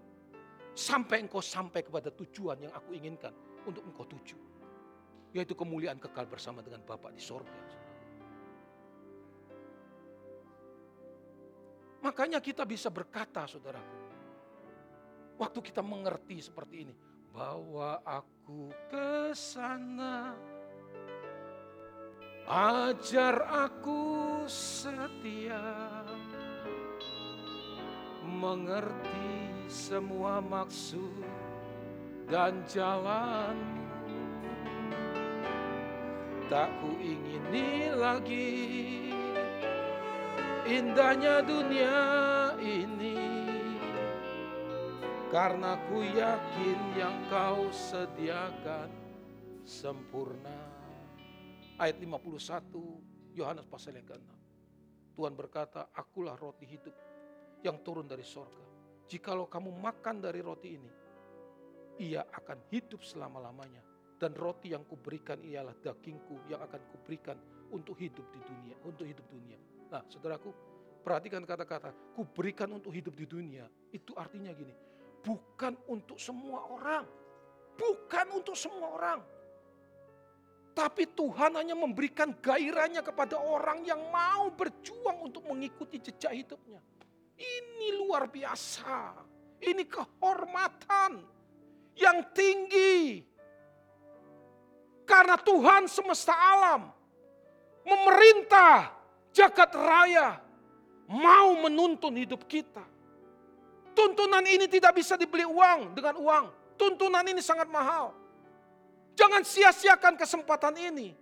Sampai 0.77 1.25
engkau 1.25 1.41
sampai 1.41 1.87
kepada 1.87 2.13
tujuan 2.13 2.69
yang 2.69 2.73
aku 2.75 2.93
inginkan 2.93 3.33
untuk 3.65 3.87
engkau 3.87 4.05
tuju. 4.05 4.37
Yaitu 5.33 5.57
kemuliaan 5.57 5.97
kekal 5.97 6.29
bersama 6.29 6.61
dengan 6.61 6.85
Bapak 6.85 7.15
di 7.15 7.23
sorga. 7.23 7.55
Makanya 12.05 12.39
kita 12.39 12.63
bisa 12.63 12.87
berkata 12.87 13.49
saudaraku, 13.51 14.07
Waktu 15.37 15.61
kita 15.61 15.85
mengerti 15.85 16.41
seperti 16.41 16.89
ini, 16.89 16.95
bawa 17.29 18.01
aku 18.09 18.73
ke 18.89 19.37
sana. 19.37 20.33
Ajar 22.47 23.43
aku 23.43 24.47
setia 24.47 25.59
mengerti 28.23 29.67
semua 29.67 30.39
maksud 30.39 31.27
dan 32.31 32.63
jalan. 32.71 33.59
Tak 36.47 36.71
ku 36.79 36.95
ingini 37.03 37.91
lagi 37.91 38.63
indahnya 40.71 41.43
dunia 41.43 41.99
ini 42.63 43.27
karena 45.35 45.75
ku 45.91 45.99
yakin 45.99 46.79
yang 46.95 47.19
kau 47.27 47.67
sediakan 47.75 48.87
sempurna. 49.67 50.76
Ayat 51.77 52.01
51 52.01 53.37
Yohanes 53.37 53.69
pasal 53.69 54.01
yang 54.01 54.09
ke-6. 54.09 54.33
Tuhan 55.13 55.37
berkata, 55.37 55.93
akulah 55.93 56.33
roti 56.33 56.65
hidup 56.65 56.97
yang 57.61 57.85
turun 57.85 58.09
dari 58.09 58.25
sorga. 58.25 58.65
Jikalau 59.05 59.45
kamu 59.45 59.77
makan 59.85 60.25
dari 60.25 60.41
roti 60.41 60.73
ini, 60.73 60.89
ia 62.01 62.25
akan 62.33 62.65
hidup 62.73 63.05
selama-lamanya. 63.05 63.85
Dan 64.17 64.33
roti 64.33 64.73
yang 64.73 64.89
kuberikan 64.89 65.37
ialah 65.45 65.77
dagingku 65.77 66.49
yang 66.49 66.65
akan 66.65 66.81
kuberikan 66.97 67.37
untuk 67.69 68.01
hidup 68.01 68.25
di 68.33 68.41
dunia, 68.41 68.77
untuk 68.81 69.05
hidup 69.05 69.29
dunia. 69.29 69.61
Nah, 69.93 70.01
saudaraku, 70.09 70.49
perhatikan 71.05 71.45
kata-kata, 71.45 71.93
kuberikan 72.17 72.73
untuk 72.73 72.97
hidup 72.97 73.13
di 73.13 73.29
dunia. 73.29 73.69
Itu 73.93 74.17
artinya 74.17 74.49
gini, 74.57 74.73
bukan 75.21 75.77
untuk 75.93 76.17
semua 76.17 76.65
orang. 76.73 77.05
Bukan 77.77 78.27
untuk 78.33 78.57
semua 78.57 78.97
orang. 78.97 79.36
Tapi 80.77 81.09
Tuhan 81.09 81.57
hanya 81.57 81.73
memberikan 81.73 82.37
gairahnya 82.37 83.01
kepada 83.01 83.41
orang 83.41 83.81
yang 83.89 83.97
mau 84.13 84.53
berjuang 84.53 85.25
untuk 85.25 85.49
mengikuti 85.49 85.97
jejak 85.97 86.37
hidupnya. 86.37 86.85
Ini 87.33 87.97
luar 87.97 88.29
biasa. 88.29 89.25
Ini 89.57 89.89
kehormatan 89.89 91.25
yang 91.97 92.29
tinggi. 92.37 93.25
Karena 95.09 95.41
Tuhan 95.41 95.89
semesta 95.89 96.37
alam 96.37 96.93
memerintah 97.81 98.93
jagat 99.33 99.73
raya 99.73 100.37
mau 101.09 101.57
menuntun 101.57 102.21
hidup 102.21 102.45
kita. 102.45 102.85
Tuntunan 103.97 104.45
ini 104.45 104.69
tidak 104.69 105.01
bisa 105.01 105.17
dibeli 105.17 105.49
uang 105.49 105.97
dengan 105.97 106.21
uang. 106.21 106.45
Tuntunan 106.77 107.25
ini 107.25 107.41
sangat 107.41 107.65
mahal. 107.73 108.26
Jangan 109.17 109.43
sia-siakan 109.43 110.15
kesempatan 110.21 110.77
ini. 110.77 111.17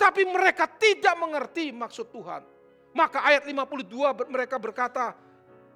Tapi 0.00 0.24
mereka 0.24 0.64
tidak 0.64 1.14
mengerti 1.20 1.68
maksud 1.70 2.08
Tuhan. 2.08 2.42
Maka 2.96 3.20
ayat 3.28 3.44
52 3.44 4.32
mereka 4.32 4.56
berkata, 4.56 5.12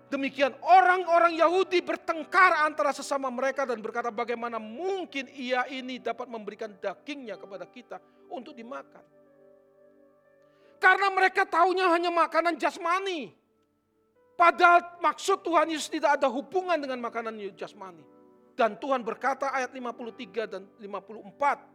demikian 0.09 0.57
orang-orang 0.65 1.37
Yahudi 1.37 1.85
bertengkar 1.85 2.65
antara 2.65 2.97
sesama 2.97 3.29
mereka 3.29 3.69
dan 3.69 3.85
berkata 3.85 4.09
bagaimana 4.09 4.57
mungkin 4.57 5.29
ia 5.37 5.69
ini 5.69 6.01
dapat 6.01 6.25
memberikan 6.31 6.73
dagingnya 6.81 7.37
kepada 7.37 7.69
kita 7.69 8.01
untuk 8.33 8.57
dimakan. 8.57 9.05
Karena 10.81 11.09
mereka 11.15 11.47
taunya 11.47 11.87
hanya 11.93 12.11
makanan 12.11 12.59
jasmani. 12.59 13.31
Padahal 14.35 14.99
maksud 14.99 15.45
Tuhan 15.45 15.71
Yesus 15.71 15.93
tidak 15.93 16.19
ada 16.19 16.27
hubungan 16.27 16.75
dengan 16.81 16.99
makanan 16.99 17.39
jasmani. 17.55 18.12
Dan 18.53 18.77
Tuhan 18.77 19.01
berkata 19.01 19.49
ayat 19.49 19.73
53 19.73 20.45
dan 20.47 20.63
54. 20.77 21.73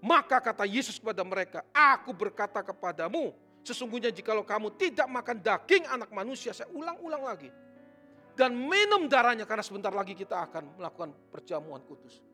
Maka 0.00 0.40
kata 0.40 0.64
Yesus 0.64 0.96
kepada 0.96 1.20
mereka, 1.20 1.60
aku 1.76 2.16
berkata 2.16 2.64
kepadamu, 2.64 3.36
sesungguhnya 3.60 4.08
jikalau 4.08 4.40
kamu 4.40 4.72
tidak 4.80 5.04
makan 5.08 5.36
daging 5.44 5.84
anak 5.92 6.08
manusia, 6.08 6.56
saya 6.56 6.72
ulang-ulang 6.72 7.20
lagi. 7.20 7.52
Dan 8.32 8.56
minum 8.56 9.04
darahnya 9.04 9.44
karena 9.44 9.60
sebentar 9.60 9.92
lagi 9.92 10.16
kita 10.16 10.48
akan 10.48 10.80
melakukan 10.80 11.12
perjamuan 11.28 11.84
kudus. 11.84 12.24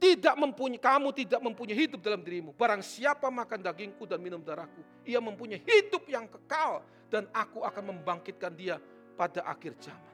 Tidak 0.00 0.34
mempunyai, 0.34 0.80
kamu 0.80 1.12
tidak 1.14 1.38
mempunyai 1.44 1.76
hidup 1.76 2.00
dalam 2.02 2.24
dirimu. 2.24 2.56
Barang 2.56 2.82
siapa 2.82 3.28
makan 3.28 3.60
dagingku 3.62 4.08
dan 4.08 4.18
minum 4.18 4.42
darahku, 4.42 4.82
ia 5.06 5.22
mempunyai 5.22 5.62
hidup 5.62 6.08
yang 6.10 6.26
kekal. 6.26 6.82
Dan 7.10 7.26
aku 7.34 7.62
akan 7.66 7.90
membangkitkan 7.94 8.54
dia 8.54 8.78
pada 9.18 9.42
akhir 9.42 9.74
zaman. 9.82 10.09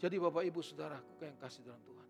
Jadi 0.00 0.16
Bapak 0.16 0.48
Ibu 0.48 0.64
Saudaraku 0.64 1.28
yang 1.28 1.36
kasih 1.36 1.60
dalam 1.60 1.84
Tuhan. 1.84 2.08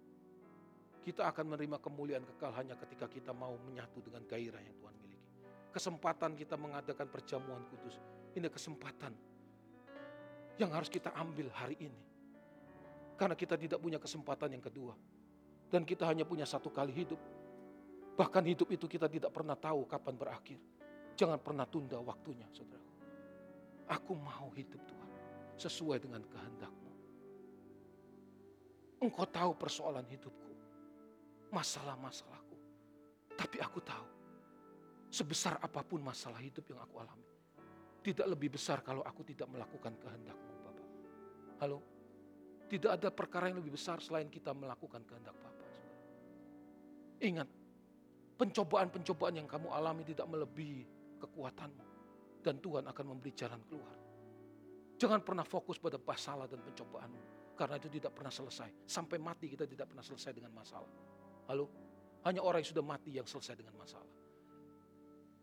Kita 1.03 1.27
akan 1.27 1.45
menerima 1.51 1.83
kemuliaan 1.83 2.23
kekal 2.23 2.55
hanya 2.55 2.79
ketika 2.79 3.11
kita 3.11 3.35
mau 3.35 3.59
menyatu 3.67 3.99
dengan 3.99 4.23
gairah 4.31 4.63
yang 4.63 4.77
Tuhan 4.79 4.95
miliki. 5.03 5.27
Kesempatan 5.75 6.39
kita 6.39 6.55
mengadakan 6.55 7.11
perjamuan 7.11 7.67
kudus. 7.67 7.99
Ini 8.39 8.47
kesempatan 8.47 9.11
yang 10.63 10.71
harus 10.71 10.87
kita 10.87 11.11
ambil 11.19 11.51
hari 11.51 11.75
ini. 11.83 12.01
Karena 13.19 13.35
kita 13.35 13.59
tidak 13.59 13.83
punya 13.83 13.99
kesempatan 13.99 14.55
yang 14.55 14.63
kedua. 14.63 14.95
Dan 15.67 15.83
kita 15.83 16.07
hanya 16.07 16.23
punya 16.23 16.47
satu 16.47 16.71
kali 16.71 16.95
hidup. 16.95 17.19
Bahkan 18.15 18.45
hidup 18.47 18.71
itu 18.71 18.87
kita 18.87 19.11
tidak 19.11 19.35
pernah 19.35 19.59
tahu 19.59 19.83
kapan 19.91 20.15
berakhir. 20.15 20.63
Jangan 21.19 21.43
pernah 21.43 21.67
tunda 21.67 21.99
waktunya, 21.99 22.47
saudara. 22.55 22.87
Aku 23.91 24.15
mau 24.15 24.55
hidup 24.55 24.79
Tuhan 24.79 25.11
sesuai 25.59 25.99
dengan 26.07 26.23
kehendakmu. 26.23 26.80
Engkau 29.01 29.25
tahu 29.25 29.57
persoalan 29.57 30.05
hidupku 30.05 30.51
masalah-masalahku. 31.51 32.57
Tapi 33.35 33.59
aku 33.59 33.83
tahu, 33.83 34.07
sebesar 35.11 35.59
apa 35.59 35.83
pun 35.83 35.99
masalah 36.01 36.39
hidup 36.39 36.63
yang 36.71 36.81
aku 36.81 37.03
alami, 37.03 37.27
tidak 38.01 38.27
lebih 38.31 38.55
besar 38.55 38.81
kalau 38.81 39.03
aku 39.05 39.27
tidak 39.27 39.51
melakukan 39.51 39.93
kehendakmu, 39.99 40.53
Bapak. 40.65 40.89
Halo? 41.61 41.79
Tidak 42.71 42.87
ada 42.87 43.11
perkara 43.11 43.51
yang 43.51 43.59
lebih 43.59 43.75
besar 43.75 43.99
selain 43.99 44.31
kita 44.31 44.55
melakukan 44.55 45.03
kehendak 45.03 45.35
Bapak. 45.35 45.69
Ingat, 47.21 47.49
pencobaan-pencobaan 48.39 49.43
yang 49.43 49.49
kamu 49.51 49.69
alami 49.75 50.07
tidak 50.07 50.31
melebihi 50.31 50.87
kekuatanmu. 51.19 51.85
Dan 52.41 52.57
Tuhan 52.57 52.89
akan 52.89 53.05
memberi 53.05 53.37
jalan 53.37 53.61
keluar. 53.69 53.93
Jangan 54.97 55.21
pernah 55.21 55.45
fokus 55.45 55.77
pada 55.77 56.01
masalah 56.01 56.49
dan 56.49 56.57
pencobaanmu. 56.65 57.40
Karena 57.61 57.77
itu 57.77 57.93
tidak 57.93 58.17
pernah 58.17 58.33
selesai. 58.33 58.89
Sampai 58.89 59.21
mati 59.21 59.53
kita 59.53 59.69
tidak 59.69 59.93
pernah 59.93 60.01
selesai 60.01 60.33
dengan 60.33 60.49
masalah. 60.57 60.89
Halo? 61.45 61.69
Hanya 62.25 62.41
orang 62.41 62.65
yang 62.65 62.73
sudah 62.73 62.81
mati 62.81 63.13
yang 63.13 63.29
selesai 63.29 63.53
dengan 63.53 63.77
masalah. 63.77 64.09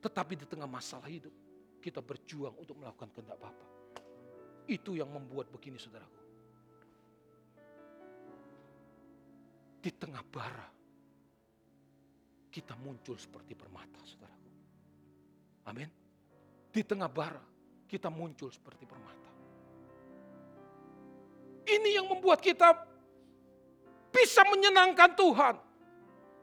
Tetapi 0.02 0.34
di 0.34 0.50
tengah 0.50 0.66
masalah 0.66 1.06
hidup, 1.06 1.30
kita 1.78 2.02
berjuang 2.02 2.58
untuk 2.58 2.74
melakukan 2.82 3.14
kehendak 3.14 3.38
Bapa. 3.38 3.66
Itu 4.66 4.98
yang 4.98 5.14
membuat 5.14 5.54
begini 5.54 5.78
saudaraku. 5.78 6.22
Di 9.78 9.94
tengah 9.94 10.26
bara, 10.26 10.68
kita 12.50 12.74
muncul 12.82 13.14
seperti 13.22 13.54
permata 13.54 14.02
saudaraku. 14.02 14.50
Amin. 15.70 15.90
Di 16.74 16.82
tengah 16.82 17.14
bara, 17.14 17.46
kita 17.86 18.10
muncul 18.10 18.50
seperti 18.50 18.90
permata. 18.90 19.27
Ini 21.68 22.00
yang 22.00 22.08
membuat 22.08 22.40
kita 22.40 22.72
bisa 24.08 24.42
menyenangkan 24.48 25.12
Tuhan. 25.20 25.56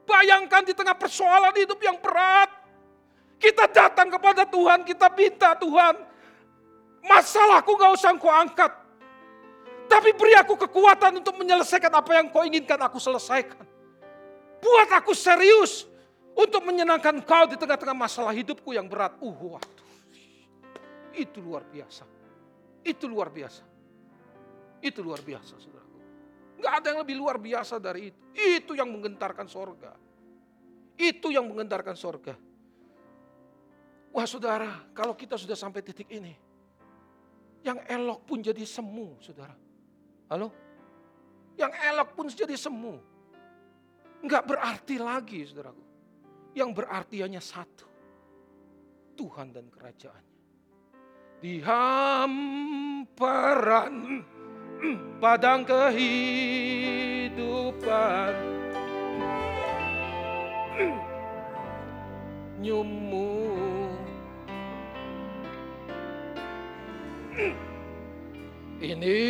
Bayangkan 0.05 0.61
di 0.61 0.77
tengah 0.77 0.93
persoalan 0.93 1.53
hidup 1.57 1.81
yang 1.81 1.97
berat. 1.97 2.53
Kita 3.41 3.65
datang 3.67 4.13
kepada 4.13 4.45
Tuhan, 4.45 4.85
kita 4.85 5.09
minta 5.17 5.57
Tuhan. 5.57 5.97
Masalahku 7.03 7.73
gak 7.73 7.91
usah 7.97 8.13
engkau 8.13 8.29
angkat. 8.29 8.71
Tapi 9.85 10.09
beri 10.17 10.33
aku 10.37 10.57
kekuatan 10.57 11.21
untuk 11.21 11.37
menyelesaikan 11.37 11.93
apa 11.93 12.11
yang 12.17 12.29
kau 12.33 12.41
inginkan 12.41 12.77
aku 12.81 12.97
selesaikan. 12.97 13.61
Buat 14.61 14.89
aku 14.97 15.13
serius 15.13 15.85
untuk 16.33 16.65
menyenangkan 16.65 17.21
kau 17.21 17.45
di 17.45 17.53
tengah-tengah 17.53 17.93
masalah 17.93 18.33
hidupku 18.33 18.73
yang 18.73 18.89
berat. 18.89 19.13
Uh, 19.21 19.57
waduh. 19.57 19.89
Itu 21.13 21.37
luar 21.41 21.61
biasa. 21.69 22.03
Itu 22.81 23.05
luar 23.05 23.29
biasa. 23.29 23.74
Itu 24.83 25.03
luar 25.03 25.21
biasa, 25.23 25.55
saudara. 25.59 25.85
Gak 26.59 26.73
ada 26.81 26.87
yang 26.95 26.99
lebih 27.03 27.15
luar 27.19 27.37
biasa 27.37 27.77
dari 27.79 28.09
itu. 28.11 28.19
Itu 28.35 28.71
yang 28.75 28.91
menggentarkan 28.91 29.47
sorga. 29.47 29.93
Itu 30.95 31.31
yang 31.31 31.51
menggentarkan 31.51 31.95
sorga. 31.95 32.35
Wah 34.15 34.23
saudara, 34.23 34.87
kalau 34.95 35.11
kita 35.11 35.35
sudah 35.35 35.59
sampai 35.59 35.83
titik 35.83 36.07
ini. 36.07 36.31
Yang 37.65 37.83
elok 37.89 38.23
pun 38.23 38.39
jadi 38.39 38.63
semu, 38.63 39.19
saudara. 39.19 39.51
Halo? 40.31 40.53
Yang 41.59 41.73
elok 41.91 42.09
pun 42.15 42.31
jadi 42.31 42.55
semu. 42.55 42.95
Enggak 44.23 44.47
berarti 44.47 44.95
lagi, 45.01 45.43
saudaraku. 45.43 45.83
Yang 46.55 46.69
berarti 46.71 47.19
hanya 47.25 47.43
satu. 47.43 47.85
Tuhan 49.19 49.51
dan 49.51 49.67
kerajaannya. 49.67 50.35
Di 51.43 51.59
hamparan 51.59 53.15
padang 55.17 55.65
kehidupan. 55.65 56.55
Nyumu 62.65 63.53
ini 68.81 69.21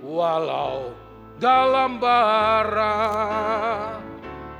walau 0.00 0.94
dalam 1.36 2.00
bara 2.00 2.96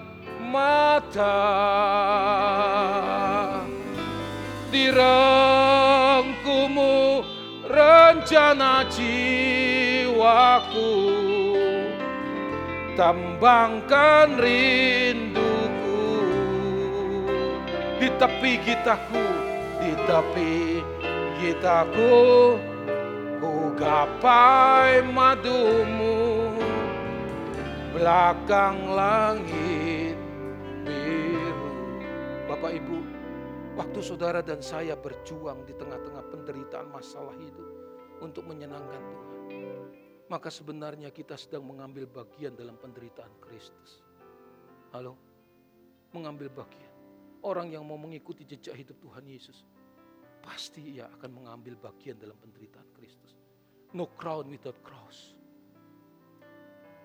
dirangkumu 4.71 5.56
rencana 8.27 8.83
jiwaku 8.91 10.19
tambangkan 12.99 14.35
rinduku. 14.35 16.11
Di 18.03 18.11
tepi 18.19 18.53
gitaku 18.67 19.27
di 19.79 19.95
tepi 20.11 20.83
gitaku 21.39 22.19
ku 23.39 23.71
gapai 23.79 25.07
madumu. 25.07 26.51
Belakang 27.95 28.91
langit 28.91 30.19
biru. 30.83 31.71
Bapak 32.51 32.75
Ibu 32.75 32.99
waktu 33.79 34.03
saudara 34.03 34.43
dan 34.43 34.59
saya 34.59 34.99
berjuang 34.99 35.63
di 35.63 35.79
tengah-tengah 35.79 36.27
penderitaan 36.27 36.91
masalah 36.91 37.39
hidup 37.39 37.76
untuk 38.21 38.49
menyenangkan 38.49 39.03
Tuhan 39.03 39.37
maka 40.27 40.51
sebenarnya 40.51 41.15
kita 41.15 41.39
sedang 41.39 41.63
mengambil 41.63 42.11
bagian 42.11 42.59
dalam 42.59 42.75
penderitaan 42.75 43.31
Kristus. 43.39 44.03
Halo? 44.91 45.15
Mengambil 46.11 46.51
bagian. 46.51 46.95
Orang 47.47 47.71
yang 47.71 47.87
mau 47.87 47.95
mengikuti 47.95 48.43
jejak 48.43 48.75
hidup 48.75 48.99
Tuhan 48.99 49.23
Yesus, 49.23 49.63
pasti 50.43 50.99
ia 50.99 51.07
akan 51.07 51.31
mengambil 51.31 51.79
bagian 51.79 52.19
dalam 52.19 52.35
penderitaan 52.43 52.91
Kristus. 52.99 53.39
No 53.95 54.11
crown 54.19 54.51
without 54.51 54.79
cross. 54.83 55.39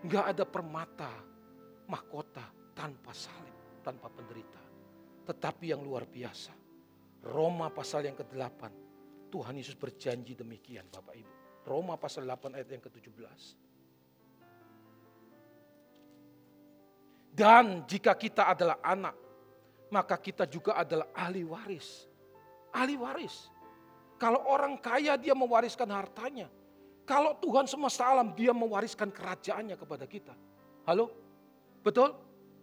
Enggak 0.02 0.34
ada 0.34 0.44
permata, 0.50 1.14
mahkota 1.86 2.74
tanpa 2.74 3.14
salib, 3.14 3.86
tanpa 3.86 4.10
penderitaan. 4.10 4.74
Tetapi 5.30 5.70
yang 5.70 5.86
luar 5.86 6.10
biasa, 6.10 6.58
Roma 7.30 7.70
pasal 7.70 8.10
yang 8.10 8.18
ke-8, 8.18 8.81
Tuhan 9.32 9.56
Yesus 9.56 9.80
berjanji 9.80 10.36
demikian 10.36 10.92
Bapak 10.92 11.16
Ibu. 11.16 11.34
Roma 11.64 11.96
pasal 11.96 12.28
8 12.28 12.60
ayat 12.60 12.68
yang 12.68 12.84
ke-17. 12.84 13.42
Dan 17.32 17.88
jika 17.88 18.12
kita 18.20 18.52
adalah 18.52 18.84
anak, 18.84 19.16
maka 19.96 20.20
kita 20.20 20.44
juga 20.52 20.76
adalah 20.76 21.16
ahli 21.16 21.48
waris. 21.48 22.12
Ahli 22.76 23.00
waris. 23.00 23.48
Kalau 24.20 24.44
orang 24.52 24.76
kaya 24.84 25.16
dia 25.16 25.32
mewariskan 25.32 25.88
hartanya. 25.96 26.52
Kalau 27.08 27.40
Tuhan 27.40 27.66
semesta 27.66 28.06
alam 28.06 28.36
dia 28.36 28.52
mewariskan 28.52 29.10
kerajaannya 29.10 29.80
kepada 29.80 30.06
kita. 30.06 30.36
Halo? 30.86 31.10
Betul? 31.82 32.14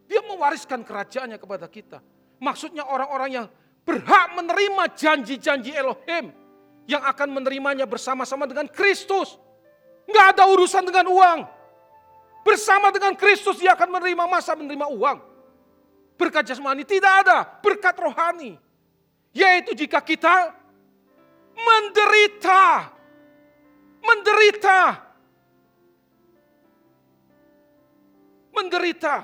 Dia 0.07 0.23
mewariskan 0.25 0.85
kerajaannya 0.85 1.41
kepada 1.41 1.67
kita. 1.67 1.99
Maksudnya 2.39 2.87
orang-orang 2.87 3.31
yang 3.35 3.47
berhak 3.83 4.37
menerima 4.37 4.85
janji-janji 4.95 5.75
Elohim 5.75 6.48
yang 6.89 7.05
akan 7.05 7.29
menerimanya 7.37 7.85
bersama-sama 7.85 8.49
dengan 8.49 8.65
Kristus. 8.65 9.37
Nggak 10.09 10.27
ada 10.33 10.49
urusan 10.49 10.89
dengan 10.89 11.13
uang. 11.13 11.41
Bersama 12.41 12.89
dengan 12.89 13.13
Kristus 13.13 13.61
dia 13.61 13.77
akan 13.77 14.01
menerima 14.01 14.25
masa 14.25 14.57
menerima 14.57 14.89
uang. 14.89 15.21
Berkat 16.17 16.49
jasmani 16.49 16.89
tidak 16.89 17.29
ada, 17.29 17.45
berkat 17.61 17.93
rohani. 18.01 18.57
Yaitu 19.37 19.77
jika 19.77 20.01
kita 20.01 20.57
menderita. 21.53 22.89
Menderita. 24.01 24.81
Menderita. 28.57 29.15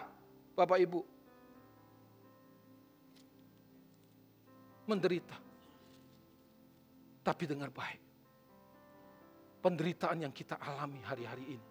Bapak 0.52 0.78
Ibu. 0.84 1.00
Menderita. 4.84 5.43
Tapi 7.24 7.48
dengar 7.48 7.72
baik. 7.72 8.02
Penderitaan 9.64 10.28
yang 10.28 10.34
kita 10.36 10.60
alami 10.60 11.00
hari-hari 11.00 11.56
ini. 11.56 11.68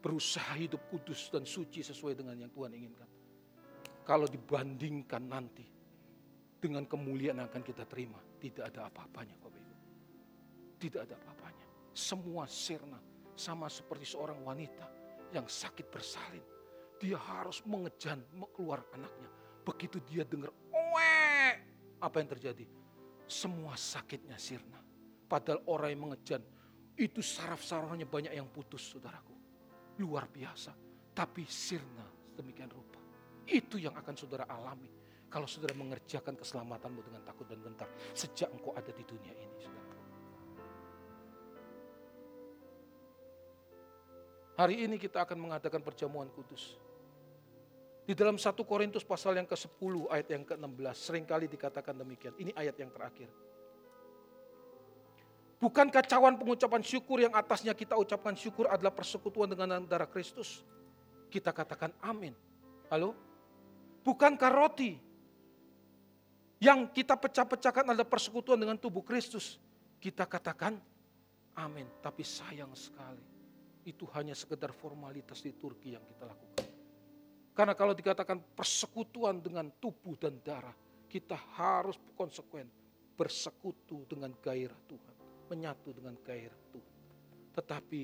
Berusaha 0.00 0.56
hidup 0.56 0.88
kudus 0.88 1.28
dan 1.28 1.44
suci 1.44 1.84
sesuai 1.84 2.16
dengan 2.16 2.40
yang 2.40 2.50
Tuhan 2.50 2.72
inginkan. 2.72 3.06
Kalau 4.02 4.26
dibandingkan 4.26 5.22
nanti 5.22 5.62
dengan 6.58 6.88
kemuliaan 6.88 7.38
yang 7.38 7.46
akan 7.52 7.62
kita 7.62 7.86
terima, 7.86 8.18
tidak 8.40 8.72
ada 8.74 8.90
apa-apanya 8.90 9.36
Bapak 9.38 9.60
Ibu. 9.60 9.74
Tidak 10.80 11.00
ada 11.06 11.14
apa-apanya. 11.14 11.66
Semua 11.94 12.48
sirna 12.50 12.98
sama 13.36 13.70
seperti 13.70 14.08
seorang 14.08 14.42
wanita 14.42 14.88
yang 15.30 15.46
sakit 15.46 15.86
bersalin. 15.92 16.42
Dia 16.98 17.20
harus 17.20 17.62
mengejan 17.62 18.24
keluar 18.56 18.82
anaknya. 18.96 19.30
Begitu 19.62 20.02
dia 20.02 20.26
dengar, 20.26 20.50
apa 22.02 22.16
yang 22.18 22.30
terjadi? 22.34 22.66
Semua 23.32 23.72
sakitnya 23.80 24.36
sirna. 24.36 24.76
Padahal 25.24 25.64
orang 25.72 25.88
yang 25.96 26.02
mengejan, 26.04 26.44
itu 27.00 27.24
saraf-sarafnya 27.24 28.04
banyak 28.04 28.36
yang 28.36 28.44
putus 28.52 28.92
saudaraku. 28.92 29.32
Luar 30.04 30.28
biasa. 30.28 30.76
Tapi 31.16 31.48
sirna 31.48 32.04
demikian 32.36 32.68
rupa. 32.68 33.00
Itu 33.48 33.80
yang 33.80 33.96
akan 33.96 34.12
saudara 34.12 34.44
alami. 34.44 34.92
Kalau 35.32 35.48
saudara 35.48 35.72
mengerjakan 35.72 36.36
keselamatanmu 36.36 37.00
dengan 37.00 37.24
takut 37.24 37.48
dan 37.48 37.64
gentar. 37.64 37.88
Sejak 38.12 38.52
engkau 38.52 38.76
ada 38.76 38.92
di 38.92 39.00
dunia 39.00 39.32
ini. 39.32 39.56
Saudara. 39.56 39.96
Hari 44.60 44.76
ini 44.84 45.00
kita 45.00 45.24
akan 45.24 45.40
mengadakan 45.40 45.80
perjamuan 45.80 46.28
kudus. 46.28 46.76
Di 48.02 48.18
dalam 48.18 48.34
1 48.34 48.50
Korintus 48.66 49.06
pasal 49.06 49.38
yang 49.38 49.46
ke-10 49.46 50.10
ayat 50.10 50.28
yang 50.34 50.42
ke-16 50.42 50.96
sering 50.98 51.22
kali 51.22 51.46
dikatakan 51.46 51.94
demikian. 51.94 52.34
Ini 52.34 52.50
ayat 52.58 52.74
yang 52.82 52.90
terakhir. 52.90 53.30
Bukan 55.62 55.94
kacauan 55.94 56.34
pengucapan 56.34 56.82
syukur 56.82 57.22
yang 57.22 57.30
atasnya 57.30 57.70
kita 57.70 57.94
ucapkan 57.94 58.34
syukur 58.34 58.66
adalah 58.66 58.90
persekutuan 58.90 59.46
dengan 59.46 59.86
darah 59.86 60.10
Kristus. 60.10 60.66
Kita 61.30 61.54
katakan 61.54 61.94
amin. 62.02 62.34
Halo? 62.90 63.14
Bukankah 64.02 64.50
roti 64.50 64.98
yang 66.58 66.90
kita 66.90 67.14
pecah-pecahkan 67.14 67.94
adalah 67.94 68.10
persekutuan 68.10 68.58
dengan 68.58 68.74
tubuh 68.74 69.06
Kristus? 69.06 69.62
Kita 70.02 70.26
katakan 70.26 70.82
amin. 71.54 71.86
Tapi 72.02 72.26
sayang 72.26 72.74
sekali. 72.74 73.22
Itu 73.86 74.10
hanya 74.18 74.34
sekedar 74.34 74.74
formalitas 74.74 75.38
di 75.46 75.54
Turki 75.54 75.94
yang 75.94 76.02
kita 76.02 76.26
lakukan. 76.26 76.51
Karena 77.52 77.76
kalau 77.76 77.92
dikatakan 77.92 78.56
persekutuan 78.56 79.44
dengan 79.44 79.68
tubuh 79.76 80.16
dan 80.16 80.40
darah, 80.40 80.72
kita 81.04 81.36
harus 81.60 82.00
konsekuen 82.16 82.64
bersekutu 83.12 84.08
dengan 84.08 84.32
gairah 84.40 84.80
Tuhan, 84.88 85.16
menyatu 85.52 85.92
dengan 85.92 86.16
gairah 86.24 86.60
Tuhan. 86.72 86.96
Tetapi 87.52 88.02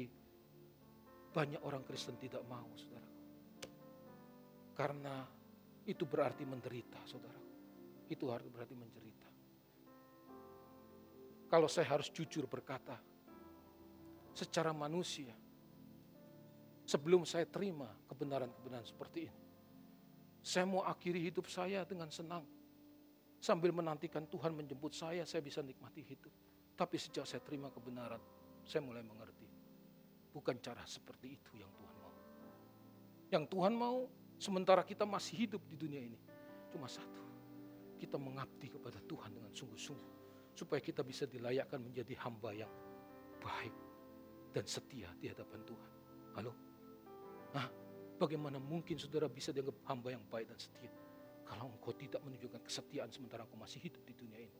banyak 1.33 1.65
orang 1.65 1.81
Kristen 1.89 2.21
tidak 2.21 2.45
mau, 2.45 2.69
saudara. 2.77 3.09
Karena 4.77 5.25
itu 5.89 6.05
berarti 6.05 6.45
menderita, 6.45 7.01
saudara. 7.09 7.41
Itu 8.13 8.29
harus 8.29 8.53
berarti 8.53 8.77
menderita. 8.77 9.29
Kalau 11.49 11.65
saya 11.73 11.89
harus 11.97 12.13
jujur 12.13 12.45
berkata, 12.45 13.01
secara 14.37 14.77
manusia, 14.77 15.33
sebelum 16.89 17.29
saya 17.29 17.45
terima 17.45 17.93
kebenaran-kebenaran 18.09 18.89
seperti 18.89 19.29
ini. 19.29 19.43
Saya 20.41 20.65
mau 20.65 20.81
akhiri 20.81 21.21
hidup 21.21 21.45
saya 21.45 21.85
dengan 21.85 22.09
senang. 22.09 22.49
Sambil 23.37 23.77
menantikan 23.77 24.25
Tuhan 24.25 24.57
menjemput 24.57 24.97
saya, 24.97 25.29
saya 25.29 25.45
bisa 25.45 25.61
nikmati 25.61 26.01
hidup. 26.01 26.33
Tapi 26.73 26.97
sejak 26.97 27.29
saya 27.29 27.45
terima 27.45 27.69
kebenaran, 27.69 28.19
saya 28.65 28.81
mulai 28.81 29.05
mengerti. 29.05 29.45
Bukan 30.33 30.57
cara 30.65 30.81
seperti 30.89 31.37
itu 31.37 31.61
yang 31.61 31.69
Tuhan 31.77 31.95
mau. 32.01 32.15
Yang 33.29 33.45
Tuhan 33.53 33.73
mau, 33.77 33.99
sementara 34.41 34.81
kita 34.81 35.05
masih 35.05 35.45
hidup 35.45 35.61
di 35.69 35.77
dunia 35.77 36.01
ini, 36.01 36.17
cuma 36.73 36.89
satu. 36.89 37.21
Kita 38.01 38.17
mengabdi 38.17 38.73
kepada 38.73 39.03
Tuhan 39.05 39.37
dengan 39.37 39.53
sungguh-sungguh. 39.53 40.17
Supaya 40.57 40.81
kita 40.81 41.05
bisa 41.05 41.29
dilayakkan 41.29 41.79
menjadi 41.83 42.17
hamba 42.25 42.51
yang 42.57 42.73
baik 43.39 43.75
dan 44.57 44.65
setia 44.65 45.13
di 45.19 45.31
hadapan 45.31 45.61
Tuhan. 45.67 45.91
Halo? 46.39 46.68
Nah, 47.55 47.67
bagaimana 48.21 48.61
mungkin 48.61 48.99
saudara 49.01 49.31
bisa 49.31 49.55
dianggap 49.55 49.81
hamba 49.89 50.13
yang 50.13 50.25
baik 50.29 50.53
dan 50.53 50.59
setia? 50.61 50.93
Kalau 51.49 51.73
engkau 51.73 51.97
tidak 51.97 52.21
menunjukkan 52.21 52.61
kesetiaan 52.61 53.09
sementara 53.09 53.49
engkau 53.49 53.57
masih 53.57 53.81
hidup 53.81 54.05
di 54.05 54.13
dunia 54.13 54.37
ini. 54.37 54.59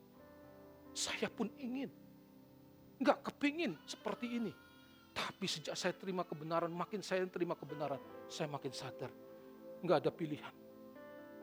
Saya 0.93 1.29
pun 1.29 1.45
ingin. 1.61 1.89
Enggak 2.97 3.21
kepingin 3.29 3.77
seperti 3.85 4.41
ini. 4.41 4.51
Tapi 5.13 5.45
sejak 5.45 5.75
saya 5.77 5.93
terima 5.93 6.25
kebenaran, 6.25 6.71
makin 6.71 7.03
saya 7.03 7.25
terima 7.29 7.53
kebenaran, 7.53 8.01
saya 8.25 8.49
makin 8.49 8.73
sadar. 8.73 9.11
Enggak 9.85 10.07
ada 10.07 10.11
pilihan. 10.11 10.53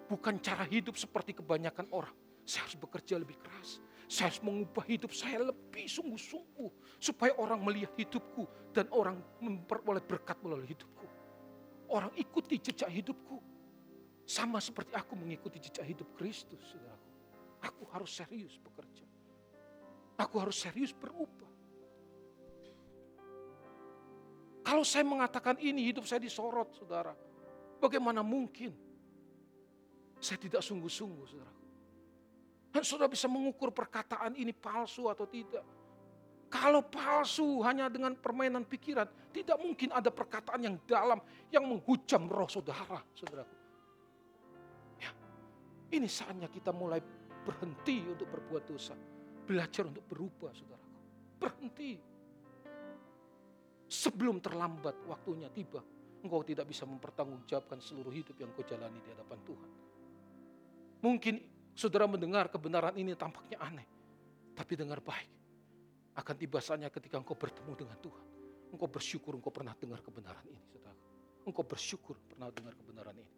Bukan 0.06 0.38
cara 0.38 0.66
hidup 0.66 0.94
seperti 0.98 1.34
kebanyakan 1.34 1.90
orang. 1.90 2.14
Saya 2.46 2.66
harus 2.66 2.78
bekerja 2.78 3.18
lebih 3.18 3.36
keras. 3.42 3.82
Saya 4.06 4.30
harus 4.30 4.38
mengubah 4.38 4.86
hidup 4.86 5.10
saya 5.10 5.50
lebih 5.50 5.90
sungguh-sungguh. 5.90 6.70
Supaya 7.02 7.34
orang 7.42 7.58
melihat 7.58 7.90
hidupku 7.98 8.46
dan 8.70 8.86
orang 8.94 9.18
memperoleh 9.42 10.02
berkat 10.02 10.38
melalui 10.46 10.70
hidupku. 10.70 10.95
Orang 11.96 12.12
ikuti 12.12 12.60
jejak 12.60 12.92
hidupku. 12.92 13.40
Sama 14.28 14.60
seperti 14.60 14.92
aku 14.92 15.16
mengikuti 15.16 15.56
jejak 15.56 15.86
hidup 15.86 16.12
Kristus, 16.12 16.60
saudaraku. 16.68 17.10
Aku 17.64 17.82
harus 17.88 18.12
serius 18.12 18.60
bekerja. 18.60 19.06
Aku 20.20 20.36
harus 20.36 20.60
serius 20.60 20.92
berubah. 20.92 21.48
Kalau 24.66 24.82
saya 24.82 25.06
mengatakan 25.06 25.56
ini 25.62 25.88
hidup 25.88 26.04
saya 26.04 26.20
disorot, 26.20 26.74
saudara. 26.76 27.14
Bagaimana 27.80 28.20
mungkin? 28.20 28.74
Saya 30.20 30.42
tidak 30.42 30.60
sungguh-sungguh, 30.60 31.24
saudara. 31.24 31.54
Dan 32.74 32.82
saudara 32.84 33.08
bisa 33.08 33.30
mengukur 33.30 33.72
perkataan 33.72 34.36
ini 34.36 34.52
palsu 34.52 35.08
atau 35.08 35.24
tidak. 35.24 35.64
Kalau 36.46 36.86
palsu 36.86 37.58
hanya 37.66 37.90
dengan 37.90 38.14
permainan 38.14 38.62
pikiran, 38.62 39.06
tidak 39.34 39.58
mungkin 39.58 39.90
ada 39.90 40.14
perkataan 40.14 40.62
yang 40.62 40.76
dalam 40.86 41.18
yang 41.50 41.66
menghujam 41.66 42.30
roh 42.30 42.46
saudara, 42.46 43.02
saudara. 43.18 43.42
Ya, 45.02 45.10
ini 45.90 46.06
saatnya 46.06 46.46
kita 46.46 46.70
mulai 46.70 47.02
berhenti 47.42 48.06
untuk 48.06 48.30
berbuat 48.30 48.62
dosa, 48.62 48.94
belajar 49.42 49.90
untuk 49.90 50.06
berubah, 50.06 50.54
saudara. 50.54 50.86
Berhenti. 51.42 51.98
Sebelum 53.86 54.42
terlambat 54.42 55.02
waktunya 55.06 55.50
tiba, 55.50 55.82
engkau 56.22 56.42
tidak 56.46 56.66
bisa 56.70 56.86
mempertanggungjawabkan 56.86 57.78
seluruh 57.78 58.10
hidup 58.10 58.34
yang 58.38 58.50
kau 58.54 58.66
jalani 58.66 58.98
di 59.02 59.10
hadapan 59.14 59.38
Tuhan. 59.46 59.70
Mungkin 61.06 61.34
saudara 61.74 62.06
mendengar 62.06 62.50
kebenaran 62.50 62.94
ini 62.98 63.14
tampaknya 63.14 63.62
aneh, 63.62 63.86
tapi 64.58 64.74
dengar 64.74 64.98
baik 64.98 65.36
akan 66.16 66.34
tiba 66.40 66.64
saatnya 66.64 66.88
ketika 66.88 67.20
engkau 67.20 67.36
bertemu 67.36 67.76
dengan 67.76 68.00
Tuhan. 68.00 68.24
Engkau 68.72 68.88
bersyukur 68.88 69.36
engkau 69.36 69.52
pernah 69.52 69.76
dengar 69.76 70.00
kebenaran 70.00 70.40
ini. 70.48 70.64
Saudara. 70.72 70.96
Engkau 71.44 71.62
bersyukur 71.62 72.16
pernah 72.24 72.48
dengar 72.48 72.72
kebenaran 72.72 73.20
ini. 73.20 73.28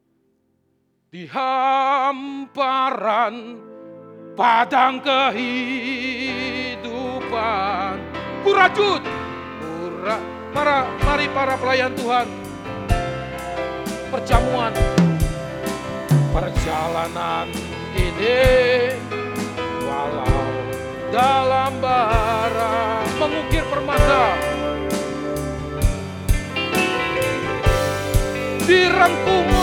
Di 1.09 1.25
hamparan 1.27 3.35
padang 4.39 5.03
kehidupan. 5.03 7.99
Kurajut. 8.47 9.03
Kura, 9.59 10.23
para, 10.55 10.87
mari 11.03 11.27
para 11.35 11.59
pelayan 11.59 11.91
Tuhan. 11.99 12.31
Perjamuan. 14.15 14.71
Perjalanan 16.31 17.51
ini 17.99 18.95
dalam 21.09 21.81
bara 21.81 23.01
mengukir 23.17 23.65
permata. 23.73 24.37
Dirangkum 28.69 29.58